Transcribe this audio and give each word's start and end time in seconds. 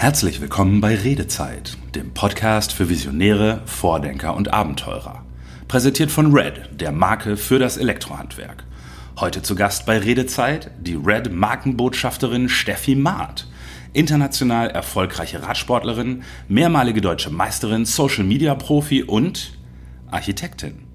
Herzlich 0.00 0.40
willkommen 0.40 0.80
bei 0.80 0.94
Redezeit, 0.94 1.76
dem 1.94 2.14
Podcast 2.14 2.72
für 2.72 2.88
Visionäre, 2.88 3.60
Vordenker 3.66 4.34
und 4.34 4.50
Abenteurer. 4.50 5.26
Präsentiert 5.68 6.10
von 6.10 6.32
Red, 6.32 6.80
der 6.80 6.90
Marke 6.90 7.36
für 7.36 7.58
das 7.58 7.76
Elektrohandwerk. 7.76 8.64
Heute 9.18 9.42
zu 9.42 9.54
Gast 9.54 9.84
bei 9.84 9.98
Redezeit 9.98 10.70
die 10.80 10.94
Red 10.94 11.30
Markenbotschafterin 11.30 12.48
Steffi 12.48 12.94
Maat. 12.94 13.46
International 13.92 14.70
erfolgreiche 14.70 15.42
Radsportlerin, 15.42 16.22
mehrmalige 16.48 17.02
deutsche 17.02 17.28
Meisterin, 17.28 17.84
Social 17.84 18.24
Media 18.24 18.54
Profi 18.54 19.02
und 19.02 19.58
Architektin. 20.10 20.86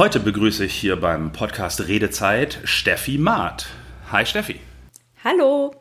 Heute 0.00 0.18
begrüße 0.18 0.64
ich 0.64 0.72
hier 0.72 0.96
beim 0.96 1.30
Podcast 1.30 1.86
Redezeit 1.86 2.60
Steffi 2.64 3.18
Maat. 3.18 3.66
Hi 4.10 4.24
Steffi. 4.24 4.58
Hallo. 5.22 5.74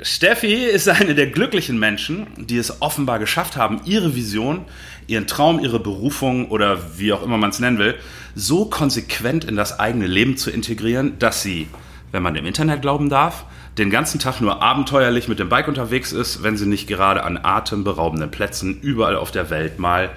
Steffi 0.00 0.64
ist 0.64 0.88
eine 0.88 1.14
der 1.14 1.28
glücklichen 1.28 1.78
Menschen, 1.78 2.26
die 2.36 2.56
es 2.58 2.82
offenbar 2.82 3.20
geschafft 3.20 3.56
haben, 3.56 3.80
ihre 3.84 4.16
Vision, 4.16 4.64
ihren 5.06 5.28
Traum, 5.28 5.60
ihre 5.60 5.78
Berufung 5.78 6.50
oder 6.50 6.98
wie 6.98 7.12
auch 7.12 7.22
immer 7.22 7.36
man 7.36 7.50
es 7.50 7.60
nennen 7.60 7.78
will, 7.78 7.94
so 8.34 8.64
konsequent 8.64 9.44
in 9.44 9.54
das 9.54 9.78
eigene 9.78 10.08
Leben 10.08 10.36
zu 10.36 10.50
integrieren, 10.50 11.16
dass 11.20 11.44
sie, 11.44 11.68
wenn 12.10 12.24
man 12.24 12.34
dem 12.34 12.44
Internet 12.44 12.82
glauben 12.82 13.08
darf, 13.08 13.44
den 13.78 13.90
ganzen 13.90 14.18
Tag 14.18 14.40
nur 14.40 14.62
abenteuerlich 14.62 15.28
mit 15.28 15.38
dem 15.38 15.48
Bike 15.48 15.68
unterwegs 15.68 16.10
ist, 16.10 16.42
wenn 16.42 16.56
sie 16.56 16.66
nicht 16.66 16.88
gerade 16.88 17.22
an 17.22 17.38
atemberaubenden 17.40 18.32
Plätzen 18.32 18.80
überall 18.80 19.14
auf 19.14 19.30
der 19.30 19.48
Welt 19.48 19.78
mal 19.78 20.10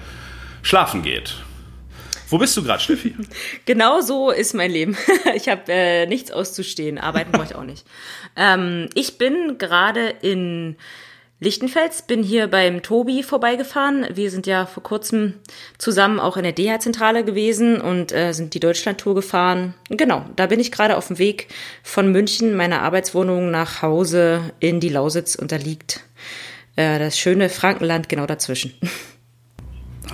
schlafen 0.62 1.02
geht. 1.02 1.44
Wo 2.30 2.38
bist 2.38 2.56
du 2.56 2.62
gerade, 2.62 2.80
Steffi? 2.80 3.14
Genau 3.66 4.00
so 4.00 4.30
ist 4.30 4.54
mein 4.54 4.70
Leben. 4.70 4.96
Ich 5.34 5.48
habe 5.48 5.62
äh, 5.68 6.06
nichts 6.06 6.30
auszustehen. 6.30 6.98
Arbeiten 6.98 7.32
brauche 7.32 7.44
ich 7.44 7.54
auch 7.54 7.64
nicht. 7.64 7.84
Ähm, 8.36 8.88
ich 8.94 9.18
bin 9.18 9.58
gerade 9.58 10.14
in 10.22 10.76
Lichtenfels, 11.40 12.02
bin 12.02 12.22
hier 12.22 12.46
beim 12.46 12.80
Tobi 12.80 13.24
vorbeigefahren. 13.24 14.06
Wir 14.14 14.30
sind 14.30 14.46
ja 14.46 14.66
vor 14.66 14.84
kurzem 14.84 15.34
zusammen 15.78 16.20
auch 16.20 16.36
in 16.36 16.44
der 16.44 16.52
DH-Zentrale 16.52 17.24
gewesen 17.24 17.80
und 17.80 18.12
äh, 18.12 18.32
sind 18.32 18.54
die 18.54 18.60
Deutschland-Tour 18.60 19.16
gefahren. 19.16 19.74
Genau, 19.88 20.24
da 20.36 20.46
bin 20.46 20.60
ich 20.60 20.70
gerade 20.70 20.96
auf 20.96 21.08
dem 21.08 21.18
Weg 21.18 21.48
von 21.82 22.12
München, 22.12 22.54
meiner 22.54 22.82
Arbeitswohnung, 22.82 23.50
nach 23.50 23.82
Hause 23.82 24.52
in 24.60 24.78
die 24.78 24.90
Lausitz 24.90 25.34
und 25.34 25.50
da 25.50 25.56
liegt 25.56 26.00
äh, 26.76 27.00
das 27.00 27.18
schöne 27.18 27.48
Frankenland 27.48 28.08
genau 28.08 28.26
dazwischen. 28.26 28.74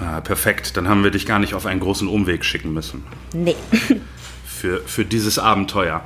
Ah, 0.00 0.20
perfekt, 0.20 0.76
dann 0.76 0.88
haben 0.88 1.04
wir 1.04 1.10
dich 1.10 1.26
gar 1.26 1.38
nicht 1.38 1.54
auf 1.54 1.66
einen 1.66 1.80
großen 1.80 2.08
Umweg 2.08 2.44
schicken 2.44 2.72
müssen. 2.72 3.04
Nee. 3.32 3.56
Für, 4.44 4.80
für 4.86 5.04
dieses 5.04 5.38
Abenteuer. 5.38 6.02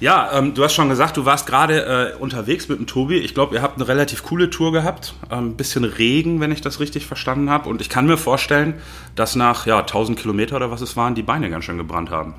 Ja, 0.00 0.38
ähm, 0.38 0.52
du 0.52 0.62
hast 0.62 0.74
schon 0.74 0.90
gesagt, 0.90 1.16
du 1.16 1.24
warst 1.24 1.46
gerade 1.46 2.12
äh, 2.14 2.20
unterwegs 2.20 2.68
mit 2.68 2.78
dem 2.78 2.86
Tobi. 2.86 3.16
Ich 3.16 3.32
glaube, 3.32 3.54
ihr 3.54 3.62
habt 3.62 3.76
eine 3.76 3.88
relativ 3.88 4.22
coole 4.22 4.50
Tour 4.50 4.70
gehabt. 4.70 5.14
Ein 5.30 5.38
ähm, 5.38 5.56
bisschen 5.56 5.84
Regen, 5.84 6.40
wenn 6.40 6.52
ich 6.52 6.60
das 6.60 6.78
richtig 6.78 7.06
verstanden 7.06 7.48
habe. 7.48 7.70
Und 7.70 7.80
ich 7.80 7.88
kann 7.88 8.04
mir 8.06 8.18
vorstellen, 8.18 8.74
dass 9.14 9.34
nach 9.34 9.64
ja, 9.64 9.78
1000 9.78 10.18
Kilometer 10.18 10.56
oder 10.56 10.70
was 10.70 10.82
es 10.82 10.94
waren, 10.96 11.14
die 11.14 11.22
Beine 11.22 11.48
ganz 11.48 11.64
schön 11.64 11.78
gebrannt 11.78 12.10
haben. 12.10 12.34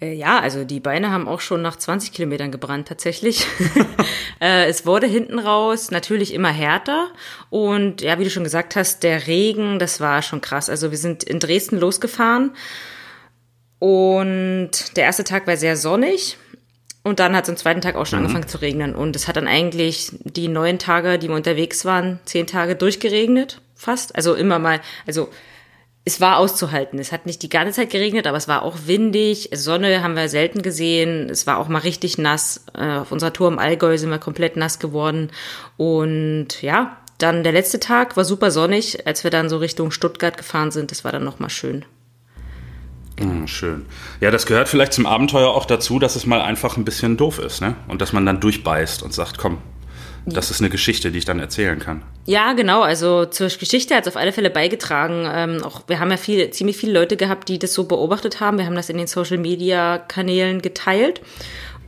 Äh, 0.00 0.14
ja, 0.14 0.38
also 0.40 0.64
die 0.64 0.80
Beine 0.80 1.10
haben 1.10 1.28
auch 1.28 1.40
schon 1.40 1.62
nach 1.62 1.76
20 1.76 2.12
Kilometern 2.12 2.50
gebrannt 2.50 2.88
tatsächlich. 2.88 3.46
äh, 4.40 4.66
es 4.66 4.86
wurde 4.86 5.06
hinten 5.06 5.38
raus 5.38 5.90
natürlich 5.90 6.34
immer 6.34 6.50
härter 6.50 7.08
und 7.50 8.00
ja, 8.00 8.18
wie 8.18 8.24
du 8.24 8.30
schon 8.30 8.44
gesagt 8.44 8.76
hast, 8.76 9.02
der 9.02 9.26
Regen, 9.26 9.78
das 9.78 10.00
war 10.00 10.22
schon 10.22 10.40
krass. 10.40 10.70
Also 10.70 10.90
wir 10.90 10.98
sind 10.98 11.24
in 11.24 11.40
Dresden 11.40 11.78
losgefahren 11.78 12.52
und 13.78 14.96
der 14.96 15.04
erste 15.04 15.24
Tag 15.24 15.46
war 15.46 15.56
sehr 15.56 15.76
sonnig. 15.76 16.36
Und 17.04 17.20
dann 17.20 17.34
hat 17.34 17.44
es 17.44 17.50
am 17.50 17.56
zweiten 17.56 17.80
Tag 17.80 17.94
auch 17.94 18.04
schon 18.04 18.18
mhm. 18.18 18.26
angefangen 18.26 18.48
zu 18.48 18.60
regnen. 18.60 18.94
Und 18.94 19.16
es 19.16 19.28
hat 19.28 19.36
dann 19.36 19.46
eigentlich 19.46 20.10
die 20.24 20.48
neun 20.48 20.78
Tage, 20.78 21.18
die 21.18 21.28
wir 21.28 21.36
unterwegs 21.36 21.84
waren, 21.84 22.20
zehn 22.26 22.46
Tage 22.46 22.74
durchgeregnet, 22.76 23.62
fast. 23.74 24.14
Also 24.14 24.34
immer 24.34 24.58
mal, 24.58 24.80
also 25.06 25.30
es 26.08 26.22
war 26.22 26.38
auszuhalten. 26.38 26.98
Es 26.98 27.12
hat 27.12 27.26
nicht 27.26 27.42
die 27.42 27.50
ganze 27.50 27.74
Zeit 27.74 27.90
geregnet, 27.90 28.26
aber 28.26 28.38
es 28.38 28.48
war 28.48 28.62
auch 28.62 28.76
windig. 28.86 29.50
Sonne 29.52 30.02
haben 30.02 30.16
wir 30.16 30.30
selten 30.30 30.62
gesehen. 30.62 31.28
Es 31.28 31.46
war 31.46 31.58
auch 31.58 31.68
mal 31.68 31.80
richtig 31.80 32.16
nass. 32.16 32.64
Äh, 32.74 32.96
auf 32.96 33.12
unserer 33.12 33.34
Tour 33.34 33.48
im 33.48 33.58
Allgäu 33.58 33.98
sind 33.98 34.08
wir 34.08 34.18
komplett 34.18 34.56
nass 34.56 34.78
geworden. 34.78 35.30
Und 35.76 36.62
ja, 36.62 36.96
dann 37.18 37.44
der 37.44 37.52
letzte 37.52 37.78
Tag 37.78 38.16
war 38.16 38.24
super 38.24 38.50
sonnig, 38.50 39.06
als 39.06 39.22
wir 39.22 39.30
dann 39.30 39.50
so 39.50 39.58
Richtung 39.58 39.90
Stuttgart 39.90 40.38
gefahren 40.38 40.70
sind. 40.70 40.92
Das 40.92 41.04
war 41.04 41.12
dann 41.12 41.24
nochmal 41.24 41.50
schön. 41.50 41.84
Genau. 43.16 43.46
schön. 43.46 43.84
Ja, 44.20 44.30
das 44.30 44.46
gehört 44.46 44.68
vielleicht 44.68 44.94
zum 44.94 45.04
Abenteuer 45.04 45.50
auch 45.50 45.66
dazu, 45.66 45.98
dass 45.98 46.16
es 46.16 46.24
mal 46.24 46.40
einfach 46.40 46.78
ein 46.78 46.86
bisschen 46.86 47.18
doof 47.18 47.38
ist, 47.38 47.60
ne? 47.60 47.74
Und 47.88 48.00
dass 48.00 48.14
man 48.14 48.24
dann 48.24 48.40
durchbeißt 48.40 49.02
und 49.02 49.12
sagt, 49.12 49.36
komm, 49.36 49.58
das 50.32 50.50
ist 50.50 50.60
eine 50.60 50.70
Geschichte, 50.70 51.10
die 51.10 51.18
ich 51.18 51.24
dann 51.24 51.40
erzählen 51.40 51.78
kann. 51.78 52.02
Ja, 52.26 52.52
genau. 52.52 52.82
Also 52.82 53.24
zur 53.24 53.48
Geschichte 53.48 53.94
hat 53.94 54.06
es 54.06 54.08
auf 54.08 54.16
alle 54.16 54.32
Fälle 54.32 54.50
beigetragen. 54.50 55.28
Ähm, 55.32 55.64
auch 55.64 55.82
wir 55.86 56.00
haben 56.00 56.10
ja 56.10 56.16
viel, 56.16 56.50
ziemlich 56.50 56.76
viele 56.76 56.92
Leute 56.92 57.16
gehabt, 57.16 57.48
die 57.48 57.58
das 57.58 57.74
so 57.74 57.84
beobachtet 57.84 58.40
haben. 58.40 58.58
Wir 58.58 58.66
haben 58.66 58.74
das 58.74 58.90
in 58.90 58.98
den 58.98 59.06
Social 59.06 59.38
Media 59.38 59.98
Kanälen 59.98 60.62
geteilt 60.62 61.20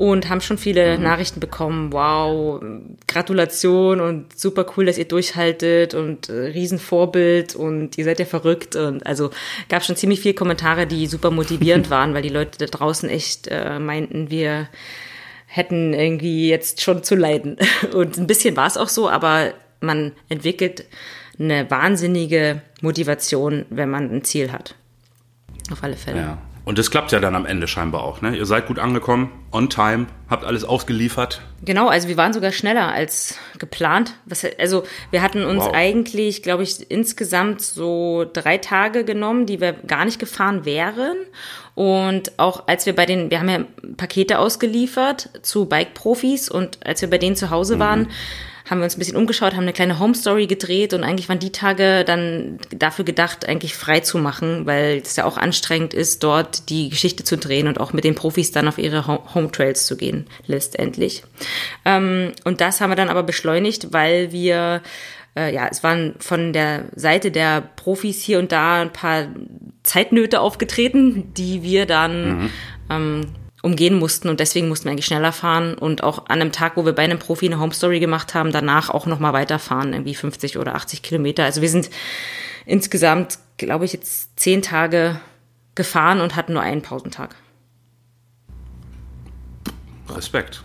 und 0.00 0.30
haben 0.30 0.40
schon 0.40 0.56
viele 0.56 0.96
mhm. 0.96 1.02
Nachrichten 1.02 1.40
bekommen. 1.40 1.92
Wow, 1.92 2.62
Gratulation 3.06 4.00
und 4.00 4.38
super 4.38 4.64
cool, 4.74 4.86
dass 4.86 4.96
ihr 4.96 5.04
durchhaltet 5.04 5.92
und 5.92 6.30
äh, 6.30 6.32
Riesenvorbild 6.32 7.54
und 7.54 7.98
ihr 7.98 8.04
seid 8.06 8.18
ja 8.18 8.24
verrückt 8.24 8.76
und 8.76 9.06
also 9.06 9.28
gab 9.68 9.84
schon 9.84 9.96
ziemlich 9.96 10.20
viele 10.20 10.32
Kommentare, 10.32 10.86
die 10.86 11.06
super 11.06 11.30
motivierend 11.30 11.90
waren, 11.90 12.14
weil 12.14 12.22
die 12.22 12.30
Leute 12.30 12.56
da 12.56 12.64
draußen 12.64 13.10
echt 13.10 13.48
äh, 13.48 13.78
meinten, 13.78 14.30
wir 14.30 14.68
hätten 15.52 15.92
irgendwie 15.92 16.48
jetzt 16.48 16.80
schon 16.80 17.02
zu 17.02 17.16
leiden. 17.16 17.56
Und 17.94 18.16
ein 18.16 18.28
bisschen 18.28 18.56
war 18.56 18.68
es 18.68 18.76
auch 18.76 18.88
so, 18.88 19.10
aber 19.10 19.52
man 19.80 20.12
entwickelt 20.28 20.84
eine 21.38 21.68
wahnsinnige 21.70 22.62
Motivation, 22.82 23.66
wenn 23.68 23.90
man 23.90 24.10
ein 24.14 24.22
Ziel 24.24 24.52
hat. 24.52 24.76
Auf 25.72 25.82
alle 25.82 25.96
Fälle. 25.96 26.18
Ja. 26.18 26.38
Und 26.64 26.78
das 26.78 26.90
klappt 26.90 27.10
ja 27.12 27.20
dann 27.20 27.34
am 27.34 27.46
Ende 27.46 27.66
scheinbar 27.66 28.02
auch. 28.02 28.20
Ne? 28.20 28.36
Ihr 28.36 28.46
seid 28.46 28.66
gut 28.66 28.78
angekommen, 28.78 29.30
on 29.50 29.70
time, 29.70 30.06
habt 30.28 30.44
alles 30.44 30.64
ausgeliefert. 30.64 31.40
Genau, 31.64 31.88
also 31.88 32.08
wir 32.08 32.16
waren 32.16 32.32
sogar 32.32 32.52
schneller 32.52 32.92
als 32.92 33.38
geplant. 33.58 34.14
Was, 34.26 34.46
also 34.58 34.84
wir 35.10 35.22
hatten 35.22 35.44
uns 35.44 35.64
wow. 35.64 35.72
eigentlich, 35.74 36.42
glaube 36.42 36.62
ich, 36.62 36.90
insgesamt 36.90 37.62
so 37.62 38.26
drei 38.30 38.58
Tage 38.58 39.04
genommen, 39.04 39.46
die 39.46 39.60
wir 39.60 39.72
gar 39.72 40.04
nicht 40.04 40.18
gefahren 40.18 40.64
wären. 40.64 41.16
Und 41.74 42.38
auch 42.38 42.68
als 42.68 42.86
wir 42.86 42.94
bei 42.94 43.06
den, 43.06 43.30
wir 43.30 43.40
haben 43.40 43.48
ja 43.48 43.64
Pakete 43.96 44.38
ausgeliefert 44.38 45.30
zu 45.42 45.66
Bike-Profis 45.66 46.50
und 46.50 46.78
als 46.86 47.00
wir 47.00 47.08
bei 47.08 47.18
denen 47.18 47.36
zu 47.36 47.50
Hause 47.50 47.78
waren, 47.78 48.00
mhm 48.02 48.10
haben 48.70 48.78
wir 48.78 48.84
uns 48.84 48.96
ein 48.96 49.00
bisschen 49.00 49.16
umgeschaut, 49.16 49.54
haben 49.54 49.62
eine 49.62 49.72
kleine 49.72 49.98
Home 49.98 50.14
Story 50.14 50.46
gedreht 50.46 50.94
und 50.94 51.02
eigentlich 51.02 51.28
waren 51.28 51.40
die 51.40 51.50
Tage 51.50 52.04
dann 52.04 52.58
dafür 52.70 53.04
gedacht, 53.04 53.48
eigentlich 53.48 53.74
frei 53.74 53.98
zu 53.98 54.16
machen, 54.18 54.64
weil 54.64 54.98
es 54.98 55.16
ja 55.16 55.24
auch 55.24 55.36
anstrengend 55.36 55.92
ist, 55.92 56.22
dort 56.22 56.70
die 56.70 56.88
Geschichte 56.88 57.24
zu 57.24 57.36
drehen 57.36 57.66
und 57.66 57.80
auch 57.80 57.92
mit 57.92 58.04
den 58.04 58.14
Profis 58.14 58.52
dann 58.52 58.68
auf 58.68 58.78
ihre 58.78 59.06
Home 59.06 59.50
Trails 59.50 59.86
zu 59.86 59.96
gehen, 59.96 60.26
letztendlich. 60.46 61.24
Ähm, 61.84 62.32
und 62.44 62.60
das 62.60 62.80
haben 62.80 62.90
wir 62.90 62.96
dann 62.96 63.08
aber 63.08 63.24
beschleunigt, 63.24 63.92
weil 63.92 64.30
wir 64.30 64.82
äh, 65.36 65.52
ja, 65.52 65.68
es 65.68 65.82
waren 65.82 66.14
von 66.18 66.52
der 66.52 66.84
Seite 66.94 67.30
der 67.30 67.60
Profis 67.60 68.22
hier 68.22 68.38
und 68.38 68.52
da 68.52 68.82
ein 68.82 68.92
paar 68.92 69.26
Zeitnöte 69.82 70.40
aufgetreten, 70.40 71.32
die 71.34 71.62
wir 71.62 71.86
dann 71.86 72.42
mhm. 72.42 72.50
ähm, 72.90 73.26
umgehen 73.62 73.98
mussten 73.98 74.28
und 74.28 74.40
deswegen 74.40 74.68
mussten 74.68 74.86
wir 74.86 74.92
eigentlich 74.92 75.06
schneller 75.06 75.32
fahren 75.32 75.74
und 75.74 76.02
auch 76.02 76.26
an 76.26 76.40
einem 76.40 76.52
Tag, 76.52 76.76
wo 76.76 76.84
wir 76.84 76.94
bei 76.94 77.02
einem 77.02 77.18
Profi 77.18 77.46
eine 77.46 77.60
Home 77.60 77.74
Story 77.74 78.00
gemacht 78.00 78.34
haben, 78.34 78.52
danach 78.52 78.90
auch 78.90 79.06
nochmal 79.06 79.32
weiterfahren, 79.32 79.92
irgendwie 79.92 80.14
50 80.14 80.58
oder 80.58 80.74
80 80.74 81.02
Kilometer. 81.02 81.44
Also 81.44 81.60
wir 81.60 81.68
sind 81.68 81.90
insgesamt, 82.64 83.38
glaube 83.58 83.84
ich, 83.84 83.92
jetzt 83.92 84.38
zehn 84.38 84.62
Tage 84.62 85.20
gefahren 85.74 86.20
und 86.20 86.36
hatten 86.36 86.54
nur 86.54 86.62
einen 86.62 86.82
Pausentag. 86.82 87.36
Respekt. 90.08 90.62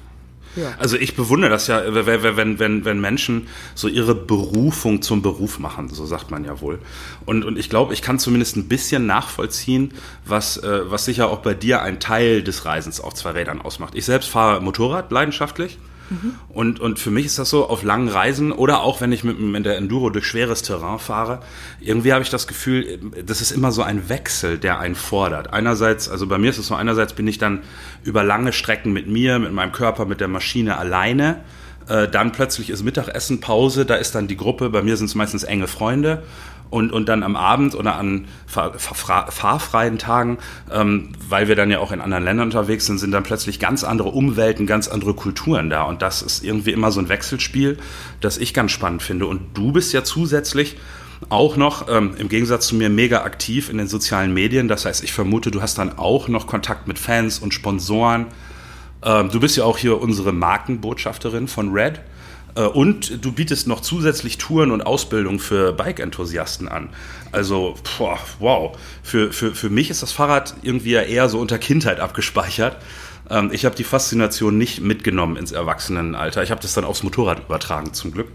Also 0.77 0.97
ich 0.97 1.15
bewundere 1.15 1.49
das 1.49 1.67
ja, 1.67 1.83
wenn, 1.93 2.59
wenn, 2.59 2.85
wenn 2.85 3.01
Menschen 3.01 3.47
so 3.73 3.87
ihre 3.87 4.15
Berufung 4.15 5.01
zum 5.01 5.21
Beruf 5.21 5.59
machen, 5.59 5.89
so 5.89 6.05
sagt 6.05 6.31
man 6.31 6.45
ja 6.45 6.61
wohl. 6.61 6.79
Und, 7.25 7.43
und 7.43 7.57
ich 7.57 7.69
glaube, 7.69 7.93
ich 7.93 8.01
kann 8.01 8.19
zumindest 8.19 8.55
ein 8.55 8.67
bisschen 8.67 9.05
nachvollziehen, 9.05 9.93
was, 10.25 10.57
äh, 10.57 10.89
was 10.89 11.05
sicher 11.05 11.29
auch 11.29 11.39
bei 11.39 11.53
dir 11.53 11.81
ein 11.81 11.99
Teil 11.99 12.43
des 12.43 12.65
Reisens 12.65 12.99
auf 12.99 13.13
zwei 13.13 13.31
Rädern 13.31 13.61
ausmacht. 13.61 13.95
Ich 13.95 14.05
selbst 14.05 14.29
fahre 14.29 14.61
Motorrad 14.61 15.11
leidenschaftlich 15.11 15.77
Mhm. 16.09 16.35
Und, 16.49 16.79
und 16.79 16.99
für 16.99 17.11
mich 17.11 17.25
ist 17.25 17.39
das 17.39 17.49
so 17.49 17.67
auf 17.67 17.83
langen 17.83 18.09
Reisen 18.09 18.51
oder 18.51 18.81
auch 18.81 19.01
wenn 19.01 19.11
ich 19.11 19.23
mit, 19.23 19.39
mit 19.39 19.65
der 19.65 19.77
Enduro 19.77 20.09
durch 20.09 20.25
schweres 20.25 20.61
Terrain 20.61 20.99
fahre, 20.99 21.39
irgendwie 21.79 22.13
habe 22.13 22.23
ich 22.23 22.29
das 22.29 22.47
Gefühl, 22.47 22.99
das 23.25 23.41
ist 23.41 23.51
immer 23.51 23.71
so 23.71 23.81
ein 23.81 24.09
Wechsel, 24.09 24.57
der 24.57 24.79
einen 24.79 24.95
fordert. 24.95 25.53
Einerseits, 25.53 26.09
also 26.09 26.27
bei 26.27 26.37
mir 26.37 26.49
ist 26.49 26.57
es 26.57 26.67
so, 26.67 26.75
einerseits 26.75 27.13
bin 27.13 27.27
ich 27.27 27.37
dann 27.37 27.61
über 28.03 28.23
lange 28.23 28.53
Strecken 28.53 28.93
mit 28.93 29.07
mir, 29.07 29.39
mit 29.39 29.51
meinem 29.53 29.71
Körper, 29.71 30.05
mit 30.05 30.21
der 30.21 30.27
Maschine 30.27 30.77
alleine. 30.77 31.41
Äh, 31.87 32.07
dann 32.07 32.31
plötzlich 32.31 32.69
ist 32.69 32.83
Mittagessen, 32.83 33.41
Pause, 33.41 33.85
da 33.85 33.95
ist 33.95 34.15
dann 34.15 34.27
die 34.27 34.37
Gruppe, 34.37 34.69
bei 34.69 34.81
mir 34.81 34.97
sind 34.97 35.05
es 35.05 35.15
meistens 35.15 35.43
enge 35.43 35.67
Freunde 35.67 36.23
und, 36.75 36.91
und 36.91 37.07
dann 37.07 37.23
am 37.23 37.37
Abend 37.37 37.73
oder 37.73 37.95
an 37.95 38.27
fahr, 38.45 38.77
fahr, 38.77 39.31
fahrfreien 39.31 39.97
Tagen, 39.97 40.39
ähm, 40.69 41.13
weil 41.27 41.47
wir 41.47 41.55
dann 41.55 41.71
ja 41.71 41.79
auch 41.79 41.93
in 41.93 42.01
anderen 42.01 42.25
Ländern 42.25 42.47
unterwegs 42.47 42.85
sind, 42.85 42.97
sind 42.99 43.11
dann 43.11 43.23
plötzlich 43.23 43.59
ganz 43.59 43.85
andere 43.85 44.09
Umwelten, 44.09 44.67
ganz 44.67 44.89
andere 44.89 45.13
Kulturen 45.13 45.69
da. 45.69 45.83
Und 45.83 46.01
das 46.01 46.21
ist 46.21 46.43
irgendwie 46.43 46.71
immer 46.71 46.91
so 46.91 46.99
ein 46.99 47.07
Wechselspiel, 47.07 47.77
das 48.19 48.37
ich 48.37 48.53
ganz 48.53 48.71
spannend 48.71 49.01
finde. 49.01 49.25
Und 49.25 49.57
du 49.57 49.71
bist 49.71 49.93
ja 49.93 50.03
zusätzlich 50.03 50.75
auch 51.29 51.55
noch 51.55 51.87
ähm, 51.87 52.15
im 52.17 52.27
Gegensatz 52.27 52.67
zu 52.67 52.75
mir 52.75 52.89
mega 52.89 53.23
aktiv 53.23 53.69
in 53.69 53.77
den 53.77 53.87
sozialen 53.87 54.33
Medien. 54.33 54.67
Das 54.67 54.85
heißt, 54.85 55.01
ich 55.01 55.13
vermute, 55.13 55.51
du 55.51 55.61
hast 55.61 55.77
dann 55.77 55.97
auch 55.97 56.27
noch 56.27 56.45
Kontakt 56.45 56.89
mit 56.89 56.99
Fans 56.99 57.39
und 57.39 57.53
Sponsoren. 57.53 58.25
Ähm, 59.01 59.29
du 59.31 59.39
bist 59.39 59.55
ja 59.55 59.63
auch 59.63 59.77
hier 59.77 60.01
unsere 60.01 60.33
Markenbotschafterin 60.33 61.47
von 61.47 61.71
Red. 61.71 62.01
Äh, 62.55 62.61
und 62.61 63.23
du 63.23 63.31
bietest 63.31 63.67
noch 63.67 63.81
zusätzlich 63.81 64.37
Touren 64.37 64.71
und 64.71 64.81
Ausbildung 64.81 65.39
für 65.39 65.73
Bike-Enthusiasten 65.73 66.67
an. 66.67 66.89
Also, 67.31 67.75
boah, 67.97 68.19
wow. 68.39 68.77
Für, 69.03 69.31
für, 69.31 69.53
für 69.53 69.69
mich 69.69 69.89
ist 69.89 70.01
das 70.01 70.11
Fahrrad 70.11 70.55
irgendwie 70.63 70.91
ja 70.91 71.01
eher 71.01 71.29
so 71.29 71.39
unter 71.39 71.59
Kindheit 71.59 71.99
abgespeichert. 71.99 72.77
Ähm, 73.29 73.49
ich 73.51 73.65
habe 73.65 73.75
die 73.75 73.83
Faszination 73.83 74.57
nicht 74.57 74.81
mitgenommen 74.81 75.35
ins 75.35 75.51
Erwachsenenalter. 75.51 76.43
Ich 76.43 76.51
habe 76.51 76.61
das 76.61 76.73
dann 76.73 76.85
aufs 76.85 77.03
Motorrad 77.03 77.39
übertragen, 77.39 77.93
zum 77.93 78.11
Glück. 78.11 78.29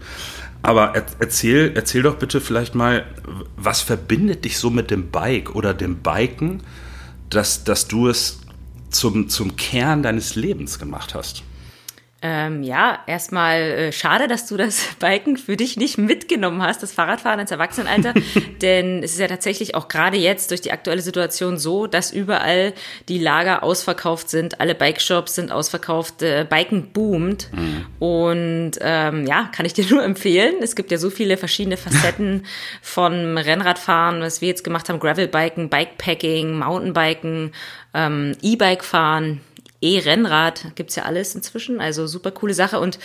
Aber 0.63 0.93
erzähl, 1.19 1.71
erzähl 1.73 2.03
doch 2.03 2.17
bitte 2.17 2.39
vielleicht 2.39 2.75
mal, 2.75 3.05
was 3.57 3.81
verbindet 3.81 4.45
dich 4.45 4.59
so 4.59 4.69
mit 4.69 4.91
dem 4.91 5.09
Bike 5.09 5.55
oder 5.55 5.73
dem 5.73 5.97
Biken, 5.97 6.61
dass, 7.31 7.63
dass 7.63 7.87
du 7.87 8.07
es 8.07 8.41
zum, 8.91 9.27
zum 9.27 9.55
Kern 9.55 10.03
deines 10.03 10.35
Lebens 10.35 10.77
gemacht 10.77 11.15
hast? 11.15 11.43
Ähm, 12.23 12.61
ja, 12.61 12.99
erstmal 13.07 13.61
äh, 13.61 13.91
schade, 13.91 14.27
dass 14.27 14.45
du 14.45 14.55
das 14.55 14.89
Biken 14.99 15.37
für 15.37 15.57
dich 15.57 15.75
nicht 15.77 15.97
mitgenommen 15.97 16.61
hast, 16.61 16.83
das 16.83 16.91
Fahrradfahren 16.91 17.39
ins 17.39 17.49
Erwachsenenalter. 17.49 18.13
denn 18.61 19.01
es 19.01 19.13
ist 19.13 19.19
ja 19.19 19.27
tatsächlich 19.27 19.73
auch 19.73 19.87
gerade 19.87 20.17
jetzt 20.17 20.51
durch 20.51 20.61
die 20.61 20.71
aktuelle 20.71 21.01
Situation 21.01 21.57
so, 21.57 21.87
dass 21.87 22.11
überall 22.11 22.73
die 23.09 23.17
Lager 23.17 23.63
ausverkauft 23.63 24.29
sind, 24.29 24.61
alle 24.61 24.75
Bikeshops 24.75 25.33
sind 25.33 25.51
ausverkauft, 25.51 26.21
äh, 26.21 26.45
Biken 26.47 26.91
boomt. 26.91 27.49
Mhm. 27.53 27.85
Und 27.97 28.71
ähm, 28.81 29.25
ja, 29.25 29.49
kann 29.51 29.65
ich 29.65 29.73
dir 29.73 29.85
nur 29.89 30.03
empfehlen. 30.03 30.55
Es 30.61 30.75
gibt 30.75 30.91
ja 30.91 30.99
so 30.99 31.09
viele 31.09 31.37
verschiedene 31.37 31.77
Facetten 31.77 32.45
von 32.83 33.35
Rennradfahren, 33.39 34.21
was 34.21 34.41
wir 34.41 34.49
jetzt 34.49 34.63
gemacht 34.63 34.89
haben, 34.89 34.99
Gravelbiken, 34.99 35.69
Bikepacking, 35.69 36.59
Mountainbiken, 36.59 37.51
ähm, 37.95 38.37
E-Bike 38.43 38.83
fahren 38.83 39.41
E-Rennrad, 39.81 40.75
gibt's 40.75 40.95
ja 40.95 41.03
alles 41.03 41.35
inzwischen, 41.35 41.81
also 41.81 42.07
super 42.07 42.31
coole 42.31 42.53
Sache. 42.53 42.79
Und 42.79 42.99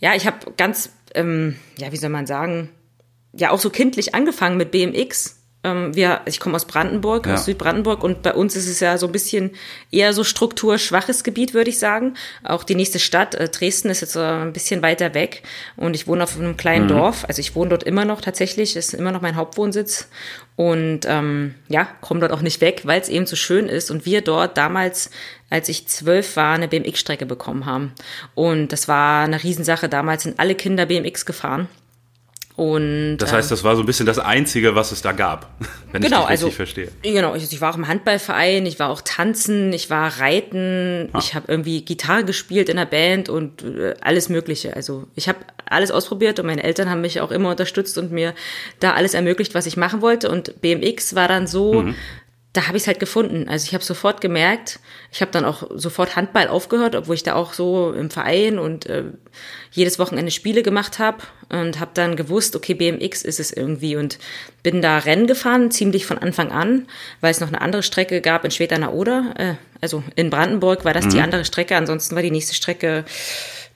ja, 0.00 0.14
ich 0.14 0.26
habe 0.26 0.52
ganz, 0.56 0.90
ähm, 1.14 1.56
ja, 1.78 1.92
wie 1.92 1.96
soll 1.96 2.10
man 2.10 2.26
sagen, 2.26 2.70
ja 3.32 3.50
auch 3.50 3.60
so 3.60 3.70
kindlich 3.70 4.14
angefangen 4.14 4.56
mit 4.56 4.70
BMX 4.70 5.40
ähm, 5.62 5.94
wir, 5.94 6.22
ich 6.24 6.40
komme 6.40 6.56
aus 6.56 6.64
Brandenburg, 6.64 7.26
ja. 7.26 7.34
aus 7.34 7.44
Südbrandenburg 7.44 8.02
und 8.02 8.22
bei 8.22 8.32
uns 8.32 8.56
ist 8.56 8.66
es 8.66 8.80
ja 8.80 8.96
so 8.96 9.06
ein 9.06 9.12
bisschen 9.12 9.50
eher 9.90 10.14
so 10.14 10.24
strukturschwaches 10.24 11.22
Gebiet, 11.22 11.52
würde 11.52 11.68
ich 11.68 11.78
sagen. 11.78 12.14
Auch 12.44 12.64
die 12.64 12.74
nächste 12.74 12.98
Stadt, 12.98 13.34
äh, 13.34 13.48
Dresden, 13.48 13.90
ist 13.90 14.00
jetzt 14.00 14.16
äh, 14.16 14.20
ein 14.20 14.54
bisschen 14.54 14.80
weiter 14.80 15.12
weg 15.12 15.42
und 15.76 15.94
ich 15.94 16.06
wohne 16.06 16.22
auf 16.22 16.38
einem 16.38 16.56
kleinen 16.56 16.84
mhm. 16.84 16.88
Dorf. 16.88 17.26
Also 17.28 17.40
ich 17.40 17.54
wohne 17.54 17.70
dort 17.70 17.82
immer 17.82 18.06
noch 18.06 18.22
tatsächlich, 18.22 18.74
ist 18.74 18.94
immer 18.94 19.12
noch 19.12 19.20
mein 19.20 19.36
Hauptwohnsitz 19.36 20.08
und 20.56 21.00
ähm, 21.06 21.54
ja, 21.68 21.88
komme 22.00 22.20
dort 22.20 22.32
auch 22.32 22.42
nicht 22.42 22.62
weg, 22.62 22.82
weil 22.84 23.00
es 23.00 23.10
eben 23.10 23.26
so 23.26 23.36
schön 23.36 23.68
ist 23.68 23.90
und 23.90 24.06
wir 24.06 24.22
dort 24.22 24.56
damals 24.56 25.10
als 25.50 25.68
ich 25.68 25.86
zwölf 25.88 26.36
war, 26.36 26.54
eine 26.54 26.68
BMX-Strecke 26.68 27.26
bekommen 27.26 27.66
haben. 27.66 27.92
Und 28.34 28.68
das 28.68 28.88
war 28.88 29.24
eine 29.24 29.42
Riesensache. 29.42 29.88
Damals 29.88 30.22
sind 30.22 30.38
alle 30.38 30.54
Kinder 30.54 30.86
BMX 30.86 31.26
gefahren. 31.26 31.68
Und, 32.60 33.16
das 33.16 33.32
heißt, 33.32 33.50
ähm, 33.50 33.56
das 33.56 33.64
war 33.64 33.74
so 33.74 33.82
ein 33.82 33.86
bisschen 33.86 34.04
das 34.04 34.18
Einzige, 34.18 34.74
was 34.74 34.92
es 34.92 35.00
da 35.00 35.12
gab, 35.12 35.50
wenn 35.92 36.02
genau, 36.02 36.18
ich 36.18 36.22
das 36.22 36.30
richtig 36.30 36.44
also, 36.44 36.50
verstehe. 36.50 36.88
Genau, 37.02 37.34
ich, 37.34 37.50
ich, 37.50 37.60
war 37.62 37.72
auch 37.72 37.76
im 37.78 37.88
Handballverein, 37.88 38.66
ich 38.66 38.78
war 38.78 38.90
auch 38.90 39.00
tanzen, 39.00 39.72
ich 39.72 39.88
war 39.88 40.20
reiten, 40.20 41.08
ah. 41.14 41.18
ich 41.18 41.34
habe 41.34 41.46
irgendwie 41.48 41.80
Gitarre 41.82 42.24
gespielt 42.24 42.68
in 42.68 42.76
der 42.76 42.84
Band 42.84 43.30
und 43.30 43.62
äh, 43.62 43.94
alles 44.02 44.28
Mögliche. 44.28 44.76
Also 44.76 45.06
ich 45.14 45.26
habe 45.26 45.38
alles 45.64 45.90
ausprobiert 45.90 46.38
und 46.38 46.44
meine 46.44 46.62
Eltern 46.62 46.90
haben 46.90 47.00
mich 47.00 47.22
auch 47.22 47.30
immer 47.30 47.48
unterstützt 47.48 47.96
und 47.96 48.12
mir 48.12 48.34
da 48.78 48.92
alles 48.92 49.14
ermöglicht, 49.14 49.54
was 49.54 49.64
ich 49.64 49.78
machen 49.78 50.02
wollte. 50.02 50.28
Und 50.30 50.60
BMX 50.60 51.14
war 51.14 51.28
dann 51.28 51.46
so, 51.46 51.84
mhm 51.84 51.94
da 52.52 52.66
habe 52.66 52.76
ich 52.76 52.82
es 52.82 52.86
halt 52.88 52.98
gefunden. 52.98 53.48
Also 53.48 53.66
ich 53.66 53.74
habe 53.74 53.84
sofort 53.84 54.20
gemerkt, 54.20 54.80
ich 55.12 55.20
habe 55.20 55.30
dann 55.30 55.44
auch 55.44 55.70
sofort 55.74 56.16
Handball 56.16 56.48
aufgehört, 56.48 56.96
obwohl 56.96 57.14
ich 57.14 57.22
da 57.22 57.34
auch 57.34 57.52
so 57.52 57.92
im 57.92 58.10
Verein 58.10 58.58
und 58.58 58.86
äh, 58.86 59.04
jedes 59.70 60.00
Wochenende 60.00 60.32
Spiele 60.32 60.64
gemacht 60.64 60.98
habe 60.98 61.18
und 61.48 61.78
habe 61.78 61.92
dann 61.94 62.16
gewusst, 62.16 62.56
okay, 62.56 62.74
BMX 62.74 63.22
ist 63.22 63.38
es 63.38 63.52
irgendwie 63.52 63.94
und 63.94 64.18
bin 64.64 64.82
da 64.82 64.98
Rennen 64.98 65.28
gefahren, 65.28 65.70
ziemlich 65.70 66.06
von 66.06 66.18
Anfang 66.18 66.50
an, 66.50 66.88
weil 67.20 67.30
es 67.30 67.40
noch 67.40 67.48
eine 67.48 67.60
andere 67.60 67.84
Strecke 67.84 68.20
gab 68.20 68.44
in 68.44 68.50
Schwed 68.50 68.72
an 68.72 68.80
der 68.80 68.94
Oder, 68.94 69.34
äh, 69.36 69.54
also 69.80 70.02
in 70.16 70.30
Brandenburg 70.30 70.84
war 70.84 70.92
das 70.92 71.04
mhm. 71.04 71.10
die 71.10 71.20
andere 71.20 71.44
Strecke, 71.44 71.76
ansonsten 71.76 72.16
war 72.16 72.22
die 72.22 72.32
nächste 72.32 72.54
Strecke 72.54 73.04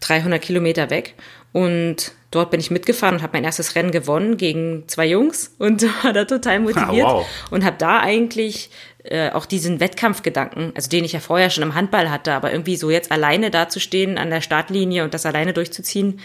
300 0.00 0.42
Kilometer 0.42 0.90
weg 0.90 1.14
und 1.54 2.10
dort 2.32 2.50
bin 2.50 2.58
ich 2.58 2.72
mitgefahren 2.72 3.14
und 3.14 3.22
habe 3.22 3.34
mein 3.34 3.44
erstes 3.44 3.76
Rennen 3.76 3.92
gewonnen 3.92 4.36
gegen 4.36 4.82
zwei 4.88 5.06
Jungs 5.06 5.54
und 5.60 5.82
war 6.04 6.12
da 6.12 6.24
total 6.24 6.58
motiviert 6.58 7.06
ah, 7.06 7.14
wow. 7.14 7.26
und 7.52 7.64
habe 7.64 7.76
da 7.78 8.00
eigentlich 8.00 8.70
äh, 9.04 9.30
auch 9.30 9.46
diesen 9.46 9.78
Wettkampfgedanken, 9.78 10.72
also 10.74 10.90
den 10.90 11.04
ich 11.04 11.12
ja 11.12 11.20
vorher 11.20 11.50
schon 11.50 11.62
im 11.62 11.76
Handball 11.76 12.10
hatte, 12.10 12.32
aber 12.32 12.50
irgendwie 12.50 12.74
so 12.74 12.90
jetzt 12.90 13.12
alleine 13.12 13.52
dazustehen 13.52 14.18
an 14.18 14.30
der 14.30 14.40
Startlinie 14.40 15.04
und 15.04 15.14
das 15.14 15.26
alleine 15.26 15.52
durchzuziehen, 15.52 16.18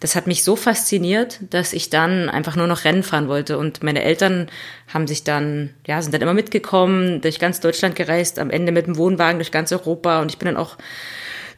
das 0.00 0.16
hat 0.16 0.26
mich 0.26 0.42
so 0.42 0.56
fasziniert, 0.56 1.38
dass 1.50 1.72
ich 1.72 1.88
dann 1.88 2.28
einfach 2.28 2.56
nur 2.56 2.66
noch 2.66 2.84
Rennen 2.84 3.04
fahren 3.04 3.28
wollte. 3.28 3.56
Und 3.56 3.84
meine 3.84 4.02
Eltern 4.02 4.48
haben 4.92 5.06
sich 5.06 5.22
dann, 5.22 5.70
ja, 5.86 6.02
sind 6.02 6.12
dann 6.12 6.22
immer 6.22 6.34
mitgekommen, 6.34 7.20
durch 7.20 7.38
ganz 7.38 7.60
Deutschland 7.60 7.94
gereist, 7.94 8.40
am 8.40 8.50
Ende 8.50 8.72
mit 8.72 8.88
dem 8.88 8.96
Wohnwagen 8.96 9.38
durch 9.38 9.52
ganz 9.52 9.70
Europa. 9.70 10.20
Und 10.20 10.32
ich 10.32 10.38
bin 10.38 10.46
dann 10.46 10.56
auch 10.56 10.76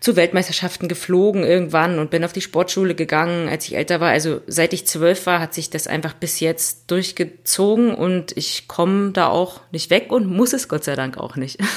zu 0.05 0.17
Weltmeisterschaften 0.17 0.87
geflogen 0.87 1.45
irgendwann 1.45 1.99
und 1.99 2.11
bin 2.11 2.25
auf 2.25 2.35
die 2.35 2.43
Sportschule 2.43 2.95
gegangen, 2.95 3.49
als 3.49 3.67
ich 3.67 3.75
älter 3.75 4.01
war. 4.01 4.11
Also 4.11 4.43
seit 4.47 4.75
ich 4.75 4.87
zwölf 4.87 5.25
war, 5.25 5.41
hat 5.41 5.55
sich 5.55 5.71
das 5.71 5.87
einfach 5.87 6.13
bis 6.13 6.41
jetzt 6.41 6.91
durchgezogen 6.91 7.95
und 7.95 8.37
ich 8.37 8.69
komme 8.69 9.13
da 9.13 9.29
auch 9.29 9.63
nicht 9.71 9.89
weg 9.89 10.13
und 10.13 10.27
muss 10.27 10.53
es 10.53 10.69
Gott 10.69 10.85
sei 10.85 10.95
Dank 10.95 11.17
auch 11.17 11.37
nicht. 11.37 11.59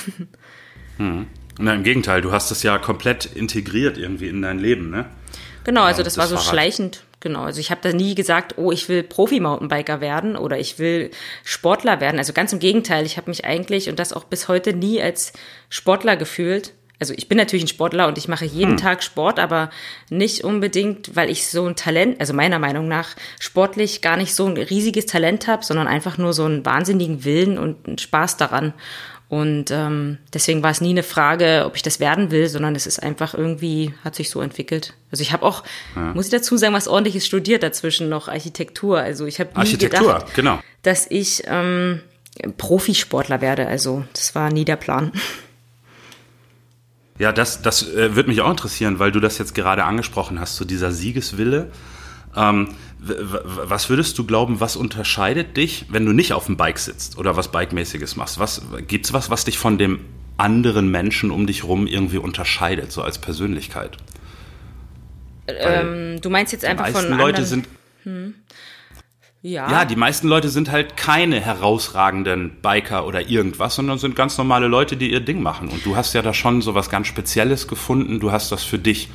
Hm. 0.98 1.28
Na, 1.60 1.76
im 1.76 1.84
Gegenteil, 1.84 2.22
du 2.22 2.32
hast 2.32 2.50
es 2.50 2.64
ja 2.64 2.80
komplett 2.80 3.28
integriert 3.28 4.00
irgendwie 4.00 4.30
in 4.30 4.42
dein 4.42 4.58
Leben, 4.58 4.90
ne? 4.90 5.06
Genau, 5.64 5.84
also 5.84 6.02
das, 6.02 6.16
das 6.16 6.18
war 6.18 6.28
so 6.28 6.38
Fahrrad. 6.38 6.50
schleichend. 6.50 7.04
Genau, 7.20 7.44
also 7.44 7.60
ich 7.60 7.70
habe 7.70 7.82
da 7.84 7.96
nie 7.96 8.16
gesagt, 8.16 8.58
oh, 8.58 8.72
ich 8.72 8.90
will 8.90 9.04
Profi-Mountainbiker 9.04 10.02
werden 10.02 10.36
oder 10.36 10.58
ich 10.58 10.80
will 10.80 11.12
Sportler 11.44 12.02
werden. 12.02 12.18
Also 12.18 12.34
ganz 12.34 12.52
im 12.52 12.58
Gegenteil, 12.58 13.06
ich 13.06 13.18
habe 13.18 13.30
mich 13.30 13.46
eigentlich 13.46 13.90
und 13.90 14.00
das 14.00 14.12
auch 14.12 14.24
bis 14.24 14.48
heute 14.48 14.74
nie 14.74 15.00
als 15.00 15.34
Sportler 15.70 16.18
gefühlt, 16.18 16.74
also 17.00 17.14
ich 17.16 17.28
bin 17.28 17.38
natürlich 17.38 17.66
ein 17.66 17.70
Sportler 17.70 18.08
und 18.08 18.18
ich 18.18 18.28
mache 18.28 18.46
jeden 18.46 18.72
hm. 18.72 18.78
Tag 18.78 19.04
Sport, 19.04 19.40
aber 19.40 19.70
nicht 20.10 20.44
unbedingt, 20.44 21.16
weil 21.16 21.30
ich 21.30 21.48
so 21.48 21.66
ein 21.66 21.76
Talent, 21.76 22.20
also 22.20 22.34
meiner 22.34 22.60
Meinung 22.60 22.88
nach, 22.88 23.10
sportlich 23.40 24.02
gar 24.02 24.18
nicht 24.18 24.34
so 24.34 24.48
ein 24.48 24.58
riesiges 24.58 25.06
Talent 25.06 25.48
habe, 25.48 25.64
sondern 25.64 25.88
einfach 25.88 26.18
nur 26.18 26.34
so 26.34 26.46
einen 26.46 26.66
wahnsinnigen 26.66 27.24
Willen 27.24 27.58
und 27.58 27.88
einen 27.88 27.98
Spaß 27.98 28.38
daran. 28.38 28.74
Und 29.30 29.72
ähm, 29.72 30.20
deswegen 30.34 30.64
war 30.64 30.72
es 30.72 30.80
nie 30.80 30.92
eine 30.92 31.04
Frage, 31.04 31.64
ob 31.66 31.76
ich 31.76 31.82
das 31.82 32.00
werden 32.00 32.32
will, 32.32 32.48
sondern 32.48 32.76
es 32.76 32.88
ist 32.88 33.04
einfach 33.04 33.34
irgendwie, 33.34 33.94
hat 34.04 34.16
sich 34.16 34.30
so 34.30 34.40
entwickelt. 34.40 34.94
Also 35.12 35.22
ich 35.22 35.34
habe 35.34 35.46
auch, 35.46 35.64
ja. 35.98 36.14
muss 36.14 36.26
ich 36.26 36.32
dazu 36.32 36.56
sagen, 36.56 36.74
was 36.74 36.88
ordentliches 36.88 37.26
studiert 37.26 37.62
dazwischen 37.62 38.08
noch, 38.08 38.30
Architektur. 38.30 39.00
Also 39.00 39.26
ich 39.26 39.42
habe 39.42 39.50
nie 39.62 39.78
gedacht, 39.78 40.34
genau. 40.34 40.60
dass 40.82 41.08
ich 41.12 41.44
ähm, 41.46 42.02
Profisportler 42.58 43.42
werde. 43.42 43.68
Also 43.68 44.06
das 44.14 44.34
war 44.34 44.50
nie 44.50 44.64
der 44.64 44.78
Plan. 44.78 45.12
Ja, 47.20 47.32
das, 47.32 47.62
das 47.62 47.94
äh, 47.94 48.16
würde 48.16 48.30
mich 48.30 48.42
auch 48.42 48.50
interessieren, 48.50 49.00
weil 49.00 49.12
du 49.12 49.20
das 49.20 49.38
jetzt 49.38 49.56
gerade 49.56 49.84
angesprochen 49.84 50.40
hast, 50.40 50.56
so 50.56 50.66
dieser 50.66 50.92
Siegeswille. 50.92 51.72
Ähm, 52.36 52.70
was 53.00 53.90
würdest 53.90 54.18
du 54.18 54.26
glauben, 54.26 54.60
was 54.60 54.76
unterscheidet 54.76 55.56
dich, 55.56 55.86
wenn 55.90 56.06
du 56.06 56.14
nicht 56.14 56.34
auf 56.34 56.48
dem 56.48 56.58
Bike 56.58 56.80
sitzt 56.80 57.18
oder 57.18 57.38
was 57.38 57.52
Bikemäßiges 57.52 58.16
machst? 58.16 58.40
Was, 58.40 58.62
gibt's 58.88 59.14
was, 59.14 59.30
was 59.30 59.46
dich 59.46 59.58
von 59.58 59.78
dem 59.78 60.00
anderen 60.38 60.90
Menschen 60.90 61.32
um 61.32 61.48
dich 61.48 61.64
rum 61.64 61.88
irgendwie 61.88 62.18
unterscheidet, 62.18 62.92
so 62.92 63.02
als 63.02 63.20
Persönlichkeit? 63.20 63.98
Ähm, 65.48 66.22
du 66.22 66.30
meinst 66.30 66.54
jetzt 66.54 66.66
einfach 66.66 66.88
von 66.88 67.06
anderen... 67.06 67.20
Leute 67.20 67.46
sind... 67.46 67.68
Hm. 68.04 68.36
Ja. 69.48 69.72
ja, 69.72 69.86
die 69.86 69.96
meisten 69.96 70.28
Leute 70.28 70.50
sind 70.50 70.72
halt 70.72 70.98
keine 70.98 71.40
herausragenden 71.40 72.58
Biker 72.62 73.08
oder 73.08 73.30
irgendwas, 73.30 73.76
sondern 73.76 73.98
sind 73.98 74.14
ganz 74.14 74.38
normale 74.38 74.68
Leute, 74.68 74.98
die 74.98 75.10
ihr 75.10 75.22
Ding 75.22 75.42
machen. 75.42 75.70
Und 75.70 75.86
du 75.86 75.96
hast 75.96 76.14
ja 76.14 76.22
da 76.22 76.34
schon 76.34 76.62
so 76.62 76.76
was 76.76 76.90
ganz 76.90 77.08
Spezielles 77.08 77.70
gefunden. 77.70 78.20
Du 78.20 78.34
hast 78.34 78.52
das 78.52 78.66
für 78.66 78.78
dich 78.78 79.08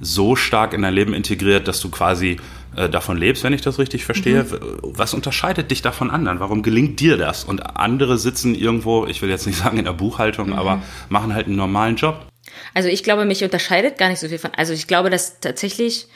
so 0.00 0.34
stark 0.34 0.72
in 0.72 0.82
dein 0.82 0.92
Leben 0.92 1.14
integriert, 1.14 1.68
dass 1.68 1.78
du 1.78 1.88
quasi 1.88 2.38
äh, 2.74 2.88
davon 2.88 3.16
lebst, 3.16 3.44
wenn 3.44 3.52
ich 3.52 3.60
das 3.60 3.78
richtig 3.78 4.04
verstehe. 4.04 4.42
Mhm. 4.42 4.78
Was 4.82 5.14
unterscheidet 5.14 5.70
dich 5.70 5.82
da 5.82 5.92
von 5.92 6.10
anderen? 6.10 6.40
Warum 6.40 6.64
gelingt 6.64 6.98
dir 6.98 7.16
das? 7.16 7.44
Und 7.44 7.76
andere 7.76 8.18
sitzen 8.18 8.56
irgendwo, 8.56 9.06
ich 9.06 9.22
will 9.22 9.30
jetzt 9.30 9.46
nicht 9.46 9.58
sagen 9.58 9.78
in 9.78 9.84
der 9.84 9.92
Buchhaltung, 9.92 10.48
mhm. 10.48 10.54
aber 10.54 10.82
machen 11.10 11.32
halt 11.32 11.46
einen 11.46 11.54
normalen 11.54 11.94
Job. 11.94 12.26
Also 12.74 12.88
ich 12.88 13.04
glaube, 13.04 13.24
mich 13.24 13.44
unterscheidet 13.44 13.98
gar 13.98 14.08
nicht 14.08 14.18
so 14.18 14.28
viel 14.28 14.38
von. 14.38 14.50
Also 14.56 14.72
ich 14.72 14.88
glaube, 14.88 15.10
dass 15.10 15.38
tatsächlich, 15.38 16.08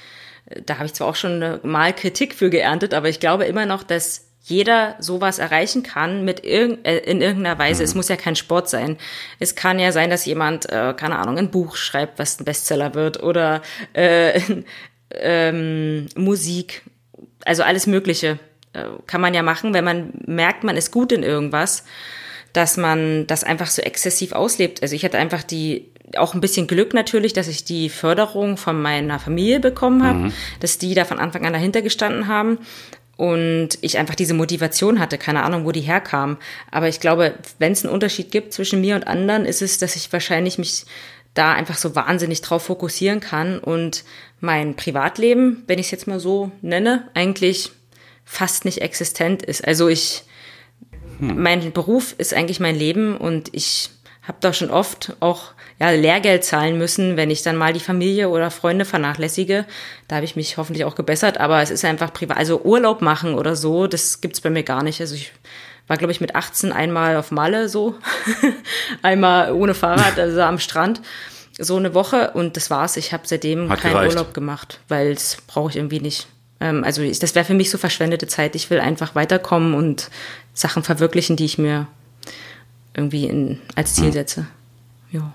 da 0.65 0.75
habe 0.77 0.87
ich 0.87 0.95
zwar 0.95 1.09
auch 1.09 1.17
schon 1.17 1.61
mal 1.63 1.93
Kritik 1.95 2.35
für 2.35 2.51
geerntet, 2.51 2.95
aber 2.95 3.09
ich 3.09 3.21
glaube 3.21 3.45
immer 3.45 3.67
noch, 3.67 3.83
dass 3.83 4.25
jeder 4.45 4.97
sowas 4.99 5.39
erreichen 5.39 5.83
kann 5.83 6.25
mit 6.25 6.45
irg 6.45 6.79
äh, 6.85 6.99
in 6.99 7.23
irgendeiner 7.23 7.59
Weise. 7.59 7.83
Mhm. 7.83 7.85
Es 7.85 7.95
muss 7.95 8.09
ja 8.09 8.17
kein 8.17 8.37
Sport 8.37 8.69
sein. 8.69 8.99
Es 9.39 9.55
kann 9.55 9.79
ja 9.79 9.91
sein, 9.91 10.11
dass 10.11 10.27
jemand, 10.27 10.71
äh, 10.71 10.93
keine 10.95 11.19
Ahnung, 11.19 11.39
ein 11.39 11.51
Buch 11.51 11.77
schreibt, 11.77 12.19
was 12.19 12.39
ein 12.39 12.45
Bestseller 12.45 12.95
wird 12.95 13.23
oder 13.23 13.63
äh, 13.95 14.39
ähm, 15.11 16.07
Musik. 16.15 16.83
Also 17.47 17.63
alles 17.63 17.87
Mögliche 17.87 18.39
äh, 18.75 18.85
kann 19.07 19.23
man 19.23 19.33
ja 19.33 19.43
machen, 19.43 19.73
wenn 19.73 19.85
man 19.85 20.13
merkt, 20.27 20.63
man 20.63 20.77
ist 20.77 20.91
gut 20.91 21.11
in 21.13 21.23
irgendwas, 21.23 21.85
dass 22.55 22.79
man 22.79 23.27
das 23.27 23.45
einfach 23.45 23.67
so 23.67 23.83
exzessiv 23.83 24.33
auslebt. 24.33 24.83
Also 24.83 24.95
ich 24.95 25.05
hatte 25.05 25.19
einfach 25.19 25.43
die 25.43 25.91
auch 26.17 26.35
ein 26.35 26.41
bisschen 26.41 26.67
Glück 26.67 26.95
natürlich, 26.95 27.33
dass 27.33 27.49
ich 27.49 27.65
die 27.65 27.89
Förderung 27.89 28.57
von 28.57 28.81
meiner 28.81 29.19
Familie 29.19 29.61
bekommen 29.61 30.03
habe, 30.03 30.19
mhm. 30.19 30.33
dass 30.61 30.79
die 30.79 30.95
da 30.95 31.05
von 31.05 31.19
Anfang 31.19 31.45
an 31.45 31.53
dahinter 31.53 31.83
gestanden 31.83 32.29
haben 32.29 32.59
und 33.17 33.71
ich 33.81 33.99
einfach 33.99 34.15
diese 34.15 34.35
Motivation 34.35 34.99
hatte, 35.01 35.19
keine 35.19 35.43
Ahnung, 35.43 35.65
wo 35.65 35.73
die 35.73 35.81
herkam. 35.81 36.37
Aber 36.71 36.89
ich 36.89 37.01
glaube, 37.01 37.35
wenn 37.59 37.73
es 37.73 37.85
einen 37.85 37.93
Unterschied 37.93 38.31
gibt 38.31 38.53
zwischen 38.53 38.81
mir 38.81 38.97
und 38.97 39.07
anderen, 39.07 39.45
ist 39.45 39.63
es, 39.63 39.79
dass 39.79 39.97
ich 39.97 40.13
wahrscheinlich 40.13 40.59
mich 40.59 40.85
da 41.33 41.53
einfach 41.53 41.77
so 41.77 41.97
wahnsinnig 41.97 42.43
drauf 42.43 42.65
fokussieren 42.65 43.21
kann 43.21 43.59
und 43.59 44.05
mein 44.41 44.77
Privatleben, 44.77 45.65
wenn 45.67 45.79
ich 45.79 45.87
es 45.87 45.93
jetzt 45.93 46.07
mal 46.07 46.21
so 46.21 46.53
nenne, 46.63 47.09
eigentlich 47.15 47.73
fast 48.25 48.65
nicht 48.65 48.83
existent 48.83 49.43
ist. 49.43 49.67
Also 49.67 49.89
ich, 49.89 50.23
hm. 51.31 51.43
mein 51.43 51.73
Beruf 51.73 52.15
ist 52.19 52.35
eigentlich 52.35 52.61
mein 52.61 52.77
Leben 52.77 53.17
und 53.17 53.49
ich 53.53 53.91
habe 54.27 54.39
da 54.41 54.53
schon 54.53 54.71
oft 54.71 55.17
auch 55.21 55.53
ja, 55.79 55.91
Lehrgeld 55.91 56.45
zahlen 56.45 56.79
müssen, 56.79 57.17
wenn 57.17 57.31
ich 57.31 57.43
dann 57.43 57.57
mal 57.57 57.73
die 57.73 57.81
Familie 57.81 58.31
oder 58.31 58.51
Freunde 58.51 58.85
vernachlässige. 58.85 59.67
Da 60.09 60.17
habe 60.17 60.25
ich 60.25 60.37
mich 60.37 60.57
hoffentlich 60.57 60.85
auch 60.85 60.95
gebessert, 60.95 61.39
aber 61.39 61.61
es 61.61 61.71
ist 61.71 61.85
einfach 61.85 62.13
privat. 62.13 62.39
Also 62.39 62.63
Urlaub 62.63 63.03
machen 63.03 63.35
oder 63.35 63.55
so, 63.55 63.87
das 63.87 64.21
gibt's 64.21 64.41
bei 64.41 64.51
mir 64.51 64.63
gar 64.63 64.83
nicht. 64.83 65.01
Also 65.01 65.15
ich 65.15 65.33
war, 65.87 65.99
glaube 65.99 66.13
ich, 66.13 66.21
mit 66.21 66.35
18 66.35 66.73
einmal 66.73 67.17
auf 67.17 67.31
Malle 67.31 67.69
so, 67.69 67.97
einmal 69.03 69.53
ohne 69.53 69.75
Fahrrad, 69.75 70.19
also 70.19 70.41
am 70.41 70.59
Strand, 70.59 71.03
so 71.59 71.77
eine 71.77 71.93
Woche 71.93 72.31
und 72.31 72.57
das 72.57 72.71
war's. 72.71 72.97
Ich 72.97 73.13
habe 73.13 73.25
seitdem 73.27 73.69
Hat 73.69 73.81
keinen 73.81 73.93
gereicht. 73.93 74.17
Urlaub 74.17 74.33
gemacht, 74.33 74.81
weil 74.89 75.15
das 75.15 75.37
brauche 75.47 75.71
ich 75.71 75.77
irgendwie 75.77 76.01
nicht. 76.01 76.27
Ähm, 76.61 76.85
also 76.85 77.03
ich, 77.03 77.19
das 77.19 77.35
wäre 77.35 77.45
für 77.45 77.55
mich 77.55 77.71
so 77.71 77.79
verschwendete 77.79 78.27
Zeit. 78.27 78.55
Ich 78.55 78.71
will 78.71 78.81
einfach 78.81 79.15
weiterkommen 79.15 79.75
und 79.75 80.11
Sachen 80.53 80.83
verwirklichen, 80.83 81.37
die 81.37 81.45
ich 81.45 81.59
mir 81.59 81.87
irgendwie 82.95 83.27
in, 83.27 83.61
als 83.75 83.95
Ziel 83.95 84.07
hm. 84.07 84.13
setze. 84.13 84.47
Ja. 85.11 85.33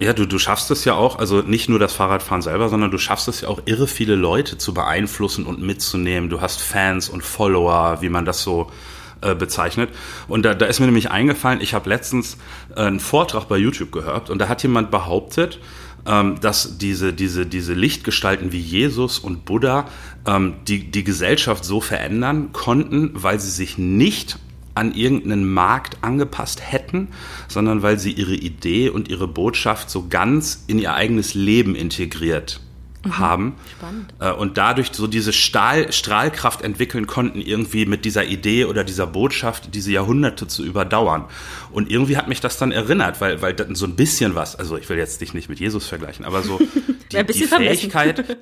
Ja, 0.00 0.12
du, 0.12 0.26
du 0.26 0.40
schaffst 0.40 0.72
es 0.72 0.84
ja 0.84 0.94
auch, 0.94 1.20
also 1.20 1.42
nicht 1.42 1.68
nur 1.68 1.78
das 1.78 1.92
Fahrradfahren 1.92 2.42
selber, 2.42 2.68
sondern 2.68 2.90
du 2.90 2.98
schaffst 2.98 3.28
es 3.28 3.42
ja 3.42 3.48
auch, 3.48 3.62
irre 3.64 3.86
viele 3.86 4.16
Leute 4.16 4.58
zu 4.58 4.74
beeinflussen 4.74 5.46
und 5.46 5.62
mitzunehmen. 5.62 6.30
Du 6.30 6.40
hast 6.40 6.60
Fans 6.60 7.08
und 7.08 7.22
Follower, 7.22 7.98
wie 8.00 8.08
man 8.08 8.24
das 8.24 8.42
so 8.42 8.72
äh, 9.20 9.36
bezeichnet. 9.36 9.90
Und 10.26 10.44
da, 10.44 10.54
da 10.54 10.66
ist 10.66 10.80
mir 10.80 10.86
nämlich 10.86 11.12
eingefallen, 11.12 11.60
ich 11.60 11.74
habe 11.74 11.88
letztens 11.88 12.38
äh, 12.74 12.80
einen 12.80 12.98
Vortrag 12.98 13.44
bei 13.46 13.56
YouTube 13.56 13.92
gehört 13.92 14.30
und 14.30 14.38
da 14.38 14.48
hat 14.48 14.64
jemand 14.64 14.90
behauptet, 14.90 15.60
dass 16.04 16.78
diese, 16.78 17.12
diese, 17.12 17.46
diese 17.46 17.74
Lichtgestalten 17.74 18.52
wie 18.52 18.60
Jesus 18.60 19.18
und 19.18 19.44
Buddha 19.44 19.88
ähm, 20.26 20.54
die, 20.68 20.90
die 20.90 21.04
Gesellschaft 21.04 21.64
so 21.64 21.80
verändern 21.80 22.52
konnten, 22.52 23.10
weil 23.14 23.40
sie 23.40 23.50
sich 23.50 23.78
nicht 23.78 24.38
an 24.74 24.94
irgendeinen 24.94 25.46
Markt 25.46 25.98
angepasst 26.02 26.60
hätten, 26.60 27.08
sondern 27.48 27.82
weil 27.82 27.98
sie 27.98 28.12
ihre 28.12 28.34
Idee 28.34 28.88
und 28.88 29.08
ihre 29.08 29.28
Botschaft 29.28 29.88
so 29.88 30.08
ganz 30.08 30.64
in 30.66 30.78
ihr 30.78 30.94
eigenes 30.94 31.34
Leben 31.34 31.74
integriert 31.76 32.60
mhm. 33.04 33.18
haben 33.18 33.54
Spannend. 33.78 34.14
Äh, 34.20 34.32
und 34.32 34.58
dadurch 34.58 34.90
so 34.92 35.06
diese 35.06 35.32
Stahl, 35.32 35.92
Strahlkraft 35.92 36.62
entwickeln 36.62 37.06
konnten, 37.06 37.40
irgendwie 37.40 37.86
mit 37.86 38.04
dieser 38.04 38.24
Idee 38.24 38.64
oder 38.64 38.84
dieser 38.84 39.06
Botschaft 39.06 39.74
diese 39.74 39.92
Jahrhunderte 39.92 40.46
zu 40.46 40.64
überdauern. 40.64 41.24
Und 41.70 41.90
irgendwie 41.90 42.16
hat 42.16 42.28
mich 42.28 42.40
das 42.40 42.58
dann 42.58 42.72
erinnert, 42.72 43.20
weil, 43.20 43.42
weil 43.42 43.54
so 43.74 43.86
ein 43.86 43.96
bisschen 43.96 44.34
was, 44.34 44.56
also 44.56 44.76
ich 44.76 44.88
will 44.88 44.98
jetzt 44.98 45.20
dich 45.20 45.34
nicht 45.34 45.48
mit 45.48 45.60
Jesus 45.60 45.86
vergleichen, 45.86 46.24
aber 46.24 46.42
so 46.42 46.58
die, 47.12 47.24
die 47.24 47.44
Fähigkeit, 47.44 48.38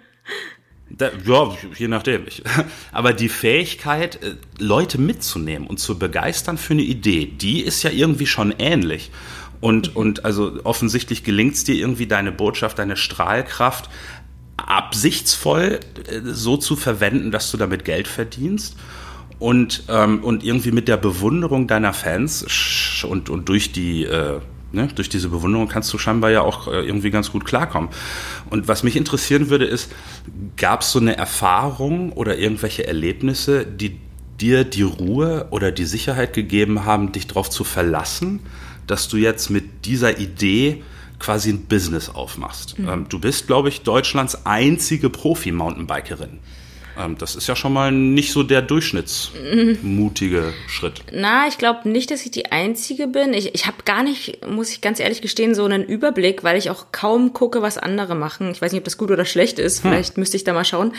Da, 0.99 1.11
ja, 1.25 1.57
je 1.79 1.89
nachdem. 1.89 2.27
Ich, 2.27 2.43
aber 2.93 3.13
die 3.13 3.29
Fähigkeit, 3.29 4.23
äh, 4.23 4.35
Leute 4.59 5.01
mitzunehmen 5.01 5.67
und 5.67 5.79
zu 5.79 5.99
begeistern 5.99 6.59
für 6.59 6.75
eine 6.75 6.83
Idee, 6.83 7.27
die 7.27 7.61
ist 7.63 7.83
ja 7.83 7.91
irgendwie 7.91 8.27
schon 8.27 8.55
ähnlich. 8.59 9.11
Und, 9.61 9.91
mhm. 9.91 9.97
und 9.97 10.25
also 10.25 10.61
offensichtlich 10.65 11.25
gelingt 11.25 11.55
es 11.55 11.65
dir 11.65 11.77
irgendwie, 11.77 12.07
deine 12.07 12.33
Botschaft, 12.33 12.79
deine 12.79 12.97
Strahlkraft 12.97 13.89
absichtsvoll 14.67 15.81
äh, 16.09 16.21
so 16.25 16.57
zu 16.57 16.77
verwenden, 16.77 17.31
dass 17.31 17.51
du 17.51 17.57
damit 17.57 17.85
Geld 17.85 18.09
verdienst. 18.09 18.77
Und, 19.39 19.85
ähm, 19.89 20.23
und 20.23 20.45
irgendwie 20.45 20.71
mit 20.71 20.87
der 20.87 20.97
Bewunderung 20.97 21.67
deiner 21.67 21.93
Fans 21.93 22.47
und, 23.03 23.29
und 23.29 23.49
durch 23.49 23.73
die 23.73 24.05
äh, 24.05 24.39
Ne? 24.73 24.89
Durch 24.95 25.09
diese 25.09 25.29
Bewunderung 25.29 25.69
kannst 25.69 25.93
du 25.93 25.99
scheinbar 25.99 26.31
ja 26.31 26.41
auch 26.41 26.67
äh, 26.67 26.81
irgendwie 26.81 27.11
ganz 27.11 27.31
gut 27.31 27.45
klarkommen. 27.45 27.91
Und 28.51 28.69
was 28.69 28.83
mich 28.83 28.97
interessieren 28.97 29.51
würde, 29.51 29.67
ist, 29.67 29.93
gab 30.57 30.81
es 30.81 30.93
so 30.93 30.99
eine 30.99 31.17
Erfahrung 31.17 32.13
oder 32.13 32.39
irgendwelche 32.39 32.87
Erlebnisse, 32.87 33.67
die 33.67 33.99
dir 34.41 34.65
die 34.65 34.83
Ruhe 34.83 35.47
oder 35.51 35.73
die 35.73 35.85
Sicherheit 35.85 36.33
gegeben 36.33 36.85
haben, 36.85 37.13
dich 37.13 37.27
darauf 37.27 37.51
zu 37.51 37.65
verlassen, 37.65 38.41
dass 38.87 39.09
du 39.09 39.19
jetzt 39.19 39.51
mit 39.51 39.85
dieser 39.85 40.19
Idee 40.19 40.83
quasi 41.23 41.51
ein 41.51 41.67
Business 41.67 42.11
aufmachst. 42.11 42.79
Mhm. 42.79 43.07
Du 43.09 43.19
bist, 43.19 43.47
glaube 43.47 43.69
ich, 43.69 43.83
Deutschlands 43.83 44.45
einzige 44.45 45.09
Profi-Mountainbikerin. 45.09 46.41
Ähm, 46.99 47.17
das 47.19 47.37
ist 47.37 47.47
ja 47.47 47.57
schon 47.57 47.73
mal 47.73 47.91
nicht 47.91 48.33
so 48.33 48.43
der 48.43 48.61
durchschnittsmutige 48.61 50.53
Schritt. 50.67 51.03
Na, 51.13 51.47
ich 51.49 51.57
glaube 51.59 51.89
nicht, 51.89 52.11
dass 52.11 52.25
ich 52.25 52.31
die 52.31 52.53
Einzige 52.53 53.07
bin. 53.07 53.33
Ich, 53.33 53.55
ich 53.55 53.67
habe 53.67 53.79
gar 53.85 54.03
nicht, 54.03 54.47
muss 54.47 54.71
ich 54.71 54.81
ganz 54.81 55.01
ehrlich 55.01 55.23
gestehen, 55.23 55.55
so 55.55 55.65
einen 55.65 55.85
Überblick, 55.85 56.45
weil 56.45 56.59
ich 56.59 56.71
auch 56.71 56.87
kaum 56.93 57.33
gucke, 57.33 57.63
was 57.63 57.79
andere 57.79 58.15
machen. 58.15 58.51
Ich 58.51 58.61
weiß 58.61 58.73
nicht, 58.73 58.81
ob 58.81 58.85
das 58.85 58.99
gut 58.99 59.11
oder 59.11 59.25
schlecht 59.25 59.59
ist. 59.59 59.83
Hm. 59.83 59.91
Vielleicht 59.91 60.19
müsste 60.19 60.37
ich 60.37 60.45
da 60.45 60.53
mal 60.53 60.65
schauen. 60.65 60.93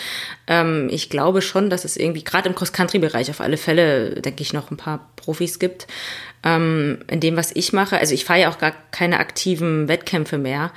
Ähm, 0.47 0.87
ich 0.91 1.09
glaube 1.09 1.41
schon, 1.41 1.69
dass 1.69 1.85
es 1.85 1.95
irgendwie, 1.97 2.23
gerade 2.23 2.49
im 2.49 2.55
Cross-Country-Bereich 2.55 3.29
auf 3.29 3.41
alle 3.41 3.57
Fälle, 3.57 4.21
denke 4.21 4.41
ich, 4.41 4.53
noch 4.53 4.71
ein 4.71 4.77
paar 4.77 5.11
Profis 5.15 5.59
gibt. 5.59 5.87
Ähm, 6.43 6.99
in 7.07 7.19
dem, 7.19 7.37
was 7.37 7.55
ich 7.55 7.71
mache. 7.71 7.97
Also 7.97 8.13
ich 8.13 8.25
fahre 8.25 8.41
ja 8.41 8.49
auch 8.49 8.57
gar 8.57 8.73
keine 8.91 9.19
aktiven 9.19 9.87
Wettkämpfe 9.87 10.37
mehr. 10.37 10.71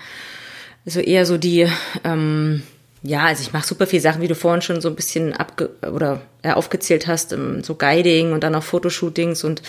Also 0.85 1.00
eher 1.00 1.25
so 1.25 1.38
die... 1.38 1.66
Ähm, 2.04 2.62
ja, 3.07 3.25
also 3.25 3.43
ich 3.43 3.53
mache 3.53 3.67
super 3.67 3.87
viel 3.87 4.01
Sachen, 4.01 4.21
wie 4.21 4.29
du 4.29 4.35
vorhin 4.35 4.63
schon 4.63 4.81
so 4.81 4.89
ein 4.89 4.97
bisschen 4.97 5.33
abge 5.33 5.71
oder 5.83 6.23
äh, 6.43 6.53
aufgezählt 6.53 7.07
hast, 7.07 7.33
ähm, 7.33 7.63
so 7.63 7.77
Guiding 7.77 8.33
und 8.33 8.43
dann 8.43 8.55
auch 8.55 8.65
Fotoshootings 8.65 9.45
und 9.45 9.63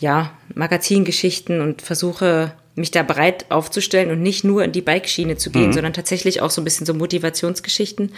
ja, 0.00 0.32
Magazingeschichten 0.54 1.60
und 1.60 1.82
versuche 1.82 2.52
mich 2.74 2.90
da 2.90 3.04
bereit 3.04 3.46
aufzustellen 3.50 4.10
und 4.10 4.20
nicht 4.20 4.42
nur 4.42 4.64
in 4.64 4.72
die 4.72 4.80
Bike-Schiene 4.80 5.36
zu 5.36 5.50
gehen, 5.50 5.68
mhm. 5.68 5.72
sondern 5.72 5.92
tatsächlich 5.92 6.40
auch 6.40 6.50
so 6.50 6.60
ein 6.60 6.64
bisschen 6.64 6.86
so 6.86 6.94
Motivationsgeschichten. 6.94 8.12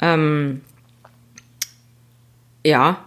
Ähm, 0.00 0.60
ja. 2.64 3.04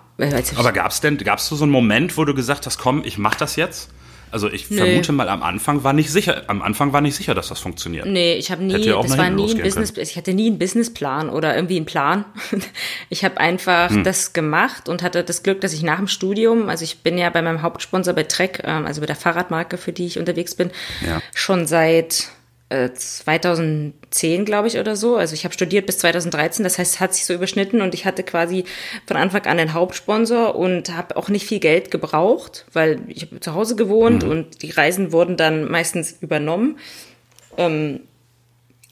Aber 0.58 0.74
gab 0.74 0.92
es 0.92 1.00
denn, 1.00 1.18
gab 1.18 1.40
es 1.40 1.48
so 1.48 1.64
einen 1.64 1.72
Moment, 1.72 2.18
wo 2.18 2.26
du 2.26 2.34
gesagt 2.34 2.66
hast, 2.66 2.78
komm, 2.78 3.04
ich 3.06 3.18
mach 3.18 3.36
das 3.36 3.56
jetzt? 3.56 3.90
Also 4.32 4.50
ich 4.50 4.70
nee. 4.70 4.78
vermute 4.78 5.12
mal, 5.12 5.30
am 5.30 5.44
Anfang 5.44 5.84
war 5.84 5.94
nicht 5.94 6.12
sicher, 6.12 6.44
am 6.48 6.62
Anfang 6.62 6.94
war 6.94 7.02
nicht 7.02 7.16
sicher, 7.16 7.36
dass 7.36 7.50
das 7.50 7.60
funktioniert. 7.60 8.06
Nee, 8.06 8.36
ich 8.36 8.52
habe 8.52 8.64
nie, 8.64 8.78
ja 8.78 9.02
das 9.02 9.18
war 9.18 9.30
nie 9.30 9.52
ein 9.52 9.62
Business, 9.62 9.94
können. 9.94 10.08
ich 10.08 10.16
hatte 10.18 10.34
nie 10.34 10.48
einen 10.48 10.60
Businessplan 10.60 11.30
oder 11.30 11.56
irgendwie 11.56 11.78
einen 11.78 11.86
Plan. 11.86 12.26
Ich 13.10 13.26
habe 13.26 13.38
einfach 13.38 13.90
hm. 13.90 14.04
das 14.04 14.32
gemacht 14.32 14.88
und 14.88 15.04
hatte 15.04 15.24
das 15.24 15.44
Glück, 15.44 15.60
dass 15.62 15.74
ich 15.74 15.84
nach 15.84 15.98
dem 15.98 16.08
Studium, 16.08 16.70
also 16.70 16.84
ich 16.84 17.00
bin 17.00 17.18
ja 17.18 17.30
bei 17.30 17.42
meinem 17.42 17.62
Hauptsponsor 17.62 18.14
bei 18.14 18.24
Trek, 18.24 18.62
ähm, 18.64 18.86
also 18.86 19.02
bei 19.02 19.08
der 19.08 19.16
Fahrradmarke, 19.16 19.78
für 19.78 19.92
die 19.92 20.06
ich 20.06 20.18
unterwegs 20.18 20.56
bin, 20.56 20.72
ja. 21.06 21.22
schon 21.34 21.68
seit 21.68 22.30
2010, 22.94 24.42
äh, 24.42 24.46
glaube 24.46 24.68
ich, 24.68 24.78
oder 24.78 24.96
so. 24.96 25.16
Also 25.16 25.34
ich 25.34 25.44
habe 25.44 25.54
studiert 25.54 25.86
bis 25.86 25.98
2013, 26.00 26.64
das 26.64 26.78
heißt, 26.78 26.96
es 26.96 27.00
hat 27.00 27.14
sich 27.14 27.26
so 27.26 27.34
überschnitten 27.34 27.82
und 27.82 27.94
ich 27.94 28.06
hatte 28.06 28.24
quasi 28.24 28.66
von 29.06 29.18
Anfang 29.18 29.46
an 29.46 29.60
einen 29.60 29.74
Hauptsponsor 29.74 30.56
und 30.56 30.96
habe 30.96 31.18
auch 31.18 31.30
nicht 31.30 31.46
viel 31.46 31.60
Geld 31.60 31.92
gebraucht, 31.92 32.66
weil 32.74 33.02
ich 33.08 33.24
habe 33.24 33.40
zu 33.40 33.54
Hause 33.54 33.76
gewohnt 33.76 34.24
mhm. 34.24 34.32
und 34.32 34.62
die 34.62 34.72
Reisen 34.72 35.12
wurden 35.12 35.38
dann 35.38 35.70
meistens 35.70 36.18
übernommen. 36.22 36.78
Ähm, 37.58 38.02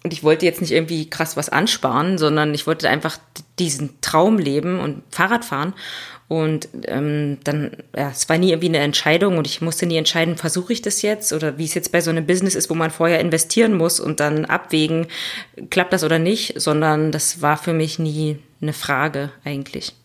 und 0.03 0.13
ich 0.13 0.23
wollte 0.23 0.45
jetzt 0.45 0.61
nicht 0.61 0.71
irgendwie 0.71 1.09
krass 1.09 1.35
was 1.35 1.49
ansparen, 1.49 2.17
sondern 2.17 2.53
ich 2.53 2.67
wollte 2.67 2.89
einfach 2.89 3.17
diesen 3.57 3.99
Traum 4.01 4.37
leben 4.37 4.79
und 4.79 5.03
Fahrrad 5.09 5.43
fahren. 5.43 5.73
Und 6.29 6.69
ähm, 6.85 7.39
dann, 7.43 7.71
ja, 7.97 8.09
es 8.09 8.29
war 8.29 8.37
nie 8.37 8.51
irgendwie 8.51 8.69
eine 8.69 8.77
Entscheidung 8.77 9.39
und 9.39 9.47
ich 9.47 9.61
musste 9.61 9.87
nie 9.87 9.97
entscheiden, 9.97 10.37
versuche 10.37 10.71
ich 10.71 10.83
das 10.83 11.01
jetzt 11.01 11.33
oder 11.33 11.57
wie 11.57 11.65
es 11.65 11.73
jetzt 11.73 11.91
bei 11.91 12.01
so 12.01 12.11
einem 12.11 12.27
Business 12.27 12.53
ist, 12.53 12.69
wo 12.69 12.75
man 12.75 12.91
vorher 12.91 13.19
investieren 13.19 13.73
muss 13.73 13.99
und 13.99 14.19
dann 14.19 14.45
abwägen, 14.45 15.07
klappt 15.71 15.91
das 15.91 16.03
oder 16.03 16.19
nicht, 16.19 16.61
sondern 16.61 17.11
das 17.11 17.41
war 17.41 17.57
für 17.57 17.73
mich 17.73 17.97
nie 17.97 18.37
eine 18.61 18.73
Frage 18.73 19.31
eigentlich. 19.43 19.95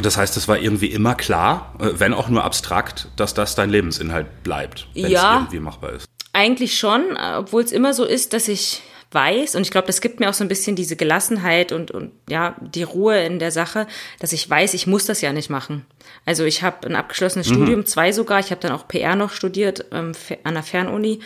Das 0.00 0.16
heißt, 0.16 0.36
es 0.36 0.46
war 0.46 0.58
irgendwie 0.58 0.92
immer 0.92 1.16
klar, 1.16 1.74
äh, 1.80 1.90
wenn 1.94 2.14
auch 2.14 2.28
nur 2.28 2.44
abstrakt, 2.44 3.08
dass 3.16 3.34
das 3.34 3.56
dein 3.56 3.70
Lebensinhalt 3.70 4.44
bleibt, 4.44 4.86
wenn 4.94 5.10
ja, 5.10 5.34
es 5.34 5.40
irgendwie 5.42 5.60
machbar 5.60 5.94
ist. 5.94 6.06
Eigentlich 6.36 6.78
schon, 6.78 7.16
obwohl 7.16 7.62
es 7.62 7.72
immer 7.72 7.94
so 7.94 8.04
ist, 8.04 8.34
dass 8.34 8.46
ich 8.46 8.82
weiß, 9.10 9.54
und 9.54 9.62
ich 9.62 9.70
glaube, 9.70 9.86
das 9.86 10.02
gibt 10.02 10.20
mir 10.20 10.28
auch 10.28 10.34
so 10.34 10.44
ein 10.44 10.48
bisschen 10.48 10.76
diese 10.76 10.94
Gelassenheit 10.94 11.72
und, 11.72 11.92
und 11.92 12.12
ja, 12.28 12.56
die 12.60 12.82
Ruhe 12.82 13.18
in 13.24 13.38
der 13.38 13.50
Sache, 13.50 13.86
dass 14.18 14.34
ich 14.34 14.48
weiß, 14.48 14.74
ich 14.74 14.86
muss 14.86 15.06
das 15.06 15.22
ja 15.22 15.32
nicht 15.32 15.48
machen. 15.48 15.86
Also 16.26 16.44
ich 16.44 16.62
habe 16.62 16.86
ein 16.86 16.94
abgeschlossenes 16.94 17.48
mhm. 17.48 17.54
Studium, 17.54 17.86
zwei 17.86 18.12
sogar, 18.12 18.38
ich 18.38 18.50
habe 18.50 18.60
dann 18.60 18.72
auch 18.72 18.86
PR 18.86 19.16
noch 19.16 19.30
studiert 19.30 19.86
ähm, 19.92 20.12
an 20.44 20.52
der 20.52 20.62
Fernuni 20.62 21.20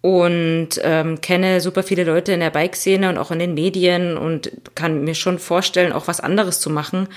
und 0.00 0.68
ähm, 0.82 1.20
kenne 1.20 1.60
super 1.60 1.82
viele 1.82 2.04
Leute 2.04 2.32
in 2.32 2.40
der 2.40 2.50
Bike-Szene 2.50 3.08
und 3.08 3.18
auch 3.18 3.32
in 3.32 3.40
den 3.40 3.54
Medien 3.54 4.16
und 4.16 4.52
kann 4.76 5.02
mir 5.02 5.16
schon 5.16 5.40
vorstellen, 5.40 5.92
auch 5.92 6.06
was 6.06 6.20
anderes 6.20 6.60
zu 6.60 6.70
machen. 6.70 7.08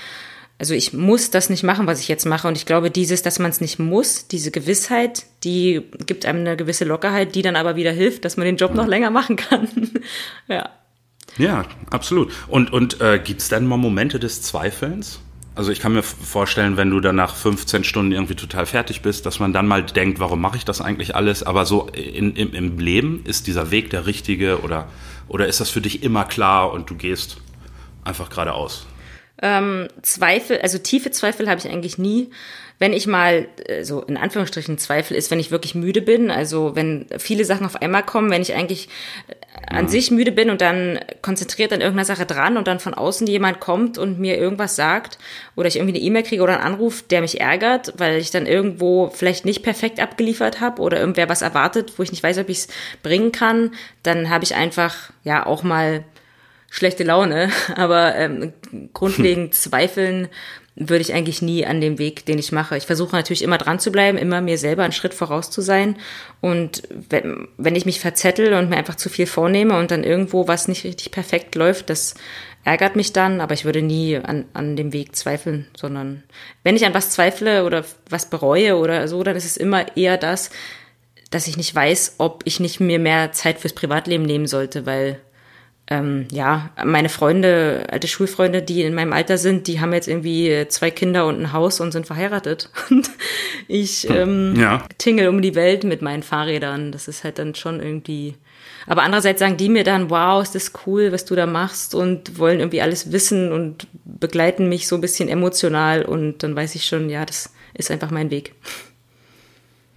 Also 0.58 0.74
ich 0.74 0.92
muss 0.92 1.30
das 1.30 1.50
nicht 1.50 1.62
machen, 1.62 1.86
was 1.86 2.00
ich 2.00 2.08
jetzt 2.08 2.26
mache. 2.26 2.48
Und 2.48 2.56
ich 2.56 2.66
glaube, 2.66 2.90
dieses, 2.90 3.22
dass 3.22 3.38
man 3.38 3.50
es 3.50 3.60
nicht 3.60 3.78
muss, 3.78 4.26
diese 4.26 4.50
Gewissheit, 4.50 5.24
die 5.44 5.82
gibt 6.04 6.26
einem 6.26 6.40
eine 6.40 6.56
gewisse 6.56 6.84
Lockerheit, 6.84 7.36
die 7.36 7.42
dann 7.42 7.54
aber 7.54 7.76
wieder 7.76 7.92
hilft, 7.92 8.24
dass 8.24 8.36
man 8.36 8.44
den 8.44 8.56
Job 8.56 8.74
noch 8.74 8.86
länger 8.86 9.10
machen 9.10 9.36
kann. 9.36 9.68
ja. 10.48 10.68
Ja, 11.36 11.64
absolut. 11.90 12.32
Und, 12.48 12.72
und 12.72 13.00
äh, 13.00 13.20
gibt 13.22 13.40
es 13.40 13.48
dann 13.48 13.66
mal 13.66 13.76
Momente 13.76 14.18
des 14.18 14.42
Zweifelns? 14.42 15.20
Also 15.54 15.70
ich 15.70 15.80
kann 15.80 15.92
mir 15.92 16.02
vorstellen, 16.02 16.76
wenn 16.76 16.90
du 16.90 17.00
dann 17.00 17.16
nach 17.16 17.34
15 17.34 17.84
Stunden 17.84 18.12
irgendwie 18.12 18.34
total 18.34 18.66
fertig 18.66 19.02
bist, 19.02 19.26
dass 19.26 19.38
man 19.38 19.52
dann 19.52 19.66
mal 19.66 19.84
denkt, 19.84 20.18
warum 20.18 20.40
mache 20.40 20.56
ich 20.56 20.64
das 20.64 20.80
eigentlich 20.80 21.14
alles? 21.14 21.42
Aber 21.42 21.66
so 21.66 21.88
in, 21.88 22.34
im, 22.34 22.54
im 22.54 22.78
Leben, 22.78 23.22
ist 23.24 23.46
dieser 23.46 23.70
Weg 23.70 23.90
der 23.90 24.06
richtige 24.06 24.60
oder, 24.62 24.88
oder 25.28 25.46
ist 25.46 25.60
das 25.60 25.70
für 25.70 25.80
dich 25.80 26.02
immer 26.02 26.24
klar 26.24 26.72
und 26.72 26.90
du 26.90 26.94
gehst 26.94 27.38
einfach 28.04 28.30
geradeaus? 28.30 28.86
Ähm, 29.40 29.88
Zweifel, 30.02 30.58
also 30.60 30.78
tiefe 30.78 31.10
Zweifel 31.10 31.48
habe 31.48 31.60
ich 31.60 31.68
eigentlich 31.68 31.98
nie. 31.98 32.30
Wenn 32.80 32.92
ich 32.92 33.08
mal 33.08 33.48
äh, 33.66 33.82
so 33.84 34.02
in 34.02 34.16
Anführungsstrichen 34.16 34.78
Zweifel 34.78 35.16
ist, 35.16 35.30
wenn 35.30 35.40
ich 35.40 35.50
wirklich 35.50 35.74
müde 35.74 36.00
bin, 36.00 36.30
also 36.30 36.76
wenn 36.76 37.06
viele 37.18 37.44
Sachen 37.44 37.66
auf 37.66 37.80
einmal 37.82 38.04
kommen, 38.04 38.30
wenn 38.30 38.42
ich 38.42 38.54
eigentlich 38.54 38.88
äh, 39.28 39.34
an 39.74 39.84
mhm. 39.84 39.88
sich 39.88 40.10
müde 40.10 40.32
bin 40.32 40.50
und 40.50 40.60
dann 40.60 40.98
konzentriert 41.22 41.72
an 41.72 41.80
irgendeiner 41.80 42.04
Sache 42.04 42.26
dran 42.26 42.56
und 42.56 42.66
dann 42.66 42.80
von 42.80 42.94
außen 42.94 43.26
jemand 43.26 43.60
kommt 43.60 43.98
und 43.98 44.18
mir 44.18 44.38
irgendwas 44.38 44.76
sagt 44.76 45.18
oder 45.56 45.68
ich 45.68 45.76
irgendwie 45.76 45.96
eine 45.96 46.04
E-Mail 46.04 46.22
kriege 46.22 46.42
oder 46.42 46.54
einen 46.54 46.74
Anruf, 46.74 47.02
der 47.02 47.20
mich 47.20 47.40
ärgert, 47.40 47.94
weil 47.96 48.18
ich 48.18 48.30
dann 48.30 48.46
irgendwo 48.46 49.10
vielleicht 49.10 49.44
nicht 49.44 49.62
perfekt 49.62 50.00
abgeliefert 50.00 50.60
habe 50.60 50.82
oder 50.82 50.98
irgendwer 50.98 51.28
was 51.28 51.42
erwartet, 51.42 51.94
wo 51.96 52.02
ich 52.02 52.12
nicht 52.12 52.22
weiß, 52.22 52.38
ob 52.38 52.48
ich 52.48 52.58
es 52.58 52.68
bringen 53.02 53.32
kann, 53.32 53.72
dann 54.02 54.30
habe 54.30 54.44
ich 54.44 54.54
einfach 54.54 55.10
ja 55.24 55.46
auch 55.46 55.62
mal 55.62 56.04
schlechte 56.70 57.04
Laune, 57.04 57.50
aber 57.76 58.14
ähm, 58.16 58.52
grundlegend 58.92 59.54
zweifeln 59.54 60.28
würde 60.80 61.00
ich 61.00 61.12
eigentlich 61.12 61.42
nie 61.42 61.66
an 61.66 61.80
dem 61.80 61.98
Weg, 61.98 62.24
den 62.26 62.38
ich 62.38 62.52
mache. 62.52 62.76
Ich 62.76 62.86
versuche 62.86 63.16
natürlich 63.16 63.42
immer 63.42 63.58
dran 63.58 63.80
zu 63.80 63.90
bleiben, 63.90 64.16
immer 64.16 64.40
mir 64.40 64.58
selber 64.58 64.84
einen 64.84 64.92
Schritt 64.92 65.12
voraus 65.12 65.50
zu 65.50 65.60
sein. 65.60 65.96
Und 66.40 66.82
wenn, 67.10 67.48
wenn 67.56 67.74
ich 67.74 67.84
mich 67.84 67.98
verzettel 67.98 68.52
und 68.52 68.70
mir 68.70 68.76
einfach 68.76 68.94
zu 68.94 69.08
viel 69.08 69.26
vornehme 69.26 69.76
und 69.76 69.90
dann 69.90 70.04
irgendwo 70.04 70.46
was 70.46 70.68
nicht 70.68 70.84
richtig 70.84 71.10
perfekt 71.10 71.56
läuft, 71.56 71.90
das 71.90 72.14
ärgert 72.62 72.94
mich 72.94 73.12
dann, 73.12 73.40
aber 73.40 73.54
ich 73.54 73.64
würde 73.64 73.82
nie 73.82 74.16
an, 74.16 74.44
an 74.52 74.76
dem 74.76 74.92
Weg 74.92 75.16
zweifeln, 75.16 75.66
sondern 75.76 76.22
wenn 76.62 76.76
ich 76.76 76.86
an 76.86 76.94
was 76.94 77.10
zweifle 77.10 77.64
oder 77.64 77.84
was 78.08 78.30
bereue 78.30 78.76
oder 78.76 79.08
so, 79.08 79.22
dann 79.24 79.36
ist 79.36 79.46
es 79.46 79.56
immer 79.56 79.96
eher 79.96 80.16
das, 80.16 80.50
dass 81.30 81.48
ich 81.48 81.56
nicht 81.56 81.74
weiß, 81.74 82.16
ob 82.18 82.42
ich 82.44 82.60
nicht 82.60 82.78
mir 82.78 82.98
mehr 82.98 83.32
Zeit 83.32 83.58
fürs 83.58 83.72
Privatleben 83.72 84.24
nehmen 84.24 84.46
sollte, 84.46 84.86
weil 84.86 85.20
ähm, 85.90 86.26
ja, 86.30 86.70
meine 86.84 87.08
Freunde, 87.08 87.86
alte 87.90 88.08
Schulfreunde, 88.08 88.60
die 88.60 88.82
in 88.82 88.94
meinem 88.94 89.14
Alter 89.14 89.38
sind, 89.38 89.66
die 89.66 89.80
haben 89.80 89.94
jetzt 89.94 90.06
irgendwie 90.06 90.66
zwei 90.68 90.90
Kinder 90.90 91.26
und 91.26 91.40
ein 91.40 91.52
Haus 91.52 91.80
und 91.80 91.92
sind 91.92 92.06
verheiratet. 92.06 92.70
Und 92.90 93.10
ich 93.68 94.04
hm, 94.08 94.16
ähm, 94.16 94.54
ja. 94.56 94.84
tingel 94.98 95.28
um 95.28 95.42
die 95.42 95.54
Welt 95.54 95.84
mit 95.84 96.02
meinen 96.02 96.22
Fahrrädern. 96.22 96.92
Das 96.92 97.08
ist 97.08 97.24
halt 97.24 97.38
dann 97.38 97.54
schon 97.54 97.80
irgendwie. 97.80 98.34
Aber 98.86 99.02
andererseits 99.02 99.40
sagen 99.40 99.56
die 99.56 99.68
mir 99.68 99.84
dann, 99.84 100.10
wow, 100.10 100.42
ist 100.42 100.54
das 100.54 100.72
cool, 100.86 101.12
was 101.12 101.24
du 101.24 101.34
da 101.34 101.46
machst 101.46 101.94
und 101.94 102.38
wollen 102.38 102.60
irgendwie 102.60 102.80
alles 102.80 103.12
wissen 103.12 103.52
und 103.52 103.86
begleiten 104.04 104.68
mich 104.68 104.88
so 104.88 104.94
ein 104.94 105.00
bisschen 105.00 105.28
emotional 105.28 106.04
und 106.04 106.42
dann 106.42 106.56
weiß 106.56 106.74
ich 106.74 106.86
schon, 106.86 107.10
ja, 107.10 107.24
das 107.24 107.52
ist 107.74 107.90
einfach 107.90 108.10
mein 108.10 108.30
Weg. 108.30 108.54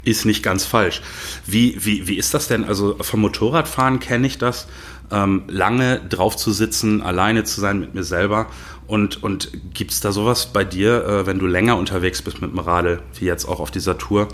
Ist 0.03 0.25
nicht 0.25 0.41
ganz 0.43 0.65
falsch. 0.65 1.01
Wie, 1.45 1.77
wie, 1.79 2.07
wie 2.07 2.17
ist 2.17 2.33
das 2.33 2.47
denn? 2.47 2.63
Also 2.63 2.97
vom 3.01 3.21
Motorradfahren 3.21 3.99
kenne 3.99 4.27
ich 4.27 4.37
das 4.37 4.67
ähm, 5.11 5.43
lange 5.47 5.99
drauf 5.99 6.35
zu 6.35 6.51
sitzen, 6.51 7.01
alleine 7.01 7.43
zu 7.43 7.61
sein 7.61 7.79
mit 7.79 7.93
mir 7.93 8.03
selber. 8.03 8.47
Und, 8.87 9.23
und 9.23 9.51
gibt 9.73 9.91
es 9.91 10.01
da 10.01 10.11
sowas 10.11 10.51
bei 10.51 10.63
dir, 10.63 11.05
äh, 11.05 11.25
wenn 11.25 11.39
du 11.39 11.45
länger 11.47 11.77
unterwegs 11.77 12.21
bist 12.21 12.41
mit 12.41 12.51
dem 12.51 12.59
Radl, 12.59 13.01
wie 13.19 13.25
jetzt 13.25 13.45
auch 13.45 13.59
auf 13.59 13.71
dieser 13.71 13.97
Tour, 13.97 14.27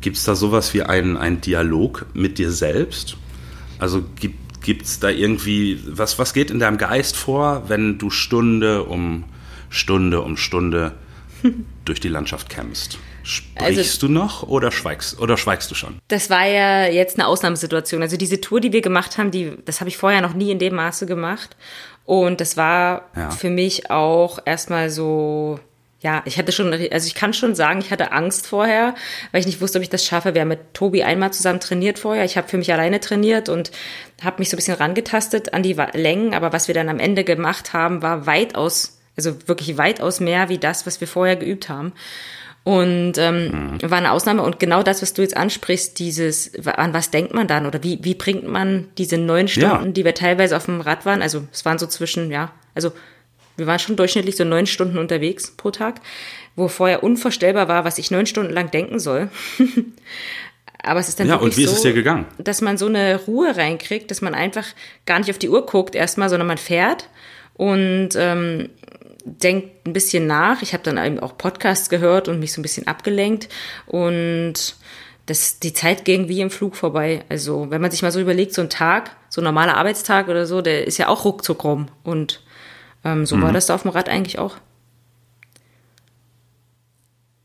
gibt 0.00 0.16
es 0.16 0.24
da 0.24 0.34
sowas 0.34 0.72
wie 0.74 0.82
einen, 0.82 1.16
einen 1.16 1.40
Dialog 1.40 2.06
mit 2.14 2.38
dir 2.38 2.50
selbst? 2.50 3.16
Also 3.78 4.02
gibt 4.16 4.82
es 4.82 5.00
da 5.00 5.10
irgendwie, 5.10 5.80
was, 5.86 6.18
was 6.18 6.32
geht 6.32 6.50
in 6.50 6.58
deinem 6.58 6.78
Geist 6.78 7.16
vor, 7.16 7.64
wenn 7.68 7.98
du 7.98 8.10
Stunde 8.10 8.84
um 8.84 9.24
Stunde 9.68 10.20
um 10.22 10.36
Stunde 10.36 10.92
durch 11.84 12.00
die 12.00 12.08
Landschaft 12.08 12.48
kämpfst? 12.48 12.98
Sprichst 13.22 13.78
also, 13.78 14.06
du 14.06 14.12
noch 14.12 14.42
oder 14.42 14.70
schweigst 14.70 15.18
oder 15.18 15.36
schweigst 15.36 15.70
du 15.70 15.74
schon? 15.74 15.98
Das 16.08 16.30
war 16.30 16.46
ja 16.46 16.86
jetzt 16.86 17.18
eine 17.18 17.26
Ausnahmesituation. 17.26 18.02
Also 18.02 18.16
diese 18.16 18.40
Tour, 18.40 18.60
die 18.60 18.72
wir 18.72 18.80
gemacht 18.80 19.18
haben, 19.18 19.30
die, 19.30 19.56
das 19.64 19.80
habe 19.80 19.88
ich 19.88 19.96
vorher 19.96 20.20
noch 20.20 20.34
nie 20.34 20.50
in 20.50 20.58
dem 20.58 20.74
Maße 20.74 21.06
gemacht. 21.06 21.56
Und 22.04 22.40
das 22.40 22.56
war 22.56 23.10
ja. 23.14 23.30
für 23.30 23.50
mich 23.50 23.90
auch 23.90 24.40
erstmal 24.44 24.90
so, 24.90 25.60
ja, 26.00 26.22
ich 26.24 26.38
hatte 26.38 26.50
schon, 26.50 26.72
also 26.72 27.06
ich 27.06 27.14
kann 27.14 27.34
schon 27.34 27.54
sagen, 27.54 27.80
ich 27.80 27.90
hatte 27.90 28.12
Angst 28.12 28.46
vorher, 28.46 28.94
weil 29.32 29.40
ich 29.40 29.46
nicht 29.46 29.60
wusste, 29.60 29.78
ob 29.78 29.82
ich 29.82 29.90
das 29.90 30.04
schaffe. 30.04 30.34
Wir 30.34 30.40
haben 30.40 30.48
mit 30.48 30.72
Tobi 30.74 31.02
einmal 31.02 31.32
zusammen 31.32 31.60
trainiert 31.60 31.98
vorher. 31.98 32.24
Ich 32.24 32.36
habe 32.36 32.48
für 32.48 32.56
mich 32.56 32.72
alleine 32.72 33.00
trainiert 33.00 33.48
und 33.48 33.70
habe 34.22 34.38
mich 34.38 34.48
so 34.48 34.56
ein 34.56 34.58
bisschen 34.58 34.76
rangetastet 34.76 35.52
an 35.52 35.62
die 35.62 35.76
Längen. 35.92 36.34
Aber 36.34 36.52
was 36.52 36.68
wir 36.68 36.74
dann 36.74 36.88
am 36.88 36.98
Ende 36.98 37.22
gemacht 37.22 37.74
haben, 37.74 38.00
war 38.00 38.26
weitaus, 38.26 38.98
also 39.16 39.46
wirklich 39.46 39.76
weitaus 39.76 40.20
mehr 40.20 40.48
wie 40.48 40.58
das, 40.58 40.86
was 40.86 41.00
wir 41.00 41.08
vorher 41.08 41.36
geübt 41.36 41.68
haben. 41.68 41.92
Und 42.62 43.14
ähm, 43.16 43.78
mhm. 43.80 43.90
war 43.90 43.98
eine 43.98 44.12
Ausnahme. 44.12 44.42
Und 44.42 44.58
genau 44.58 44.82
das, 44.82 45.00
was 45.00 45.14
du 45.14 45.22
jetzt 45.22 45.36
ansprichst, 45.36 45.98
dieses, 45.98 46.52
an 46.66 46.92
was 46.92 47.10
denkt 47.10 47.32
man 47.32 47.46
dann 47.46 47.66
oder 47.66 47.82
wie, 47.82 47.98
wie 48.02 48.14
bringt 48.14 48.46
man 48.46 48.88
diese 48.98 49.16
neun 49.16 49.48
Stunden, 49.48 49.86
ja. 49.86 49.92
die 49.92 50.04
wir 50.04 50.14
teilweise 50.14 50.56
auf 50.56 50.66
dem 50.66 50.80
Rad 50.80 51.06
waren, 51.06 51.22
also 51.22 51.44
es 51.52 51.64
waren 51.64 51.78
so 51.78 51.86
zwischen, 51.86 52.30
ja, 52.30 52.52
also 52.74 52.92
wir 53.56 53.66
waren 53.66 53.78
schon 53.78 53.96
durchschnittlich 53.96 54.36
so 54.36 54.44
neun 54.44 54.66
Stunden 54.66 54.98
unterwegs 54.98 55.52
pro 55.56 55.70
Tag, 55.70 56.00
wo 56.56 56.68
vorher 56.68 57.02
unvorstellbar 57.02 57.68
war, 57.68 57.84
was 57.84 57.98
ich 57.98 58.10
neun 58.10 58.26
Stunden 58.26 58.52
lang 58.52 58.70
denken 58.70 58.98
soll. 58.98 59.28
Aber 60.82 61.00
es 61.00 61.08
ist 61.08 61.20
dann 61.20 61.28
ja, 61.28 61.34
wirklich 61.34 61.52
und 61.52 61.56
wie 61.58 61.64
ist 61.64 61.70
so, 61.70 61.76
es 61.76 61.82
dir 61.82 61.92
gegangen? 61.92 62.26
dass 62.38 62.62
man 62.62 62.78
so 62.78 62.86
eine 62.86 63.16
Ruhe 63.26 63.54
reinkriegt, 63.54 64.10
dass 64.10 64.22
man 64.22 64.34
einfach 64.34 64.66
gar 65.04 65.18
nicht 65.18 65.30
auf 65.30 65.38
die 65.38 65.50
Uhr 65.50 65.66
guckt 65.66 65.94
erstmal, 65.94 66.30
sondern 66.30 66.46
man 66.46 66.56
fährt 66.56 67.08
und 67.54 68.10
ähm, 68.16 68.70
denkt 69.24 69.86
ein 69.86 69.92
bisschen 69.92 70.26
nach. 70.26 70.62
Ich 70.62 70.72
habe 70.72 70.82
dann 70.82 70.98
eben 71.04 71.20
auch 71.20 71.36
Podcasts 71.36 71.88
gehört 71.88 72.28
und 72.28 72.40
mich 72.40 72.52
so 72.52 72.60
ein 72.60 72.62
bisschen 72.62 72.86
abgelenkt 72.86 73.48
und 73.86 74.76
das, 75.30 75.60
die 75.60 75.72
Zeit 75.72 76.04
ging 76.04 76.28
wie 76.28 76.40
im 76.40 76.50
Flug 76.50 76.74
vorbei. 76.74 77.24
Also 77.28 77.70
wenn 77.70 77.80
man 77.80 77.90
sich 77.90 78.02
mal 78.02 78.10
so 78.10 78.20
überlegt, 78.20 78.52
so 78.52 78.62
ein 78.62 78.70
Tag, 78.70 79.16
so 79.28 79.40
ein 79.40 79.44
normaler 79.44 79.76
Arbeitstag 79.76 80.28
oder 80.28 80.44
so, 80.44 80.60
der 80.60 80.86
ist 80.86 80.98
ja 80.98 81.08
auch 81.08 81.24
ruckzuck 81.24 81.62
rum. 81.62 81.86
Und 82.02 82.42
ähm, 83.04 83.26
so 83.26 83.36
mhm. 83.36 83.42
war 83.42 83.52
das 83.52 83.66
da 83.66 83.76
auf 83.76 83.82
dem 83.82 83.92
Rad 83.92 84.08
eigentlich 84.08 84.38
auch. 84.38 84.56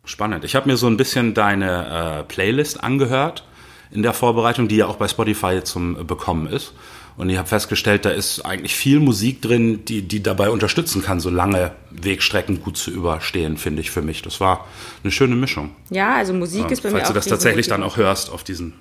Spannend. 0.04 0.46
Ich 0.46 0.56
habe 0.56 0.68
mir 0.68 0.78
so 0.78 0.88
ein 0.88 0.98
bisschen 0.98 1.34
deine 1.34 2.22
äh, 2.22 2.24
Playlist 2.24 2.84
angehört 2.84 3.46
in 3.92 4.02
der 4.02 4.14
Vorbereitung, 4.14 4.68
die 4.68 4.78
ja 4.78 4.88
auch 4.88 4.98
bei 4.98 5.08
Spotify 5.08 5.62
zum 5.64 6.08
Bekommen 6.08 6.48
ist. 6.48 6.74
Und 7.18 7.30
ich 7.30 7.38
habe 7.38 7.48
festgestellt, 7.48 8.04
da 8.04 8.10
ist 8.10 8.42
eigentlich 8.42 8.76
viel 8.76 9.00
Musik 9.00 9.42
drin, 9.42 9.86
die, 9.86 10.02
die 10.02 10.22
dabei 10.22 10.50
unterstützen 10.50 11.02
kann, 11.02 11.20
so 11.20 11.30
lange 11.30 11.72
Wegstrecken 11.92 12.62
gut 12.62 12.78
zu 12.78 12.92
überstehen, 12.92 13.58
finde 13.58 13.82
ich 13.82 13.92
für 13.92 14.02
mich. 14.02 14.22
Das 14.22 14.42
war 14.42 14.68
eine 15.04 15.12
schöne 15.12 15.36
Mischung. 15.36 15.72
Ja, 15.90 16.16
also 16.16 16.34
Musik 16.34 16.70
ist 16.72 16.84
bei 16.84 16.90
Falls 16.90 16.94
mir. 16.94 17.00
Falls 17.00 17.08
du 17.08 17.14
das 17.14 17.28
tatsächlich 17.28 17.68
dann 17.68 17.84
auch 17.84 17.96
hörst 17.96 18.30
auf 18.30 18.44
diesen 18.44 18.74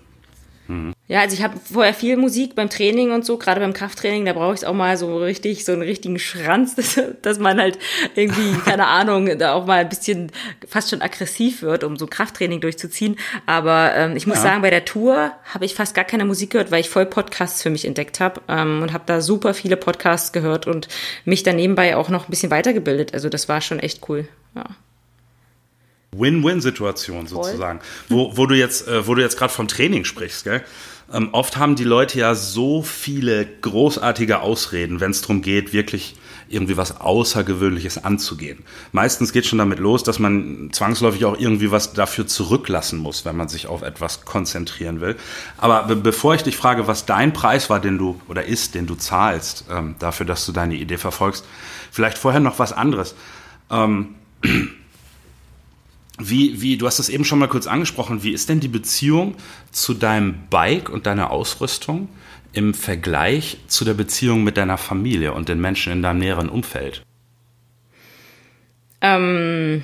Ja, 1.07 1.21
also 1.21 1.35
ich 1.35 1.43
habe 1.43 1.59
vorher 1.59 1.93
viel 1.93 2.17
Musik 2.17 2.55
beim 2.55 2.71
Training 2.71 3.13
und 3.13 3.27
so, 3.27 3.37
gerade 3.37 3.61
beim 3.61 3.75
Krafttraining, 3.75 4.25
da 4.25 4.33
brauche 4.33 4.55
ich 4.55 4.67
auch 4.67 4.73
mal 4.73 4.97
so 4.97 5.19
richtig, 5.19 5.67
so 5.67 5.73
einen 5.73 5.83
richtigen 5.83 6.19
Schranz, 6.19 6.75
dass, 6.77 6.99
dass 7.21 7.39
man 7.39 7.61
halt 7.61 7.79
irgendwie, 8.15 8.59
keine 8.65 8.87
Ahnung, 8.87 9.39
da 9.39 9.53
auch 9.53 9.67
mal 9.67 9.81
ein 9.81 9.89
bisschen 9.89 10.33
fast 10.67 10.91
schon 10.91 11.03
aggressiv 11.03 11.61
wird, 11.61 11.85
um 11.85 11.97
so 11.97 12.07
Krafttraining 12.07 12.61
durchzuziehen. 12.61 13.17
Aber 13.45 13.95
ähm, 13.95 14.17
ich 14.17 14.27
muss 14.27 14.39
ja. 14.39 14.45
sagen, 14.45 14.63
bei 14.63 14.71
der 14.71 14.87
Tour 14.87 15.33
habe 15.53 15.65
ich 15.67 15.75
fast 15.75 15.95
gar 15.95 16.05
keine 16.05 16.25
Musik 16.25 16.51
gehört, 16.51 16.71
weil 16.71 16.81
ich 16.81 16.89
voll 16.89 17.07
Podcasts 17.07 17.63
für 17.63 17.71
mich 17.71 17.85
entdeckt 17.85 18.21
habe 18.21 18.41
ähm, 18.49 18.83
und 18.83 18.93
habe 18.95 19.05
da 19.07 19.21
super 19.21 19.53
viele 19.53 19.77
Podcasts 19.77 20.33
gehört 20.33 20.67
und 20.67 20.89
mich 21.27 21.43
dann 21.43 21.57
nebenbei 21.57 21.97
auch 21.97 22.09
noch 22.09 22.27
ein 22.27 22.31
bisschen 22.31 22.51
weitergebildet. 22.51 23.13
Also 23.13 23.29
das 23.29 23.49
war 23.49 23.61
schon 23.61 23.79
echt 23.79 24.09
cool. 24.09 24.27
Ja. 24.55 24.65
Win-Win-Situation 26.19 27.27
sozusagen. 27.27 27.81
Wo, 28.09 28.37
wo 28.37 28.47
du 28.47 28.55
jetzt, 28.55 28.89
äh, 28.89 29.07
wo 29.07 29.15
du 29.15 29.23
jetzt 29.23 29.39
gerade 29.39 29.53
vom 29.53 29.69
Training 29.69 30.05
sprichst, 30.05 30.45
gell? 30.45 30.63
Ähm, 31.13 31.29
oft 31.33 31.57
haben 31.59 31.77
die 31.77 31.85
Leute 31.85 32.19
ja 32.19 32.35
so 32.35 32.83
viele 32.83 33.47
großartige 33.47 34.41
Ausreden, 34.41 35.01
wenn 35.01 35.11
es 35.11 35.21
darum 35.21 35.43
geht, 35.43 35.73
wirklich 35.73 36.17
irgendwie 36.49 36.77
was 36.77 37.01
Außergewöhnliches 37.01 38.05
anzugehen. 38.05 38.65
Meistens 38.93 39.33
geht 39.33 39.47
schon 39.47 39.59
damit 39.59 39.79
los, 39.79 40.03
dass 40.03 40.19
man 40.19 40.71
zwangsläufig 40.73 41.25
auch 41.25 41.39
irgendwie 41.39 41.71
was 41.71 41.93
dafür 41.93 42.27
zurücklassen 42.27 42.99
muss, 42.99 43.25
wenn 43.25 43.37
man 43.37 43.49
sich 43.49 43.67
auf 43.67 43.83
etwas 43.83 44.25
konzentrieren 44.25 45.01
will. 45.01 45.17
Aber 45.59 45.85
be 45.85 45.97
bevor 45.97 46.35
ich 46.35 46.43
dich 46.43 46.57
frage, 46.57 46.87
was 46.87 47.07
dein 47.07 47.33
Preis 47.33 47.71
war, 47.71 47.81
den 47.81 47.99
du 47.99 48.21
oder 48.29 48.45
ist, 48.45 48.75
den 48.75 48.87
du 48.87 48.95
zahlst 48.95 49.65
ähm, 49.71 49.97
dafür, 49.99 50.27
dass 50.27 50.47
du 50.47 50.53
deine 50.53 50.75
Idee 50.75 50.99
verfolgst, 50.99 51.45
vielleicht 51.91 52.19
vorher 52.19 52.41
noch 52.41 52.59
was 52.59 52.73
anderes. 52.73 53.15
Ähm, 53.71 54.15
wie, 56.19 56.61
wie, 56.61 56.77
du 56.77 56.87
hast 56.87 56.99
es 56.99 57.09
eben 57.09 57.25
schon 57.25 57.39
mal 57.39 57.49
kurz 57.49 57.67
angesprochen, 57.67 58.23
wie 58.23 58.33
ist 58.33 58.49
denn 58.49 58.61
die 58.61 58.69
Beziehung 58.69 59.35
zu 59.73 59.95
deinem 59.95 60.47
Bike 60.49 60.89
und 60.89 61.07
deiner 61.07 61.31
Ausrüstung 61.31 62.09
im 62.53 62.73
Vergleich 62.73 63.59
zu 63.67 63.85
der 63.85 63.95
Beziehung 63.95 64.45
mit 64.45 64.57
deiner 64.57 64.79
Familie 64.79 65.33
und 65.33 65.49
den 65.49 65.61
Menschen 65.61 65.93
in 65.93 66.03
deinem 66.03 66.21
näheren 66.21 66.49
Umfeld? 66.49 67.03
Ähm, 69.01 69.83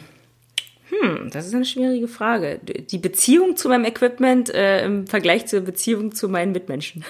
hm, 0.88 1.31
das 1.31 1.47
ist 1.47 1.55
eine 1.55 1.64
schwierige 1.64 2.09
Frage. 2.09 2.61
Die 2.62 2.99
Beziehung 2.99 3.57
zu 3.57 3.69
meinem 3.69 3.85
Equipment 3.85 4.51
äh, 4.51 4.85
im 4.85 5.07
Vergleich 5.07 5.47
zur 5.47 5.61
Beziehung 5.61 6.14
zu 6.14 6.29
meinen 6.29 6.53
Mitmenschen. 6.53 7.05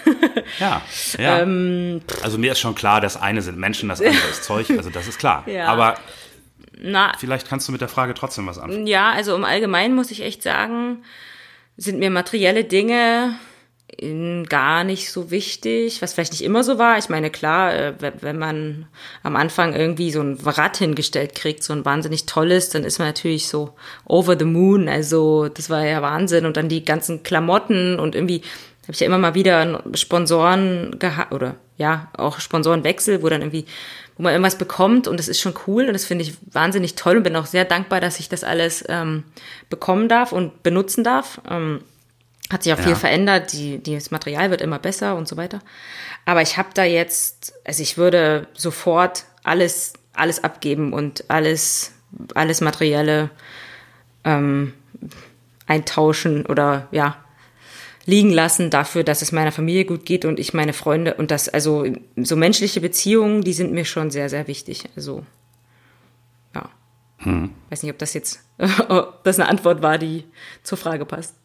ja, 0.59 0.83
ja. 1.18 1.40
Ähm, 1.40 2.00
also 2.22 2.38
mir 2.38 2.52
ist 2.52 2.61
schon 2.61 2.74
klar, 2.74 3.00
das 3.00 3.16
eine 3.16 3.42
sind 3.42 3.59
Menschen, 3.59 3.88
das 3.88 4.00
andere 4.00 4.28
ist 4.30 4.44
Zeug, 4.44 4.70
also 4.76 4.90
das 4.90 5.09
ist 5.09 5.18
klar. 5.18 5.44
Ja. 5.46 5.66
Aber 5.66 5.96
na, 6.82 7.12
Vielleicht 7.18 7.48
kannst 7.48 7.68
du 7.68 7.72
mit 7.72 7.80
der 7.80 7.88
Frage 7.88 8.14
trotzdem 8.14 8.46
was 8.46 8.58
anfangen. 8.58 8.86
Ja, 8.86 9.10
also 9.10 9.34
im 9.34 9.44
Allgemeinen 9.44 9.94
muss 9.94 10.10
ich 10.10 10.22
echt 10.22 10.42
sagen, 10.42 11.04
sind 11.76 11.98
mir 11.98 12.10
materielle 12.10 12.64
Dinge 12.64 13.36
gar 14.48 14.84
nicht 14.84 15.10
so 15.10 15.30
wichtig, 15.30 16.00
was 16.00 16.14
vielleicht 16.14 16.32
nicht 16.32 16.44
immer 16.44 16.62
so 16.62 16.78
war. 16.78 16.96
Ich 16.96 17.08
meine, 17.08 17.28
klar, 17.28 17.74
äh, 17.74 17.94
wenn 18.20 18.38
man 18.38 18.86
am 19.22 19.36
Anfang 19.36 19.74
irgendwie 19.74 20.10
so 20.10 20.22
ein 20.22 20.38
Rad 20.42 20.76
hingestellt 20.76 21.34
kriegt, 21.34 21.62
so 21.62 21.72
ein 21.72 21.84
wahnsinnig 21.84 22.24
tolles, 22.26 22.70
dann 22.70 22.84
ist 22.84 22.98
man 22.98 23.08
natürlich 23.08 23.48
so 23.48 23.74
over 24.06 24.38
the 24.38 24.44
moon. 24.44 24.88
Also 24.88 25.48
das 25.48 25.70
war 25.70 25.84
ja 25.84 26.02
Wahnsinn. 26.02 26.46
Und 26.46 26.56
dann 26.56 26.68
die 26.68 26.84
ganzen 26.84 27.22
Klamotten 27.24 27.98
und 27.98 28.14
irgendwie 28.14 28.42
habe 28.84 28.92
ich 28.92 29.00
ja 29.00 29.06
immer 29.06 29.18
mal 29.18 29.34
wieder 29.34 29.82
Sponsoren 29.94 30.96
gehabt 30.98 31.32
oder 31.32 31.56
ja, 31.76 32.10
auch 32.16 32.40
Sponsorenwechsel, 32.40 33.22
wo 33.22 33.28
dann 33.28 33.42
irgendwie 33.42 33.66
wo 34.20 34.24
man 34.24 34.35
irgendwas 34.35 34.59
bekommt 34.59 35.09
und 35.09 35.18
das 35.18 35.28
ist 35.28 35.40
schon 35.40 35.54
cool 35.66 35.87
und 35.87 35.94
das 35.94 36.04
finde 36.04 36.24
ich 36.24 36.37
wahnsinnig 36.52 36.94
toll 36.94 37.16
und 37.16 37.22
bin 37.22 37.35
auch 37.37 37.46
sehr 37.46 37.64
dankbar, 37.64 38.02
dass 38.02 38.20
ich 38.20 38.28
das 38.28 38.44
alles 38.44 38.85
ähm, 38.87 39.24
bekommen 39.70 40.11
darf 40.11 40.33
und 40.33 40.62
benutzen 40.62 41.04
darf. 41.04 41.40
Ähm, 41.48 41.80
hat 42.50 42.62
sich 42.62 42.74
auch 42.74 42.78
ja. 42.78 42.85
viel 42.85 42.96
verändert, 42.96 43.54
die, 43.54 43.78
die, 43.78 43.94
das 43.94 44.11
Material 44.11 44.50
wird 44.50 44.61
immer 44.61 44.78
besser 44.78 45.16
und 45.16 45.26
so 45.26 45.38
weiter. 45.38 45.61
Aber 46.26 46.42
ich 46.42 46.59
habe 46.59 46.68
da 46.74 46.85
jetzt, 46.85 47.54
also 47.64 47.83
ich 47.83 47.96
würde 47.96 48.46
sofort 48.52 49.24
alles, 49.42 49.94
alles 50.12 50.44
abgeben 50.44 50.92
und 50.92 51.24
alles, 51.28 51.92
alles 52.35 52.61
Materielle 52.61 53.30
ähm, 54.24 54.74
eintauschen 55.66 56.44
oder 56.44 56.88
ja, 56.90 57.16
liegen 58.11 58.31
lassen 58.31 58.70
dafür, 58.70 59.05
dass 59.05 59.23
es 59.23 59.33
meiner 59.33 59.53
Familie 59.53 59.85
gut 59.85 60.05
geht 60.05 60.25
und 60.25 60.40
ich 60.40 60.53
meine 60.53 60.73
Freunde 60.73 61.14
und 61.14 61.31
das, 61.31 61.49
also 61.49 61.87
so 62.16 62.37
menschliche 62.37 62.81
Beziehungen, 62.81 63.42
die 63.42 63.53
sind 63.53 63.73
mir 63.73 63.85
schon 63.85 64.11
sehr, 64.11 64.29
sehr 64.29 64.49
wichtig. 64.49 64.85
Also, 64.96 65.25
ja. 66.55 66.68
Hm. 67.18 67.51
Weiß 67.70 67.83
nicht, 67.83 67.92
ob 67.92 67.99
das 67.99 68.12
jetzt, 68.12 68.40
ob 68.88 69.23
das 69.23 69.38
eine 69.38 69.49
Antwort 69.49 69.81
war, 69.81 69.96
die 69.96 70.25
zur 70.64 70.77
Frage 70.77 71.07
passt. 71.07 71.37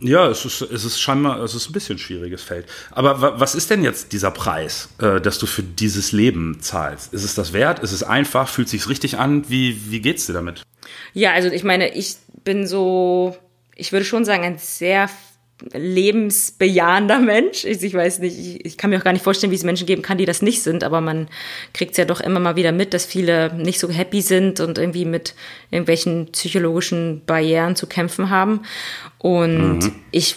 Ja, 0.00 0.28
es 0.28 0.44
ist, 0.44 0.60
es 0.60 0.84
ist 0.84 1.00
scheinbar, 1.00 1.40
es 1.40 1.54
ist 1.54 1.68
ein 1.68 1.72
bisschen 1.72 1.98
schwieriges 1.98 2.42
Feld. 2.42 2.66
Aber 2.90 3.38
was 3.38 3.54
ist 3.54 3.70
denn 3.70 3.84
jetzt 3.84 4.12
dieser 4.12 4.32
Preis, 4.32 4.88
äh, 4.98 5.20
dass 5.20 5.38
du 5.38 5.46
für 5.46 5.62
dieses 5.62 6.10
Leben 6.10 6.60
zahlst? 6.60 7.14
Ist 7.14 7.22
es 7.22 7.36
das 7.36 7.52
wert? 7.52 7.78
Ist 7.78 7.92
es 7.92 8.02
einfach? 8.02 8.48
Fühlt 8.48 8.68
sich's 8.68 8.88
richtig 8.88 9.18
an? 9.18 9.48
Wie, 9.48 9.92
wie 9.92 10.00
geht's 10.00 10.26
dir 10.26 10.32
damit? 10.32 10.62
Ja, 11.12 11.32
also 11.32 11.48
ich 11.48 11.62
meine, 11.62 11.94
ich 11.94 12.16
bin 12.42 12.66
so, 12.66 13.36
ich 13.76 13.92
würde 13.92 14.04
schon 14.04 14.24
sagen, 14.24 14.42
ein 14.42 14.58
sehr 14.58 15.08
lebensbejahender 15.72 17.18
Mensch. 17.20 17.64
Ich, 17.64 17.82
ich 17.82 17.94
weiß 17.94 18.18
nicht, 18.18 18.38
ich, 18.38 18.64
ich, 18.64 18.76
kann 18.76 18.90
mir 18.90 18.98
auch 18.98 19.04
gar 19.04 19.12
nicht 19.12 19.24
vorstellen, 19.24 19.50
wie 19.50 19.56
es 19.56 19.64
Menschen 19.64 19.86
geben 19.86 20.02
kann, 20.02 20.18
die 20.18 20.24
das 20.24 20.42
nicht 20.42 20.62
sind, 20.62 20.82
aber 20.82 21.00
man 21.00 21.28
kriegt 21.72 21.92
es 21.92 21.96
ja 21.96 22.04
doch 22.04 22.20
immer 22.20 22.40
mal 22.40 22.56
wieder 22.56 22.72
mit, 22.72 22.92
dass 22.92 23.06
viele 23.06 23.54
nicht 23.54 23.78
so 23.78 23.88
happy 23.88 24.20
sind 24.20 24.60
und 24.60 24.78
irgendwie 24.78 25.04
mit 25.04 25.34
irgendwelchen 25.70 26.26
psychologischen 26.32 27.22
Barrieren 27.24 27.76
zu 27.76 27.86
kämpfen 27.86 28.30
haben. 28.30 28.62
Und 29.18 29.78
mhm. 29.78 29.92
ich 30.10 30.36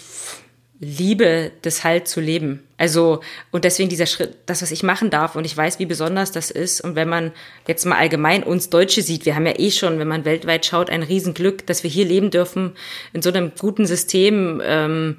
liebe 0.78 1.50
das 1.62 1.84
halt 1.84 2.06
zu 2.06 2.20
leben. 2.20 2.62
Also, 2.78 3.20
und 3.50 3.64
deswegen 3.64 3.88
dieser 3.88 4.06
Schritt, 4.06 4.36
das, 4.46 4.62
was 4.62 4.70
ich 4.70 4.84
machen 4.84 5.10
darf, 5.10 5.34
und 5.34 5.44
ich 5.44 5.56
weiß, 5.56 5.80
wie 5.80 5.86
besonders 5.86 6.30
das 6.30 6.50
ist. 6.50 6.80
Und 6.80 6.94
wenn 6.94 7.08
man 7.08 7.32
jetzt 7.66 7.84
mal 7.84 7.96
allgemein 7.96 8.44
uns 8.44 8.70
Deutsche 8.70 9.02
sieht, 9.02 9.26
wir 9.26 9.34
haben 9.34 9.46
ja 9.46 9.58
eh 9.58 9.72
schon, 9.72 9.98
wenn 9.98 10.08
man 10.08 10.24
weltweit 10.24 10.64
schaut, 10.64 10.88
ein 10.88 11.02
Riesenglück, 11.02 11.66
dass 11.66 11.82
wir 11.82 11.90
hier 11.90 12.04
leben 12.04 12.30
dürfen, 12.30 12.72
in 13.12 13.20
so 13.20 13.30
einem 13.30 13.52
guten 13.58 13.84
System. 13.84 14.62
Ähm, 14.64 15.16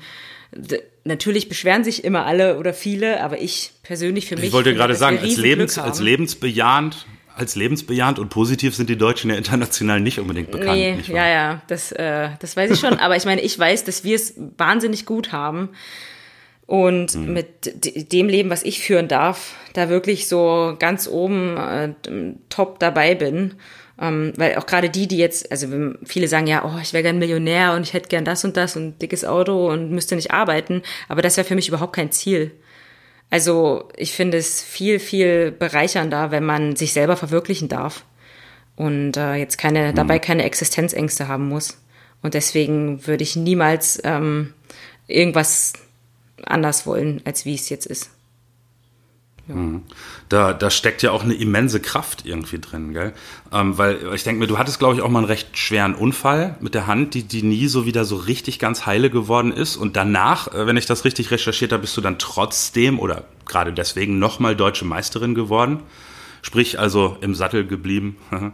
natürlich 1.04 1.50
beschweren 1.50 1.84
sich 1.84 2.06
immer 2.06 2.26
alle 2.26 2.58
oder 2.58 2.74
viele, 2.74 3.22
aber 3.22 3.42
ich 3.42 3.72
persönlich 3.84 4.28
für 4.28 4.36
mich. 4.36 4.46
Ich 4.46 4.54
wollte 4.54 4.74
gerade 4.74 4.96
sagen, 4.96 5.20
als, 5.20 5.36
Lebens, 5.38 5.78
als 5.78 6.00
lebensbejahend 6.00 7.06
als 7.36 7.56
lebensbejahend 7.56 8.20
und 8.20 8.28
positiv 8.30 8.76
sind 8.76 8.90
die 8.90 8.98
Deutschen 8.98 9.30
ja 9.30 9.38
international 9.38 10.02
nicht 10.02 10.20
unbedingt 10.20 10.52
bekannt. 10.52 10.74
Nee, 10.74 10.98
ja, 11.08 11.26
ja, 11.26 11.62
das, 11.68 11.94
äh, 11.94 12.32
das 12.40 12.58
weiß 12.58 12.72
ich 12.72 12.80
schon. 12.80 13.00
aber 13.00 13.16
ich 13.16 13.24
meine, 13.24 13.40
ich 13.40 13.58
weiß, 13.58 13.86
dass 13.86 14.04
wir 14.04 14.16
es 14.18 14.34
wahnsinnig 14.58 15.06
gut 15.06 15.32
haben. 15.32 15.70
Und 16.70 17.16
mhm. 17.16 17.34
mit 17.34 18.12
dem 18.14 18.30
Leben, 18.30 18.52
was 18.52 18.62
ich 18.62 18.80
führen 18.80 19.08
darf, 19.08 19.56
da 19.74 19.90
wirklich 19.90 20.28
so 20.28 20.76
ganz 20.78 21.08
oben 21.08 21.58
äh, 21.58 21.94
top 22.50 22.78
dabei 22.78 23.16
bin. 23.16 23.56
Ähm, 24.00 24.34
weil 24.36 24.56
auch 24.56 24.68
gerade 24.68 24.92
die, 24.92 25.08
die 25.08 25.18
jetzt, 25.18 25.52
also 25.52 25.68
viele 26.06 26.28
sagen 26.28 26.46
ja, 26.46 26.64
oh, 26.64 26.80
ich 26.80 26.94
wäre 26.94 27.02
gern 27.02 27.18
Millionär 27.18 27.74
und 27.74 27.82
ich 27.82 27.94
hätte 27.94 28.08
gern 28.08 28.24
das 28.24 28.46
und 28.46 28.56
das 28.56 28.76
und 28.76 29.02
dickes 29.02 29.26
Auto 29.26 29.68
und 29.68 29.90
müsste 29.90 30.16
nicht 30.16 30.30
arbeiten. 30.30 30.84
Aber 31.08 31.24
das 31.24 31.38
wäre 31.38 31.48
für 31.48 31.56
mich 31.56 31.70
überhaupt 31.70 31.96
kein 31.96 32.12
Ziel. 32.12 32.52
Also 33.32 33.90
ich 33.98 34.14
finde 34.14 34.38
es 34.38 34.62
viel, 34.62 35.00
viel 35.00 35.50
bereichernder, 35.50 36.30
wenn 36.30 36.46
man 36.46 36.76
sich 36.76 36.94
selber 36.94 37.18
verwirklichen 37.18 37.68
darf 37.68 38.06
und 38.76 39.18
äh, 39.18 39.38
jetzt 39.38 39.58
keine, 39.58 39.90
mhm. 39.90 39.96
dabei 39.96 40.20
keine 40.20 40.44
Existenzängste 40.44 41.28
haben 41.28 41.48
muss. 41.48 41.82
Und 42.22 42.36
deswegen 42.36 43.08
würde 43.08 43.24
ich 43.24 43.36
niemals 43.36 44.00
ähm, 44.04 44.54
irgendwas 45.08 45.74
anders 46.46 46.86
wollen, 46.86 47.22
als 47.26 47.46
wie 47.46 47.56
es 47.56 47.70
jetzt 47.70 47.86
ist. 47.86 48.10
Ja. 49.50 49.56
Mhm. 49.56 49.84
Da, 50.30 50.54
da 50.54 50.70
steckt 50.70 51.02
ja 51.02 51.12
auch 51.12 51.24
eine 51.24 51.34
immense 51.34 51.80
Kraft 51.80 52.26
irgendwie 52.26 52.60
drin, 52.60 52.94
gell? 52.94 53.14
Ähm, 53.52 53.78
weil 53.78 54.14
ich 54.14 54.24
denke 54.24 54.40
mir, 54.40 54.48
du 54.48 54.60
hattest, 54.60 54.78
glaube 54.78 54.96
ich, 54.96 55.02
auch 55.02 55.10
mal 55.10 55.20
einen 55.20 55.28
recht 55.28 55.58
schweren 55.58 55.96
Unfall 55.96 56.56
mit 56.60 56.76
der 56.76 56.86
Hand, 56.86 57.16
die, 57.16 57.24
die 57.24 57.42
nie 57.42 57.68
so 57.68 57.86
wieder 57.86 58.06
so 58.06 58.16
richtig 58.16 58.60
ganz 58.60 58.86
heile 58.86 59.10
geworden 59.10 59.52
ist. 59.52 59.76
Und 59.76 59.96
danach, 59.96 60.54
äh, 60.54 60.68
wenn 60.68 60.78
ich 60.78 60.86
das 60.86 61.04
richtig 61.04 61.32
recherchiert 61.32 61.72
habe, 61.72 61.82
bist 61.82 61.98
du 61.98 62.02
dann 62.02 62.20
trotzdem 62.20 63.00
oder 63.00 63.24
gerade 63.46 63.74
deswegen 63.74 64.20
nochmal 64.20 64.56
deutsche 64.56 64.86
Meisterin 64.86 65.34
geworden. 65.34 65.80
Sprich, 66.42 66.80
also 66.80 67.18
im 67.22 67.34
Sattel 67.36 67.66
geblieben. 67.66 68.18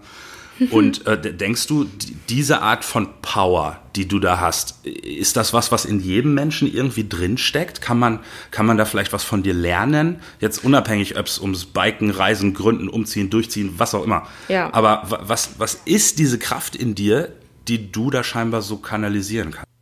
Und 0.71 1.05
äh, 1.05 1.33
denkst 1.33 1.67
du, 1.67 1.85
diese 2.29 2.61
Art 2.61 2.85
von 2.85 3.09
Power, 3.21 3.81
die 3.95 4.07
du 4.07 4.19
da 4.19 4.39
hast, 4.39 4.85
ist 4.85 5.35
das 5.35 5.53
was, 5.53 5.71
was 5.71 5.85
in 5.85 5.99
jedem 5.99 6.33
Menschen 6.33 6.71
irgendwie 6.73 7.07
drinsteckt? 7.07 7.81
Kann 7.81 7.99
man, 7.99 8.19
kann 8.51 8.65
man 8.65 8.77
da 8.77 8.85
vielleicht 8.85 9.13
was 9.13 9.23
von 9.23 9.43
dir 9.43 9.53
lernen? 9.53 10.21
Jetzt 10.39 10.63
unabhängig, 10.63 11.17
ob 11.17 11.27
es 11.27 11.39
ums 11.39 11.65
Biken, 11.65 12.09
Reisen, 12.09 12.53
Gründen, 12.53 12.87
Umziehen, 12.87 13.29
Durchziehen, 13.29 13.75
was 13.77 13.93
auch 13.93 14.03
immer. 14.03 14.27
Ja. 14.47 14.73
Aber 14.73 15.03
was, 15.09 15.59
was 15.59 15.81
ist 15.85 16.19
diese 16.19 16.39
Kraft 16.39 16.75
in 16.75 16.95
dir, 16.95 17.33
die 17.67 17.91
du 17.91 18.09
da 18.09 18.23
scheinbar 18.23 18.61
so 18.61 18.77
kanalisieren 18.77 19.51
kannst? 19.51 19.74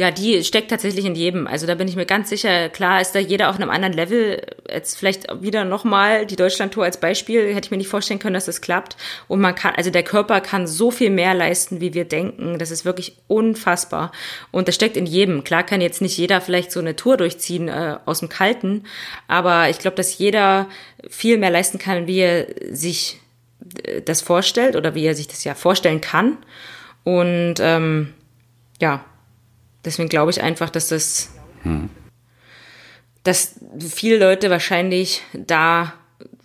Ja, 0.00 0.10
die 0.10 0.42
steckt 0.44 0.70
tatsächlich 0.70 1.04
in 1.04 1.14
jedem. 1.14 1.46
Also 1.46 1.66
da 1.66 1.74
bin 1.74 1.86
ich 1.86 1.94
mir 1.94 2.06
ganz 2.06 2.30
sicher. 2.30 2.70
Klar 2.70 3.02
ist 3.02 3.14
da 3.14 3.18
jeder 3.18 3.50
auf 3.50 3.56
einem 3.56 3.68
anderen 3.68 3.92
Level. 3.92 4.40
Jetzt 4.66 4.96
vielleicht 4.96 5.26
wieder 5.42 5.66
nochmal 5.66 6.24
die 6.24 6.36
Deutschlandtour 6.36 6.84
als 6.84 6.98
Beispiel. 6.98 7.54
Hätte 7.54 7.66
ich 7.66 7.70
mir 7.70 7.76
nicht 7.76 7.90
vorstellen 7.90 8.18
können, 8.18 8.32
dass 8.32 8.46
das 8.46 8.62
klappt. 8.62 8.96
Und 9.28 9.42
man 9.42 9.54
kann, 9.54 9.74
also 9.76 9.90
der 9.90 10.02
Körper 10.02 10.40
kann 10.40 10.66
so 10.66 10.90
viel 10.90 11.10
mehr 11.10 11.34
leisten, 11.34 11.82
wie 11.82 11.92
wir 11.92 12.06
denken. 12.06 12.58
Das 12.58 12.70
ist 12.70 12.86
wirklich 12.86 13.18
unfassbar. 13.28 14.10
Und 14.50 14.68
das 14.68 14.74
steckt 14.74 14.96
in 14.96 15.04
jedem. 15.04 15.44
Klar 15.44 15.64
kann 15.64 15.82
jetzt 15.82 16.00
nicht 16.00 16.16
jeder 16.16 16.40
vielleicht 16.40 16.72
so 16.72 16.80
eine 16.80 16.96
Tour 16.96 17.18
durchziehen 17.18 17.68
äh, 17.68 17.98
aus 18.06 18.20
dem 18.20 18.30
Kalten. 18.30 18.84
Aber 19.28 19.68
ich 19.68 19.80
glaube, 19.80 19.98
dass 19.98 20.16
jeder 20.16 20.66
viel 21.10 21.36
mehr 21.36 21.50
leisten 21.50 21.78
kann, 21.78 22.06
wie 22.06 22.20
er 22.20 22.46
sich 22.70 23.20
äh, 23.84 24.00
das 24.00 24.22
vorstellt 24.22 24.76
oder 24.76 24.94
wie 24.94 25.04
er 25.04 25.14
sich 25.14 25.28
das 25.28 25.44
ja 25.44 25.54
vorstellen 25.54 26.00
kann. 26.00 26.38
Und 27.04 27.56
ähm, 27.60 28.14
ja, 28.80 29.04
Deswegen 29.84 30.08
glaube 30.08 30.30
ich 30.30 30.42
einfach, 30.42 30.70
dass 30.70 30.88
das, 30.88 31.30
hm. 31.62 31.90
dass 33.22 33.54
viele 33.78 34.18
Leute 34.18 34.50
wahrscheinlich 34.50 35.22
da 35.32 35.94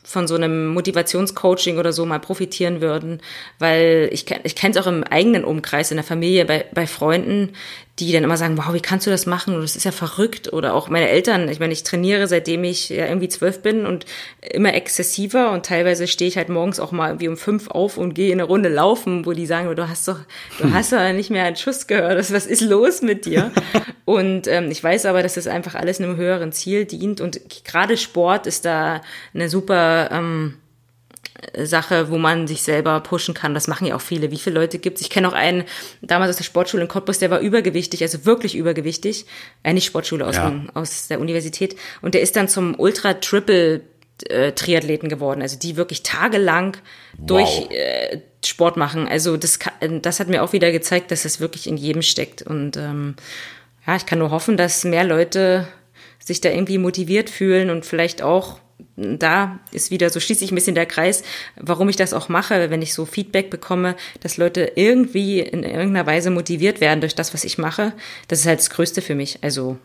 von 0.06 0.28
so 0.28 0.36
einem 0.36 0.68
Motivationscoaching 0.68 1.80
oder 1.80 1.92
so 1.92 2.06
mal 2.06 2.20
profitieren 2.20 2.80
würden, 2.80 3.22
weil 3.58 4.10
ich, 4.12 4.26
ich 4.44 4.56
kenne 4.56 4.76
es 4.76 4.82
auch 4.82 4.88
im 4.88 5.04
eigenen 5.04 5.44
Umkreis, 5.44 5.90
in 5.90 5.98
der 5.98 6.04
Familie, 6.04 6.46
bei, 6.46 6.66
bei 6.74 6.86
Freunden, 6.86 7.54
die 8.00 8.12
dann 8.12 8.26
immer 8.26 8.36
sagen, 8.36 8.58
wow, 8.58 8.74
wie 8.74 8.82
kannst 8.82 9.08
du 9.08 9.12
das 9.12 9.26
machen? 9.26 9.62
Das 9.62 9.78
ist 9.78 9.86
ja 9.86 9.92
verrückt. 9.92 10.52
Oder 10.52 10.74
auch 10.74 10.90
meine 10.90 11.08
Eltern, 11.08 11.48
ich 11.48 11.62
meine, 11.62 11.72
ich 11.72 11.84
trainiere, 11.84 12.28
seitdem 12.28 12.66
ich 12.66 12.90
ja 12.90 13.06
irgendwie 13.06 13.30
zwölf 13.30 13.62
bin 13.62 13.86
und 13.86 14.06
immer 14.42 14.74
exzessiver 14.74 15.52
und 15.52 15.66
teilweise 15.66 16.08
stehe 16.08 16.28
ich 16.28 16.36
halt 16.36 16.50
morgens 16.50 16.82
auch 16.82 16.92
mal 16.92 17.08
irgendwie 17.08 17.30
um 17.30 17.38
fünf 17.38 17.70
auf 17.70 17.98
und 17.98 18.14
gehe 18.14 18.34
eine 18.34 18.44
Runde 18.44 18.68
laufen, 18.68 19.26
wo 19.26 19.32
die 19.32 19.46
sagen, 19.46 19.74
du 19.74 19.88
hast 19.88 20.08
doch, 20.10 20.20
du 20.60 20.70
hast 20.74 20.92
doch 20.92 21.14
nicht 21.14 21.30
mehr 21.30 21.46
einen 21.46 21.56
Schuss 21.56 21.88
gehört. 21.88 22.18
Was 22.18 22.46
ist 22.46 22.62
los 22.62 23.02
mit 23.02 23.26
dir? 23.26 23.52
und 24.06 24.48
ähm, 24.48 24.72
ich 24.72 24.84
weiß 24.84 25.06
aber, 25.06 25.24
dass 25.24 25.36
das 25.36 25.48
einfach 25.48 25.76
alles 25.76 26.02
einem 26.02 26.18
höheren 26.18 26.52
Ziel 26.52 26.84
dient 26.84 27.22
und 27.22 27.40
gerade 27.64 27.96
Sport 27.96 28.46
ist 28.46 28.66
da 28.66 29.02
eine 29.34 29.48
super 29.48 30.10
ähm, 30.12 30.56
Sache, 31.64 32.10
wo 32.10 32.18
man 32.18 32.48
sich 32.48 32.64
selber 32.64 33.00
pushen 33.02 33.34
kann. 33.34 33.54
Das 33.54 33.68
machen 33.68 33.88
ja 33.88 33.96
auch 33.96 34.02
viele. 34.02 34.32
Wie 34.32 34.38
viele 34.38 34.60
Leute 34.60 34.80
gibt's? 34.80 35.02
Ich 35.02 35.10
kenne 35.10 35.28
auch 35.28 35.34
einen 35.34 35.64
damals 36.02 36.32
aus 36.32 36.38
der 36.38 36.44
Sportschule 36.44 36.84
in 36.84 36.90
Cottbus, 36.90 37.20
der 37.20 37.30
war 37.32 37.40
übergewichtig, 37.40 38.02
also 38.02 38.26
wirklich 38.26 38.56
übergewichtig. 38.56 39.26
Äh, 39.64 39.74
nicht 39.74 39.86
Sportschule, 39.86 40.26
aus, 40.26 40.36
ja. 40.36 40.54
aus 40.74 41.08
der 41.08 41.20
Universität. 41.20 41.76
Und 42.02 42.14
der 42.14 42.22
ist 42.22 42.36
dann 42.36 42.48
zum 42.48 42.80
Ultra-Triple 42.80 43.82
äh, 44.30 44.54
Triathleten 44.54 45.10
geworden, 45.10 45.42
also 45.42 45.60
die 45.60 45.76
wirklich 45.76 46.04
tagelang 46.04 46.78
wow. 47.18 47.28
durch 47.28 47.72
äh, 47.72 48.20
Sport 48.46 48.78
machen. 48.78 49.08
Also 49.08 49.38
das, 49.38 49.60
das 50.02 50.20
hat 50.20 50.28
mir 50.28 50.44
auch 50.44 50.54
wieder 50.54 50.72
gezeigt, 50.72 51.12
dass 51.12 51.26
es 51.26 51.40
wirklich 51.40 51.68
in 51.68 51.78
jedem 51.78 52.02
steckt. 52.02 52.42
Und 52.42 52.78
ähm, 52.78 53.16
ja, 53.86 53.96
ich 53.96 54.06
kann 54.06 54.20
nur 54.20 54.32
hoffen, 54.32 54.58
dass 54.58 54.84
mehr 54.84 55.04
Leute 55.04 55.68
sich 56.20 56.42
da 56.42 56.50
irgendwie 56.50 56.78
motiviert 56.78 57.30
fühlen 57.30 57.70
und 57.70 57.86
vielleicht 57.86 58.22
auch 58.22 58.60
da 58.98 59.60
ist 59.72 59.92
wieder, 59.92 60.10
so 60.10 60.20
schließe 60.20 60.44
ich 60.44 60.52
ein 60.52 60.56
bisschen 60.56 60.76
der 60.76 60.86
Kreis, 60.86 61.24
warum 61.56 61.90
ich 61.90 61.96
das 61.96 62.14
auch 62.14 62.30
mache, 62.30 62.70
wenn 62.70 62.82
ich 62.82 62.94
so 62.94 63.06
Feedback 63.06 63.50
bekomme, 63.50 63.96
dass 64.22 64.38
Leute 64.38 64.72
irgendwie 64.76 65.40
in 65.40 65.64
irgendeiner 65.64 66.06
Weise 66.06 66.30
motiviert 66.30 66.82
werden 66.82 67.02
durch 67.02 67.16
das, 67.16 67.34
was 67.34 67.44
ich 67.44 67.58
mache. 67.58 67.94
Das 68.28 68.40
ist 68.40 68.46
halt 68.46 68.60
das 68.60 68.70
Größte 68.70 69.02
für 69.02 69.16
mich. 69.16 69.40
Also, 69.42 69.78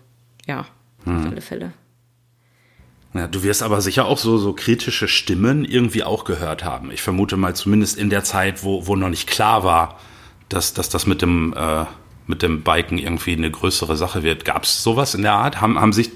ja, 0.47 0.67
hm. 1.05 1.19
auf 1.19 1.27
alle 1.33 1.41
Fälle. 1.41 1.73
Ja, 3.13 3.27
du 3.27 3.43
wirst 3.43 3.63
aber 3.63 3.81
sicher 3.81 4.07
auch 4.07 4.19
so, 4.19 4.39
so 4.39 4.53
kritische 4.53 5.09
Stimmen 5.09 5.65
irgendwie 5.65 6.05
auch 6.05 6.25
gehört 6.25 6.65
haben. 6.65 6.93
Ich 6.93 7.03
vermute 7.03 7.37
mal 7.37 7.57
zumindest 7.57 7.99
in 7.99 8.11
der 8.11 8.23
Zeit, 8.23 8.63
wo, 8.63 8.87
wo 8.87 8.95
noch 8.95 9.09
nicht 9.09 9.29
klar 9.29 9.65
war, 9.65 9.99
dass, 10.49 10.75
dass 10.75 10.89
das 10.89 11.07
mit 11.07 11.21
dem 11.21 11.53
äh, 11.57 11.87
mit 12.31 12.43
dem 12.43 12.63
Biken 12.63 12.97
irgendwie 12.97 13.33
eine 13.33 13.51
größere 13.51 13.97
Sache 13.97 14.23
wird. 14.23 14.47
Gab 14.47 14.65
es 14.65 14.83
sowas 14.83 15.15
in 15.15 15.23
der 15.23 15.35
Art? 15.35 15.61
Haben, 15.61 15.79
haben 15.79 15.93
sich, 15.93 16.11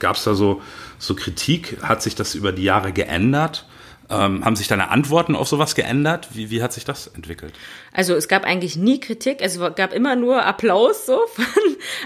gab 0.00 0.16
es 0.16 0.24
da 0.24 0.34
so, 0.34 0.60
so 0.98 1.14
Kritik? 1.14 1.78
Hat 1.82 2.02
sich 2.02 2.16
das 2.16 2.34
über 2.34 2.50
die 2.50 2.64
Jahre 2.64 2.92
geändert? 2.92 3.66
Ähm, 4.10 4.42
haben 4.42 4.56
sich 4.56 4.68
deine 4.68 4.88
Antworten 4.88 5.36
auf 5.36 5.48
sowas 5.48 5.74
geändert? 5.74 6.28
Wie, 6.32 6.50
wie 6.50 6.62
hat 6.62 6.72
sich 6.72 6.86
das 6.86 7.08
entwickelt? 7.08 7.52
Also 7.92 8.14
es 8.14 8.26
gab 8.26 8.44
eigentlich 8.44 8.76
nie 8.76 9.00
Kritik, 9.00 9.38
es 9.42 9.58
gab 9.58 9.92
immer 9.92 10.16
nur 10.16 10.46
Applaus 10.46 11.04
so 11.04 11.20
von 11.34 11.44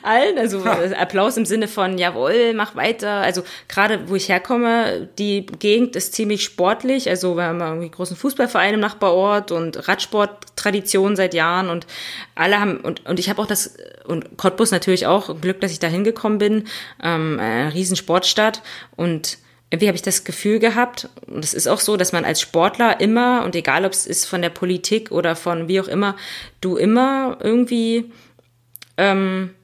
allen. 0.03 0.37
Also 0.37 0.65
ha. 0.65 0.79
Applaus 0.99 1.37
im 1.37 1.47
Sinne 1.47 1.69
von, 1.69 1.99
jawohl, 1.99 2.55
mach 2.55 2.75
weiter. 2.75 3.09
Also 3.09 3.45
gerade 3.69 4.09
wo 4.09 4.17
ich 4.17 4.29
herkomme, 4.29 5.09
die 5.19 5.47
Gegend 5.47 5.95
ist 5.95 6.15
ziemlich 6.15 6.43
sportlich. 6.43 7.09
Also 7.09 7.37
wir 7.37 7.45
haben 7.45 7.61
irgendwie 7.61 7.91
großen 7.91 8.17
Fußballverein 8.17 8.75
im 8.75 8.81
Nachbarort 8.81 9.53
und 9.53 9.87
Radsporttradition 9.87 11.15
seit 11.15 11.35
Jahren 11.35 11.69
und 11.69 11.87
alle 12.35 12.59
haben, 12.59 12.79
und, 12.79 13.07
und 13.07 13.21
ich 13.21 13.31
habe 13.31 13.41
auch 13.41 13.47
das, 13.47 13.77
und 14.05 14.37
Cottbus 14.39 14.73
natürlich 14.73 15.07
auch, 15.07 15.41
Glück, 15.41 15.61
dass 15.61 15.71
ich 15.71 15.79
da 15.79 15.87
hingekommen 15.87 16.39
bin, 16.39 16.65
ähm, 17.01 17.39
eine 17.41 17.73
riesen 17.73 17.95
Sportstadt 17.95 18.63
und 18.97 19.39
irgendwie 19.73 19.89
habe 19.89 19.97
ich 19.97 20.03
das 20.03 20.25
Gefühl 20.25 20.59
gehabt, 20.59 21.09
und 21.27 21.43
es 21.43 21.55
ist 21.55 21.67
auch 21.67 21.81
so, 21.81 21.97
dass 21.97 22.13
man 22.13 22.27
als 22.27 22.43
Sportler 22.43 23.01
immer, 23.01 23.43
und 23.43 23.57
egal 23.57 23.87
ob 23.87 23.93
es 23.93 24.07
ist 24.07 24.27
von 24.27 24.43
der 24.43 24.51
Politik 24.51 25.11
oder 25.11 25.35
von 25.35 25.67
wie 25.67 25.81
auch 25.81 25.89
immer, 25.89 26.15
du 26.61 26.77
immer 26.77 27.39
irgendwie, 27.41 28.13
ähm, 28.99 29.55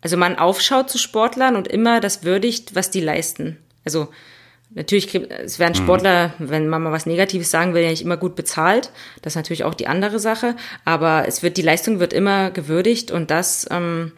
also 0.00 0.16
man 0.16 0.38
aufschaut 0.38 0.88
zu 0.88 0.96
Sportlern 0.96 1.54
und 1.54 1.68
immer 1.68 2.00
das 2.00 2.24
würdigt, 2.24 2.74
was 2.74 2.90
die 2.90 3.02
leisten. 3.02 3.58
Also 3.84 4.08
natürlich, 4.70 5.14
es 5.14 5.58
werden 5.58 5.78
mhm. 5.78 5.84
Sportler, 5.84 6.32
wenn 6.38 6.68
man 6.68 6.82
mal 6.82 6.92
was 6.92 7.04
Negatives 7.04 7.50
sagen 7.50 7.74
will, 7.74 7.82
ja 7.82 7.90
nicht 7.90 8.00
immer 8.00 8.16
gut 8.16 8.34
bezahlt. 8.34 8.90
Das 9.20 9.32
ist 9.32 9.36
natürlich 9.36 9.64
auch 9.64 9.74
die 9.74 9.86
andere 9.86 10.18
Sache. 10.18 10.56
Aber 10.86 11.28
es 11.28 11.42
wird, 11.42 11.58
die 11.58 11.62
Leistung 11.62 12.00
wird 12.00 12.14
immer 12.14 12.50
gewürdigt 12.50 13.10
und 13.10 13.30
das 13.30 13.66
ähm, 13.70 14.12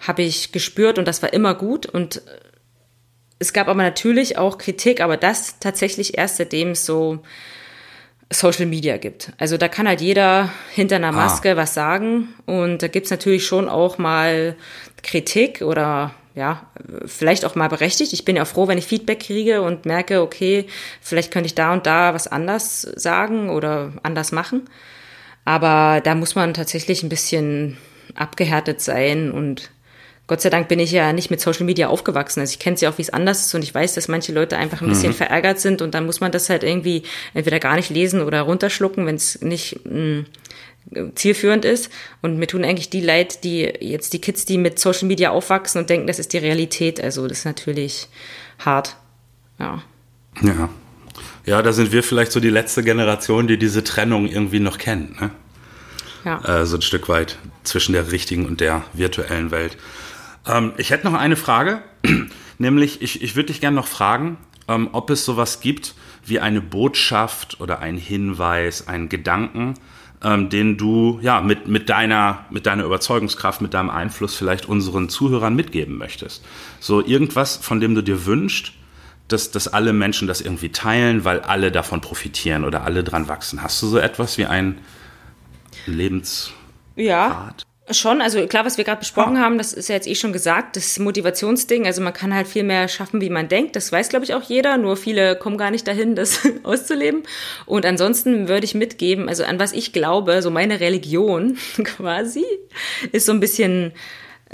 habe 0.00 0.22
ich 0.22 0.50
gespürt 0.50 0.98
und 0.98 1.06
das 1.06 1.22
war 1.22 1.32
immer 1.32 1.54
gut 1.54 1.86
und 1.86 2.20
es 3.44 3.52
gab 3.52 3.68
aber 3.68 3.82
natürlich 3.82 4.38
auch 4.38 4.56
Kritik, 4.56 5.00
aber 5.00 5.16
das 5.16 5.58
tatsächlich 5.58 6.16
erst 6.16 6.38
seitdem 6.38 6.70
es 6.70 6.86
so 6.86 7.20
Social 8.32 8.66
Media 8.66 8.96
gibt. 8.96 9.32
Also 9.38 9.58
da 9.58 9.68
kann 9.68 9.86
halt 9.86 10.00
jeder 10.00 10.50
hinter 10.72 10.96
einer 10.96 11.08
ah. 11.08 11.12
Maske 11.12 11.52
ah. 11.52 11.56
was 11.56 11.74
sagen 11.74 12.28
und 12.46 12.82
da 12.82 12.88
gibt's 12.88 13.10
natürlich 13.10 13.46
schon 13.46 13.68
auch 13.68 13.98
mal 13.98 14.56
Kritik 15.02 15.60
oder 15.60 16.14
ja, 16.34 16.66
vielleicht 17.06 17.44
auch 17.44 17.54
mal 17.54 17.68
berechtigt. 17.68 18.12
Ich 18.12 18.24
bin 18.24 18.34
ja 18.34 18.44
froh, 18.44 18.66
wenn 18.66 18.78
ich 18.78 18.86
Feedback 18.86 19.20
kriege 19.20 19.62
und 19.62 19.86
merke, 19.86 20.20
okay, 20.20 20.66
vielleicht 21.00 21.30
könnte 21.30 21.46
ich 21.46 21.54
da 21.54 21.72
und 21.72 21.86
da 21.86 22.12
was 22.12 22.26
anders 22.26 22.80
sagen 22.80 23.50
oder 23.50 23.92
anders 24.02 24.32
machen. 24.32 24.62
Aber 25.44 26.00
da 26.00 26.14
muss 26.14 26.34
man 26.34 26.54
tatsächlich 26.54 27.02
ein 27.02 27.08
bisschen 27.08 27.76
abgehärtet 28.16 28.80
sein 28.80 29.30
und 29.30 29.70
Gott 30.26 30.40
sei 30.40 30.48
Dank 30.48 30.68
bin 30.68 30.78
ich 30.78 30.90
ja 30.90 31.12
nicht 31.12 31.30
mit 31.30 31.40
Social 31.40 31.66
Media 31.66 31.88
aufgewachsen. 31.88 32.40
Also 32.40 32.52
ich 32.52 32.58
kenne 32.58 32.76
sie 32.76 32.86
ja 32.86 32.90
auch, 32.90 32.98
wie 32.98 33.02
es 33.02 33.10
anders 33.10 33.46
ist 33.46 33.54
und 33.54 33.62
ich 33.62 33.74
weiß, 33.74 33.94
dass 33.94 34.08
manche 34.08 34.32
Leute 34.32 34.56
einfach 34.56 34.80
ein 34.80 34.88
bisschen 34.88 35.10
mhm. 35.10 35.16
verärgert 35.16 35.60
sind 35.60 35.82
und 35.82 35.94
dann 35.94 36.06
muss 36.06 36.20
man 36.20 36.32
das 36.32 36.48
halt 36.48 36.64
irgendwie 36.64 37.02
entweder 37.34 37.60
gar 37.60 37.76
nicht 37.76 37.90
lesen 37.90 38.22
oder 38.22 38.40
runterschlucken, 38.42 39.06
wenn 39.06 39.16
es 39.16 39.42
nicht 39.42 39.80
mh, 39.84 40.24
mm, 40.94 41.12
zielführend 41.14 41.66
ist. 41.66 41.90
Und 42.22 42.38
mir 42.38 42.46
tun 42.46 42.64
eigentlich 42.64 42.88
die 42.88 43.02
leid, 43.02 43.44
die 43.44 43.70
jetzt 43.80 44.14
die 44.14 44.20
Kids, 44.20 44.46
die 44.46 44.56
mit 44.56 44.78
Social 44.78 45.08
Media 45.08 45.30
aufwachsen 45.30 45.80
und 45.80 45.90
denken, 45.90 46.06
das 46.06 46.18
ist 46.18 46.32
die 46.32 46.38
Realität. 46.38 47.02
Also 47.02 47.28
das 47.28 47.40
ist 47.40 47.44
natürlich 47.44 48.08
hart. 48.58 48.96
Ja. 49.58 49.82
Ja. 50.40 50.70
Ja, 51.46 51.60
da 51.60 51.74
sind 51.74 51.92
wir 51.92 52.02
vielleicht 52.02 52.32
so 52.32 52.40
die 52.40 52.48
letzte 52.48 52.82
Generation, 52.82 53.46
die 53.46 53.58
diese 53.58 53.84
Trennung 53.84 54.26
irgendwie 54.26 54.60
noch 54.60 54.78
kennt. 54.78 55.20
Ne? 55.20 55.30
Ja. 56.24 56.62
Äh, 56.62 56.66
so 56.66 56.78
ein 56.78 56.82
Stück 56.82 57.08
weit 57.10 57.36
zwischen 57.64 57.92
der 57.92 58.10
richtigen 58.10 58.46
und 58.46 58.60
der 58.60 58.82
virtuellen 58.94 59.50
Welt. 59.50 59.76
Ähm, 60.46 60.72
ich 60.76 60.90
hätte 60.90 61.06
noch 61.06 61.18
eine 61.18 61.36
Frage, 61.36 61.82
nämlich 62.58 63.02
ich, 63.02 63.22
ich 63.22 63.36
würde 63.36 63.48
dich 63.48 63.60
gerne 63.60 63.76
noch 63.76 63.86
fragen, 63.86 64.38
ähm, 64.68 64.88
ob 64.92 65.10
es 65.10 65.24
sowas 65.24 65.60
gibt 65.60 65.94
wie 66.24 66.40
eine 66.40 66.60
Botschaft 66.60 67.60
oder 67.60 67.80
ein 67.80 67.98
Hinweis, 67.98 68.88
einen 68.88 69.08
Gedanken, 69.08 69.74
ähm, 70.22 70.48
den 70.48 70.76
du 70.76 71.18
ja 71.22 71.40
mit, 71.40 71.68
mit, 71.68 71.90
deiner, 71.90 72.46
mit 72.50 72.66
deiner 72.66 72.84
Überzeugungskraft, 72.84 73.60
mit 73.60 73.74
deinem 73.74 73.90
Einfluss 73.90 74.34
vielleicht 74.34 74.66
unseren 74.66 75.08
Zuhörern 75.08 75.54
mitgeben 75.54 75.98
möchtest. 75.98 76.44
So 76.80 77.04
irgendwas, 77.04 77.56
von 77.56 77.80
dem 77.80 77.94
du 77.94 78.02
dir 78.02 78.24
wünschst, 78.24 78.72
dass, 79.28 79.50
dass 79.50 79.68
alle 79.68 79.92
Menschen 79.92 80.28
das 80.28 80.40
irgendwie 80.40 80.70
teilen, 80.70 81.24
weil 81.24 81.40
alle 81.40 81.72
davon 81.72 82.00
profitieren 82.00 82.64
oder 82.64 82.84
alle 82.84 83.04
dran 83.04 83.28
wachsen. 83.28 83.62
Hast 83.62 83.82
du 83.82 83.86
so 83.86 83.98
etwas 83.98 84.38
wie 84.38 84.46
ein 84.46 84.80
Lebensrat? 85.86 86.54
Ja. 86.96 87.54
Schon, 87.90 88.22
also 88.22 88.46
klar, 88.46 88.64
was 88.64 88.78
wir 88.78 88.84
gerade 88.84 89.00
besprochen 89.00 89.36
ah. 89.36 89.40
haben, 89.40 89.58
das 89.58 89.74
ist 89.74 89.90
ja 89.90 89.94
jetzt 89.94 90.06
eh 90.06 90.14
schon 90.14 90.32
gesagt, 90.32 90.76
das 90.76 90.98
Motivationsding, 90.98 91.84
also 91.84 92.00
man 92.00 92.14
kann 92.14 92.34
halt 92.34 92.48
viel 92.48 92.62
mehr 92.62 92.88
schaffen, 92.88 93.20
wie 93.20 93.28
man 93.28 93.48
denkt, 93.48 93.76
das 93.76 93.92
weiß, 93.92 94.08
glaube 94.08 94.24
ich, 94.24 94.32
auch 94.32 94.42
jeder, 94.42 94.78
nur 94.78 94.96
viele 94.96 95.36
kommen 95.36 95.58
gar 95.58 95.70
nicht 95.70 95.86
dahin, 95.86 96.14
das 96.16 96.40
auszuleben. 96.62 97.24
Und 97.66 97.84
ansonsten 97.84 98.48
würde 98.48 98.64
ich 98.64 98.74
mitgeben, 98.74 99.28
also 99.28 99.44
an 99.44 99.58
was 99.58 99.72
ich 99.72 99.92
glaube, 99.92 100.40
so 100.40 100.50
meine 100.50 100.80
Religion 100.80 101.58
quasi, 101.84 102.46
ist 103.12 103.26
so 103.26 103.32
ein 103.32 103.40
bisschen 103.40 103.92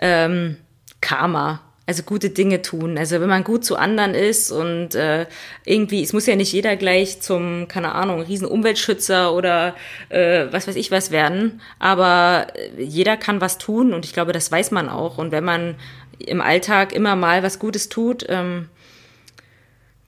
ähm, 0.01 0.57
Karma. 1.01 1.70
Also 1.91 2.05
gute 2.05 2.31
Dinge 2.31 2.63
tun. 2.63 2.97
Also 2.97 3.21
wenn 3.21 3.29
man 3.29 3.43
gut 3.43 3.65
zu 3.65 3.75
anderen 3.75 4.15
ist 4.15 4.53
und 4.53 4.95
äh, 4.95 5.27
irgendwie, 5.65 6.05
es 6.05 6.13
muss 6.13 6.25
ja 6.27 6.37
nicht 6.37 6.53
jeder 6.53 6.77
gleich 6.77 7.21
zum, 7.21 7.67
keine 7.67 7.97
Ahnung, 7.97 8.21
riesen 8.21 8.47
Umweltschützer 8.47 9.35
oder 9.35 9.75
äh, 10.09 10.47
was 10.53 10.69
weiß 10.69 10.77
ich 10.77 10.93
was 10.93 11.11
werden, 11.11 11.61
aber 11.81 12.47
äh, 12.55 12.81
jeder 12.81 13.17
kann 13.17 13.41
was 13.41 13.59
tun 13.59 13.93
und 13.93 14.05
ich 14.05 14.13
glaube, 14.13 14.33
das 14.33 14.53
weiß 14.53 14.71
man 14.71 14.89
auch. 14.89 15.19
Und 15.19 15.33
wenn 15.33 15.43
man 15.43 15.75
im 16.21 16.41
Alltag 16.41 16.93
immer 16.93 17.17
mal 17.17 17.43
was 17.43 17.59
Gutes 17.59 17.89
tut, 17.89 18.25
ähm, 18.29 18.69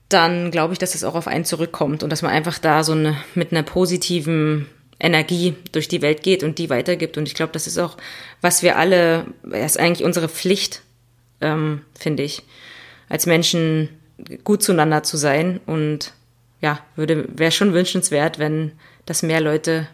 dann 0.07 0.49
glaube 0.49 0.71
ich, 0.71 0.79
dass 0.79 0.95
es 0.95 1.03
auch 1.03 1.15
auf 1.15 1.27
einen 1.27 1.43
zurückkommt 1.43 2.01
und 2.01 2.11
dass 2.11 2.21
man 2.21 2.31
einfach 2.31 2.59
da 2.59 2.85
so 2.85 2.93
eine, 2.93 3.17
mit 3.35 3.51
einer 3.51 3.63
positiven 3.63 4.67
Energie 5.01 5.55
durch 5.73 5.89
die 5.89 6.01
Welt 6.01 6.23
geht 6.23 6.43
und 6.43 6.59
die 6.59 6.69
weitergibt. 6.69 7.17
Und 7.17 7.27
ich 7.27 7.33
glaube, 7.33 7.51
das 7.51 7.67
ist 7.67 7.77
auch, 7.77 7.97
was 8.39 8.63
wir 8.63 8.77
alle, 8.77 9.25
das 9.43 9.71
ist 9.71 9.79
eigentlich 9.79 10.05
unsere 10.05 10.29
Pflicht, 10.29 10.82
ähm, 11.43 11.81
finde 11.97 12.23
ich, 12.23 12.43
als 13.09 13.25
Menschen 13.25 13.89
gut 14.43 14.63
zueinander 14.63 15.03
zu 15.03 15.17
sein. 15.17 15.59
Und 15.65 16.13
ja, 16.61 16.79
würde, 16.95 17.27
wäre 17.37 17.51
schon 17.51 17.73
wünschenswert, 17.73 18.39
wenn 18.39 18.71
das 19.05 19.21
mehr 19.21 19.41
Leute, 19.41 19.87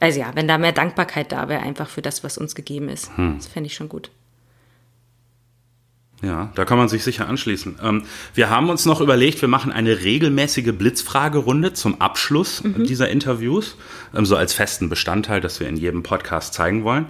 also 0.00 0.20
ja, 0.20 0.30
wenn 0.34 0.48
da 0.48 0.58
mehr 0.58 0.72
Dankbarkeit 0.72 1.32
da 1.32 1.48
wäre, 1.48 1.60
einfach 1.60 1.88
für 1.88 2.02
das, 2.02 2.24
was 2.24 2.38
uns 2.38 2.54
gegeben 2.54 2.88
ist. 2.88 3.16
Hm. 3.16 3.36
Das 3.36 3.46
fände 3.46 3.66
ich 3.66 3.74
schon 3.74 3.88
gut. 3.88 4.10
Ja, 6.24 6.50
da 6.54 6.64
kann 6.64 6.78
man 6.78 6.88
sich 6.88 7.04
sicher 7.04 7.28
anschließen. 7.28 7.78
Ähm, 7.82 8.04
wir 8.34 8.48
haben 8.48 8.70
uns 8.70 8.86
noch 8.86 9.00
überlegt, 9.00 9.42
wir 9.42 9.48
machen 9.48 9.72
eine 9.72 10.02
regelmäßige 10.02 10.72
Blitzfragerunde 10.72 11.74
zum 11.74 12.00
Abschluss 12.00 12.64
mhm. 12.64 12.84
dieser 12.84 13.10
Interviews, 13.10 13.76
ähm, 14.14 14.24
so 14.24 14.36
als 14.36 14.54
festen 14.54 14.88
Bestandteil, 14.88 15.40
das 15.40 15.60
wir 15.60 15.68
in 15.68 15.76
jedem 15.76 16.02
Podcast 16.02 16.54
zeigen 16.54 16.84
wollen. 16.84 17.06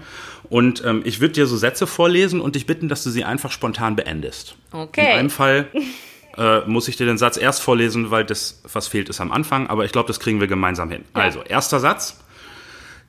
Und 0.49 0.85
ähm, 0.85 1.03
ich 1.05 1.21
würde 1.21 1.35
dir 1.35 1.47
so 1.47 1.57
Sätze 1.57 1.87
vorlesen 1.87 2.41
und 2.41 2.57
dich 2.57 2.67
bitten, 2.67 2.89
dass 2.89 3.05
du 3.05 3.11
sie 3.11 3.25
einfach 3.25 3.53
spontan 3.53 3.95
beendest. 3.95 4.57
Okay. 4.73 5.03
In 5.03 5.07
einem 5.07 5.31
Fall 5.31 5.69
äh, 6.37 6.61
muss 6.67 6.89
ich 6.89 6.97
dir 6.97 7.07
den 7.07 7.19
Satz 7.19 7.37
erst 7.37 7.63
vorlesen, 7.63 8.11
weil 8.11 8.25
das, 8.25 8.63
was 8.73 8.89
fehlt, 8.89 9.09
ist 9.09 9.21
am 9.21 9.31
Anfang, 9.31 9.69
aber 9.69 9.85
ich 9.85 9.93
glaube, 9.93 10.09
das 10.09 10.19
kriegen 10.19 10.41
wir 10.41 10.49
gemeinsam 10.49 10.91
hin. 10.91 11.05
Ja. 11.15 11.23
Also, 11.23 11.43
erster 11.43 11.79
Satz. 11.81 12.21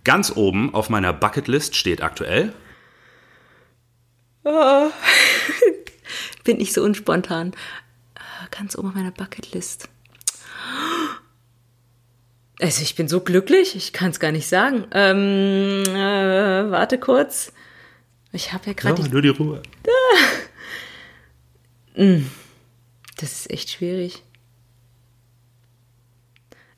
Ganz 0.04 0.32
oben 0.36 0.72
auf 0.76 0.90
meiner 0.90 1.14
Bucketlist 1.14 1.76
steht 1.76 2.04
aktuell. 2.04 2.54
Oh. 4.44 4.92
Bin 6.44 6.60
ich 6.60 6.74
so 6.74 6.84
unspontan. 6.84 7.54
Ganz 8.52 8.78
oben 8.78 8.90
auf 8.90 8.96
meiner 8.96 9.12
Bucketlist. 9.12 9.90
Also 12.62 12.82
ich 12.82 12.96
bin 12.96 13.08
so 13.08 13.20
glücklich, 13.20 13.76
ich 13.76 13.92
kann 13.92 14.12
es 14.12 14.20
gar 14.20 14.32
nicht 14.32 14.48
sagen. 14.48 14.86
Ähm, 14.92 15.84
äh, 15.88 16.72
warte 16.72 16.98
kurz. 16.98 17.52
Ich 18.32 18.54
habe 18.54 18.68
ja 18.68 18.74
gerade. 18.74 19.02
Ja, 19.02 19.08
nur 19.08 19.22
die 19.22 19.30
Ruhe. 19.30 19.62
Hm. 21.96 22.30
Das 23.18 23.32
ist 23.32 23.52
echt 23.52 23.70
schwierig. 23.70 24.24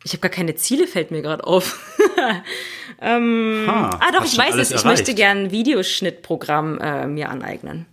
Ich 0.03 0.13
habe 0.13 0.21
gar 0.21 0.29
keine 0.29 0.55
Ziele, 0.55 0.87
fällt 0.87 1.11
mir 1.11 1.21
gerade 1.21 1.43
auf. 1.43 1.99
ähm, 3.01 3.65
ha, 3.67 3.99
ah, 3.99 4.11
doch, 4.13 4.23
ich 4.23 4.37
weiß 4.37 4.55
es. 4.55 4.71
Ich 4.71 4.85
möchte 4.85 5.13
gern 5.13 5.45
ein 5.45 5.51
Videoschnittprogramm 5.51 6.79
äh, 6.79 7.07
mir 7.07 7.29
aneignen. 7.29 7.85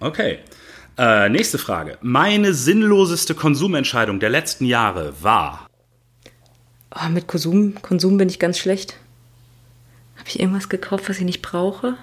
Okay. 0.00 0.38
Äh, 0.96 1.28
nächste 1.28 1.58
Frage. 1.58 1.96
Meine 2.02 2.54
sinnloseste 2.54 3.34
Konsumentscheidung 3.34 4.18
der 4.18 4.30
letzten 4.30 4.64
Jahre 4.64 5.14
war. 5.22 5.68
Oh, 6.94 7.08
mit 7.08 7.28
Konsum, 7.28 7.80
Konsum 7.82 8.16
bin 8.16 8.28
ich 8.28 8.38
ganz 8.38 8.58
schlecht. 8.58 8.96
Habe 10.16 10.28
ich 10.28 10.40
irgendwas 10.40 10.68
gekauft, 10.68 11.08
was 11.08 11.18
ich 11.18 11.24
nicht 11.24 11.42
brauche? 11.42 11.96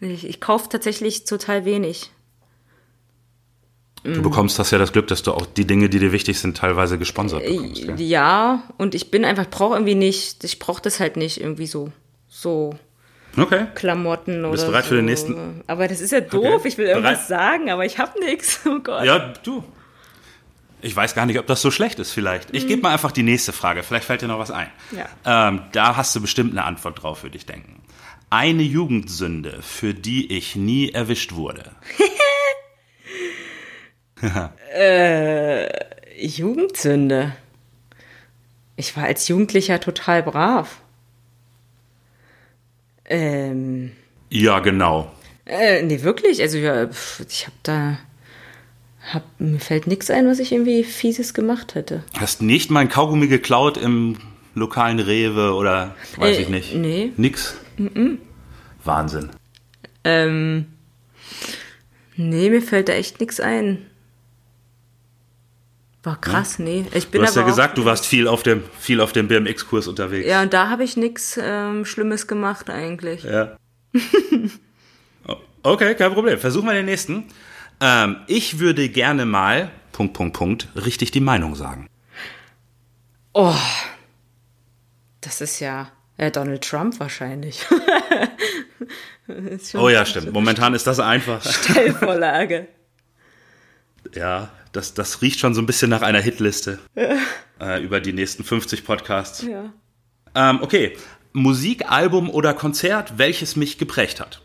Ich, 0.00 0.26
ich 0.26 0.40
kaufe 0.40 0.68
tatsächlich 0.68 1.24
total 1.24 1.64
wenig. 1.64 2.10
Du 4.04 4.22
bekommst 4.22 4.58
das 4.58 4.70
ja 4.70 4.78
das 4.78 4.92
Glück, 4.92 5.08
dass 5.08 5.22
du 5.22 5.32
auch 5.32 5.44
die 5.44 5.66
Dinge, 5.66 5.88
die 5.88 5.98
dir 5.98 6.12
wichtig 6.12 6.38
sind, 6.38 6.56
teilweise 6.56 6.98
gesponsert 6.98 7.42
äh, 7.42 7.50
bekommst. 7.50 7.82
Gell? 7.82 8.00
Ja, 8.00 8.62
und 8.78 8.94
ich 8.94 9.10
bin 9.10 9.24
einfach, 9.24 9.50
brauche 9.50 9.74
irgendwie 9.74 9.96
nicht, 9.96 10.44
ich 10.44 10.58
brauche 10.58 10.80
das 10.80 11.00
halt 11.00 11.16
nicht 11.16 11.40
irgendwie 11.40 11.66
so, 11.66 11.92
so 12.28 12.78
okay. 13.36 13.66
Klamotten 13.74 14.44
oder 14.44 14.52
Bist 14.52 14.66
bereit 14.66 14.84
so. 14.84 14.90
für 14.90 14.96
den 14.96 15.04
nächsten? 15.04 15.62
Aber 15.66 15.88
das 15.88 16.00
ist 16.00 16.12
ja 16.12 16.20
doof, 16.20 16.46
okay. 16.60 16.68
ich 16.68 16.78
will 16.78 16.86
irgendwas 16.86 17.26
bereit? 17.26 17.28
sagen, 17.28 17.70
aber 17.70 17.84
ich 17.84 17.98
habe 17.98 18.18
nichts. 18.20 18.60
Oh 18.66 18.80
Gott. 18.80 19.04
Ja, 19.04 19.32
du. 19.42 19.64
Ich 20.80 20.94
weiß 20.94 21.14
gar 21.14 21.26
nicht, 21.26 21.38
ob 21.38 21.46
das 21.46 21.60
so 21.60 21.70
schlecht 21.70 21.98
ist 21.98 22.12
vielleicht. 22.12 22.54
Ich 22.54 22.64
mhm. 22.64 22.68
gebe 22.68 22.82
mal 22.82 22.92
einfach 22.92 23.10
die 23.10 23.24
nächste 23.24 23.52
Frage, 23.52 23.82
vielleicht 23.82 24.04
fällt 24.04 24.22
dir 24.22 24.28
noch 24.28 24.38
was 24.38 24.50
ein. 24.50 24.68
Ja. 24.92 25.48
Ähm, 25.48 25.62
da 25.72 25.96
hast 25.96 26.14
du 26.14 26.20
bestimmt 26.20 26.52
eine 26.52 26.64
Antwort 26.64 27.02
drauf, 27.02 27.24
würde 27.24 27.36
ich 27.36 27.46
denken. 27.46 27.82
Eine 28.30 28.62
Jugendsünde, 28.62 29.58
für 29.62 29.94
die 29.94 30.36
ich 30.36 30.54
nie 30.54 30.90
erwischt 30.90 31.32
wurde. 31.34 31.72
äh, 34.74 35.68
Jugendsünde. 36.26 37.32
Ich 38.76 38.96
war 38.96 39.04
als 39.04 39.26
Jugendlicher 39.28 39.80
total 39.80 40.22
brav. 40.22 40.80
Ähm. 43.08 43.92
Ja, 44.30 44.60
genau. 44.60 45.12
Äh, 45.46 45.82
nee, 45.82 46.02
wirklich. 46.02 46.40
Also, 46.40 46.58
ja, 46.58 46.88
ich 47.28 47.46
habe 47.46 47.56
da. 47.62 47.98
Hab, 49.12 49.24
mir 49.38 49.58
fällt 49.58 49.86
nichts 49.86 50.10
ein, 50.10 50.28
was 50.28 50.38
ich 50.38 50.52
irgendwie 50.52 50.84
Fieses 50.84 51.32
gemacht 51.32 51.74
hätte. 51.74 52.04
Hast 52.18 52.42
nicht 52.42 52.70
mein 52.70 52.90
Kaugummi 52.90 53.28
geklaut 53.28 53.78
im 53.78 54.18
lokalen 54.54 54.98
Rewe 54.98 55.54
oder 55.54 55.94
weiß 56.16 56.36
äh, 56.36 56.42
ich 56.42 56.48
nicht? 56.50 56.74
Nee. 56.74 57.12
Nix? 57.16 57.56
Mm 57.78 57.86
-mm. 57.86 58.18
Wahnsinn. 58.84 59.30
Ähm. 60.04 60.66
Nee, 62.16 62.50
mir 62.50 62.60
fällt 62.60 62.88
da 62.88 62.94
echt 62.94 63.20
nichts 63.20 63.40
ein. 63.40 63.86
War 66.08 66.18
krass, 66.18 66.56
ja? 66.56 66.64
nee. 66.64 66.86
Ich 66.94 67.08
bin 67.08 67.20
du 67.20 67.26
hast 67.26 67.36
ja 67.36 67.42
gesagt, 67.42 67.76
du 67.76 67.84
warst 67.84 68.06
viel 68.06 68.28
auf 68.28 68.42
dem, 68.42 68.62
viel 68.80 69.02
auf 69.02 69.12
dem 69.12 69.28
BMX-Kurs 69.28 69.88
unterwegs. 69.88 70.26
Ja, 70.26 70.40
und 70.40 70.54
da 70.54 70.70
habe 70.70 70.82
ich 70.82 70.96
nichts 70.96 71.38
ähm, 71.38 71.84
Schlimmes 71.84 72.26
gemacht 72.26 72.70
eigentlich. 72.70 73.24
Ja. 73.24 73.58
okay, 75.62 75.94
kein 75.96 76.14
Problem. 76.14 76.38
Versuchen 76.38 76.66
wir 76.66 76.72
den 76.72 76.86
nächsten. 76.86 77.24
Ähm, 77.82 78.16
ich 78.26 78.58
würde 78.58 78.88
gerne 78.88 79.26
mal, 79.26 79.70
Punkt, 79.92 80.14
Punkt, 80.14 80.34
Punkt, 80.34 80.68
richtig 80.76 81.10
die 81.10 81.20
Meinung 81.20 81.54
sagen. 81.56 81.86
Oh, 83.34 83.54
das 85.20 85.42
ist 85.42 85.60
ja 85.60 85.90
äh, 86.16 86.30
Donald 86.30 86.64
Trump 86.64 86.98
wahrscheinlich. 87.00 87.66
oh 89.74 89.90
ja, 89.90 90.06
stimmt. 90.06 90.32
Momentan 90.32 90.72
ist 90.72 90.86
das 90.86 91.00
einfach. 91.00 91.44
Stellvorlage. 91.44 92.68
ja, 94.14 94.48
das, 94.78 94.94
das 94.94 95.22
riecht 95.22 95.40
schon 95.40 95.54
so 95.54 95.60
ein 95.60 95.66
bisschen 95.66 95.90
nach 95.90 96.02
einer 96.02 96.20
Hitliste 96.20 96.78
äh, 96.94 97.82
über 97.82 98.00
die 98.00 98.12
nächsten 98.12 98.44
50 98.44 98.84
Podcasts. 98.84 99.42
Ja. 99.42 99.72
Ähm, 100.36 100.60
okay, 100.62 100.96
Musik, 101.32 101.90
Album 101.90 102.30
oder 102.30 102.54
Konzert, 102.54 103.18
welches 103.18 103.56
mich 103.56 103.78
geprägt 103.78 104.20
hat? 104.20 104.40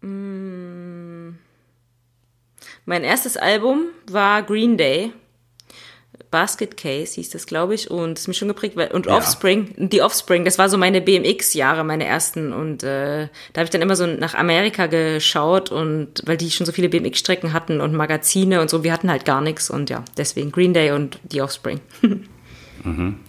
Mm. 0.00 1.36
Mein 2.84 3.04
erstes 3.04 3.36
Album 3.36 3.84
war 4.10 4.42
Green 4.42 4.76
Day. 4.76 5.12
Basket 6.32 6.76
Case 6.76 7.14
hieß 7.14 7.30
das, 7.30 7.46
glaube 7.46 7.74
ich, 7.74 7.90
und 7.90 8.18
ist 8.18 8.26
mich 8.26 8.38
schon 8.38 8.48
geprägt. 8.48 8.76
Und 8.92 9.06
ja. 9.06 9.14
Offspring, 9.16 9.68
die 9.76 10.02
Offspring, 10.02 10.44
das 10.44 10.58
war 10.58 10.68
so 10.68 10.76
meine 10.76 11.00
BMX-Jahre, 11.00 11.84
meine 11.84 12.06
ersten. 12.06 12.52
Und 12.52 12.82
äh, 12.82 13.28
da 13.52 13.58
habe 13.60 13.64
ich 13.64 13.70
dann 13.70 13.82
immer 13.82 13.94
so 13.94 14.06
nach 14.06 14.34
Amerika 14.34 14.86
geschaut 14.86 15.70
und 15.70 16.22
weil 16.24 16.36
die 16.38 16.50
schon 16.50 16.66
so 16.66 16.72
viele 16.72 16.88
BMX-Strecken 16.88 17.52
hatten 17.52 17.80
und 17.80 17.94
Magazine 17.94 18.60
und 18.60 18.70
so, 18.70 18.82
wir 18.82 18.92
hatten 18.92 19.10
halt 19.10 19.24
gar 19.24 19.42
nichts. 19.42 19.70
Und 19.70 19.90
ja, 19.90 20.04
deswegen 20.16 20.50
Green 20.50 20.74
Day 20.74 20.90
und 20.90 21.20
die 21.22 21.42
Offspring. 21.42 21.80
mhm. 22.82 23.20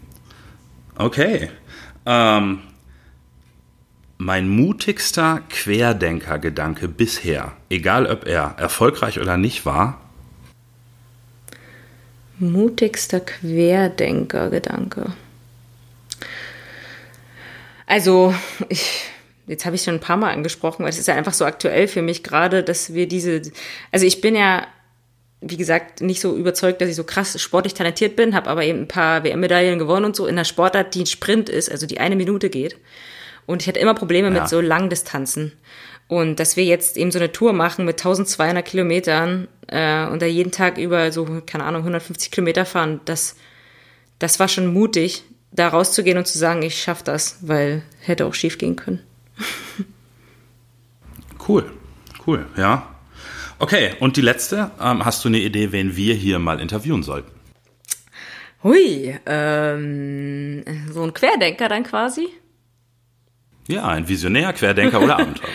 Okay. 0.98 1.50
Ähm, 2.06 2.60
mein 4.18 4.48
mutigster 4.48 5.42
Querdenker-Gedanke 5.50 6.88
bisher, 6.88 7.52
egal 7.70 8.08
ob 8.08 8.26
er 8.26 8.56
erfolgreich 8.58 9.20
oder 9.20 9.36
nicht 9.36 9.66
war, 9.66 10.00
Mutigster 12.40 13.20
Querdenker-Gedanke. 13.20 15.14
Also, 17.86 18.34
ich, 18.70 19.06
jetzt 19.48 19.66
habe 19.66 19.76
ich 19.76 19.84
schon 19.84 19.96
ein 19.96 20.00
paar 20.00 20.18
Mal 20.18 20.34
angesprochen, 20.34 20.84
weil 20.84 20.90
es 20.90 21.00
ist 21.00 21.08
ja 21.08 21.16
einfach 21.16 21.34
so 21.34 21.46
aktuell 21.46 21.88
für 21.88 22.02
mich 22.02 22.24
gerade, 22.24 22.64
dass 22.64 22.94
wir 22.94 23.08
diese, 23.08 23.42
also 23.92 24.06
ich 24.06 24.22
bin 24.22 24.36
ja, 24.36 24.68
wie 25.42 25.58
gesagt, 25.58 26.02
nicht 26.02 26.22
so 26.22 26.36
überzeugt, 26.36 26.82
dass 26.82 26.90
ich 26.90 26.96
so 26.96 27.04
krass 27.04 27.40
sportlich 27.42 27.74
talentiert 27.74 28.16
bin, 28.16 28.34
habe 28.34 28.50
aber 28.50 28.64
eben 28.64 28.82
ein 28.82 28.88
paar 28.88 29.24
WM-Medaillen 29.24 29.78
gewonnen 29.78 30.06
und 30.06 30.16
so 30.16 30.26
in 30.26 30.38
der 30.38 30.46
Sportart, 30.46 30.96
die 30.96 31.02
ein 31.02 31.06
Sprint 31.06 31.50
ist, 31.50 31.70
also 31.70 31.86
die 31.86 32.00
eine 32.00 32.16
Minute 32.16 32.50
geht. 32.50 32.78
Und 33.46 33.62
ich 33.62 33.68
hatte 33.68 33.80
immer 33.80 33.94
Probleme 33.94 34.34
ja. 34.34 34.42
mit 34.42 34.50
so 34.50 34.62
Langdistanzen. 34.62 35.52
Und 36.08 36.40
dass 36.40 36.58
wir 36.58 36.66
jetzt 36.66 36.98
eben 36.98 37.12
so 37.12 37.20
eine 37.20 37.32
Tour 37.32 37.54
machen 37.54 37.86
mit 37.86 38.00
1200 38.00 38.64
Kilometern 38.64 39.48
äh, 39.68 40.06
und 40.08 40.22
da 40.22 40.26
jeden 40.26 40.52
Tag 40.52 40.78
über 40.78 41.12
so, 41.12 41.42
keine 41.46 41.64
Ahnung, 41.64 41.82
150 41.82 42.32
Kilometer 42.32 42.66
fahren, 42.66 43.02
das, 43.06 43.36
das 44.20 44.40
war 44.40 44.48
schon 44.48 44.68
mutig, 44.68 45.24
da 45.52 45.70
rauszugehen 45.70 46.18
und 46.18 46.28
zu 46.28 46.38
sagen, 46.38 46.62
ich 46.62 46.82
schaffe 46.82 47.04
das, 47.04 47.38
weil 47.42 47.84
hätte 48.02 48.26
auch 48.26 48.34
schief 48.34 48.58
gehen 48.58 48.76
können. 48.76 49.00
Cool, 51.46 51.70
cool, 52.26 52.46
ja. 52.56 52.88
Okay, 53.60 53.96
und 54.00 54.16
die 54.16 54.22
letzte, 54.22 54.72
ähm, 54.80 55.04
hast 55.04 55.26
du 55.26 55.30
eine 55.30 55.40
Idee, 55.40 55.74
wen 55.74 55.96
wir 55.98 56.16
hier 56.16 56.40
mal 56.40 56.62
interviewen 56.62 57.04
sollten? 57.04 57.32
Hui, 58.64 59.14
ähm, 59.26 60.64
so 60.90 61.04
ein 61.04 61.14
Querdenker 61.14 61.68
dann 61.68 61.84
quasi? 61.84 62.30
Ja, 63.68 63.88
ein 63.88 64.08
Visionär, 64.08 64.52
Querdenker 64.54 65.02
oder 65.02 65.20
Abenteurer. 65.20 65.50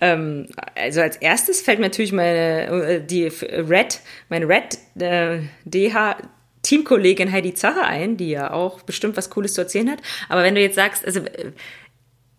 ähm, 0.00 0.48
also 0.74 1.00
als 1.00 1.16
erstes 1.16 1.60
fällt 1.60 1.78
mir 1.78 1.86
natürlich 1.86 2.12
meine 2.12 2.66
äh, 2.66 3.00
die 3.04 3.26
Red, 3.26 4.00
meine 4.28 4.48
Red 4.48 4.78
äh, 5.00 5.40
DH 5.64 6.16
Teamkollegin 6.62 7.32
Heidi 7.32 7.54
Zacher 7.54 7.84
ein, 7.86 8.16
die 8.16 8.30
ja 8.30 8.52
auch 8.52 8.82
bestimmt 8.82 9.16
was 9.16 9.30
Cooles 9.30 9.54
zu 9.54 9.62
erzählen 9.62 9.90
hat. 9.90 9.98
Aber 10.28 10.42
wenn 10.44 10.54
du 10.54 10.60
jetzt 10.60 10.76
sagst, 10.76 11.04
also 11.04 11.20
äh, 11.20 11.52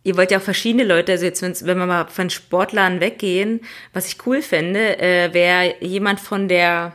ihr 0.03 0.18
wollt 0.18 0.32
ja 0.32 0.38
auch 0.38 0.43
verschiedene 0.43 0.84
Leute, 0.84 1.11
also 1.11 1.26
jetzt, 1.26 1.41
wenn 1.66 1.78
wir 1.78 1.86
mal 1.86 2.07
von 2.07 2.30
Sportlern 2.30 2.99
weggehen, 2.99 3.61
was 3.91 4.07
ich 4.07 4.26
cool 4.26 4.41
fände, 4.41 4.97
äh, 4.99 5.34
wäre 5.34 5.76
jemand 5.82 6.20
von 6.20 6.47
der 6.47 6.93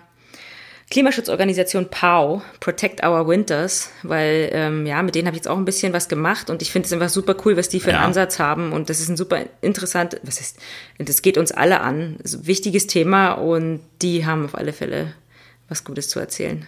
Klimaschutzorganisation 0.91 1.91
POW, 1.91 2.41
Protect 2.61 3.05
Our 3.05 3.29
Winters, 3.29 3.91
weil 4.03 4.49
ähm, 4.53 4.87
ja, 4.87 5.03
mit 5.03 5.15
denen 5.15 5.27
habe 5.27 5.37
ich 5.37 5.41
jetzt 5.41 5.49
auch 5.49 5.59
ein 5.59 5.67
bisschen 5.67 5.93
was 5.93 6.09
gemacht 6.09 6.49
und 6.49 6.63
ich 6.63 6.73
finde 6.73 6.87
es 6.87 6.93
einfach 6.93 7.11
super 7.11 7.37
cool, 7.45 7.59
was 7.59 7.69
die 7.69 7.79
für 7.79 7.91
einen 7.91 8.01
ja. 8.01 8.07
Ansatz 8.07 8.39
haben 8.39 8.73
und 8.73 8.89
das 8.89 9.01
ist 9.01 9.11
ein 9.11 9.17
super 9.17 9.45
interessant, 9.61 10.19
was 10.23 10.41
ist, 10.41 10.59
das 10.99 11.21
geht 11.21 11.37
uns 11.37 11.53
alle 11.53 11.81
an, 11.81 12.17
ist 12.23 12.35
ein 12.35 12.47
wichtiges 12.47 12.87
Thema 12.87 13.33
und 13.33 13.81
die 14.01 14.25
haben 14.25 14.47
auf 14.47 14.55
alle 14.55 14.73
Fälle 14.73 15.13
was 15.69 15.85
Gutes 15.85 16.09
zu 16.09 16.19
erzählen. 16.19 16.67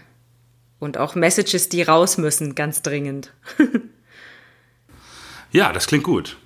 Und 0.78 0.98
auch 0.98 1.14
Messages, 1.14 1.68
die 1.68 1.82
raus 1.82 2.18
müssen, 2.18 2.54
ganz 2.54 2.82
dringend. 2.82 3.32
ja, 5.52 5.72
das 5.72 5.86
klingt 5.86 6.04
gut. 6.04 6.36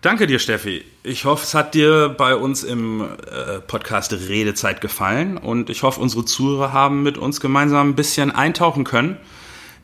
Danke 0.00 0.28
dir, 0.28 0.38
Steffi. 0.38 0.84
Ich 1.02 1.24
hoffe, 1.24 1.42
es 1.42 1.54
hat 1.54 1.74
dir 1.74 2.08
bei 2.08 2.36
uns 2.36 2.62
im 2.62 3.00
äh, 3.00 3.58
Podcast 3.58 4.12
Redezeit 4.12 4.80
gefallen 4.80 5.36
und 5.36 5.70
ich 5.70 5.82
hoffe, 5.82 6.00
unsere 6.00 6.24
Zuhörer 6.24 6.72
haben 6.72 7.02
mit 7.02 7.18
uns 7.18 7.40
gemeinsam 7.40 7.90
ein 7.90 7.94
bisschen 7.96 8.30
eintauchen 8.30 8.84
können 8.84 9.16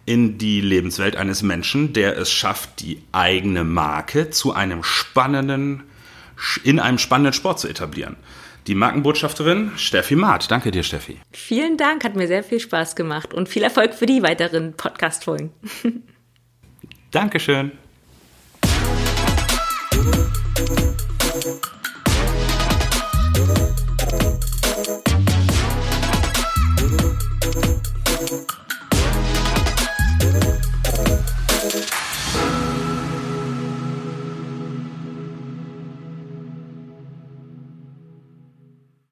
in 0.07 0.39
die 0.39 0.61
Lebenswelt 0.61 1.17
eines 1.17 1.43
Menschen, 1.43 1.93
der 1.93 2.17
es 2.17 2.31
schafft, 2.31 2.81
die 2.81 3.03
eigene 3.11 3.65
Marke 3.65 4.31
zu 4.31 4.53
einem 4.53 4.85
spannenden, 4.85 5.83
in 6.63 6.79
einem 6.79 6.99
spannenden 6.99 7.33
Sport 7.33 7.59
zu 7.59 7.69
etablieren. 7.69 8.17
Die 8.69 8.75
Markenbotschafterin 8.75 9.73
Steffi 9.77 10.15
Maat. 10.15 10.51
Danke 10.51 10.71
dir, 10.71 10.83
Steffi. 10.85 11.19
Vielen 11.33 11.77
Dank, 11.77 12.05
hat 12.05 12.15
mir 12.15 12.29
sehr 12.29 12.45
viel 12.45 12.61
Spaß 12.61 12.97
gemacht 12.97 13.35
und 13.35 13.49
viel 13.49 13.63
Erfolg 13.63 13.95
für 13.95 14.07
die 14.07 14.23
weiteren 14.23 14.75
Podcast-Folgen. 14.75 15.51
Dankeschön. 17.11 17.73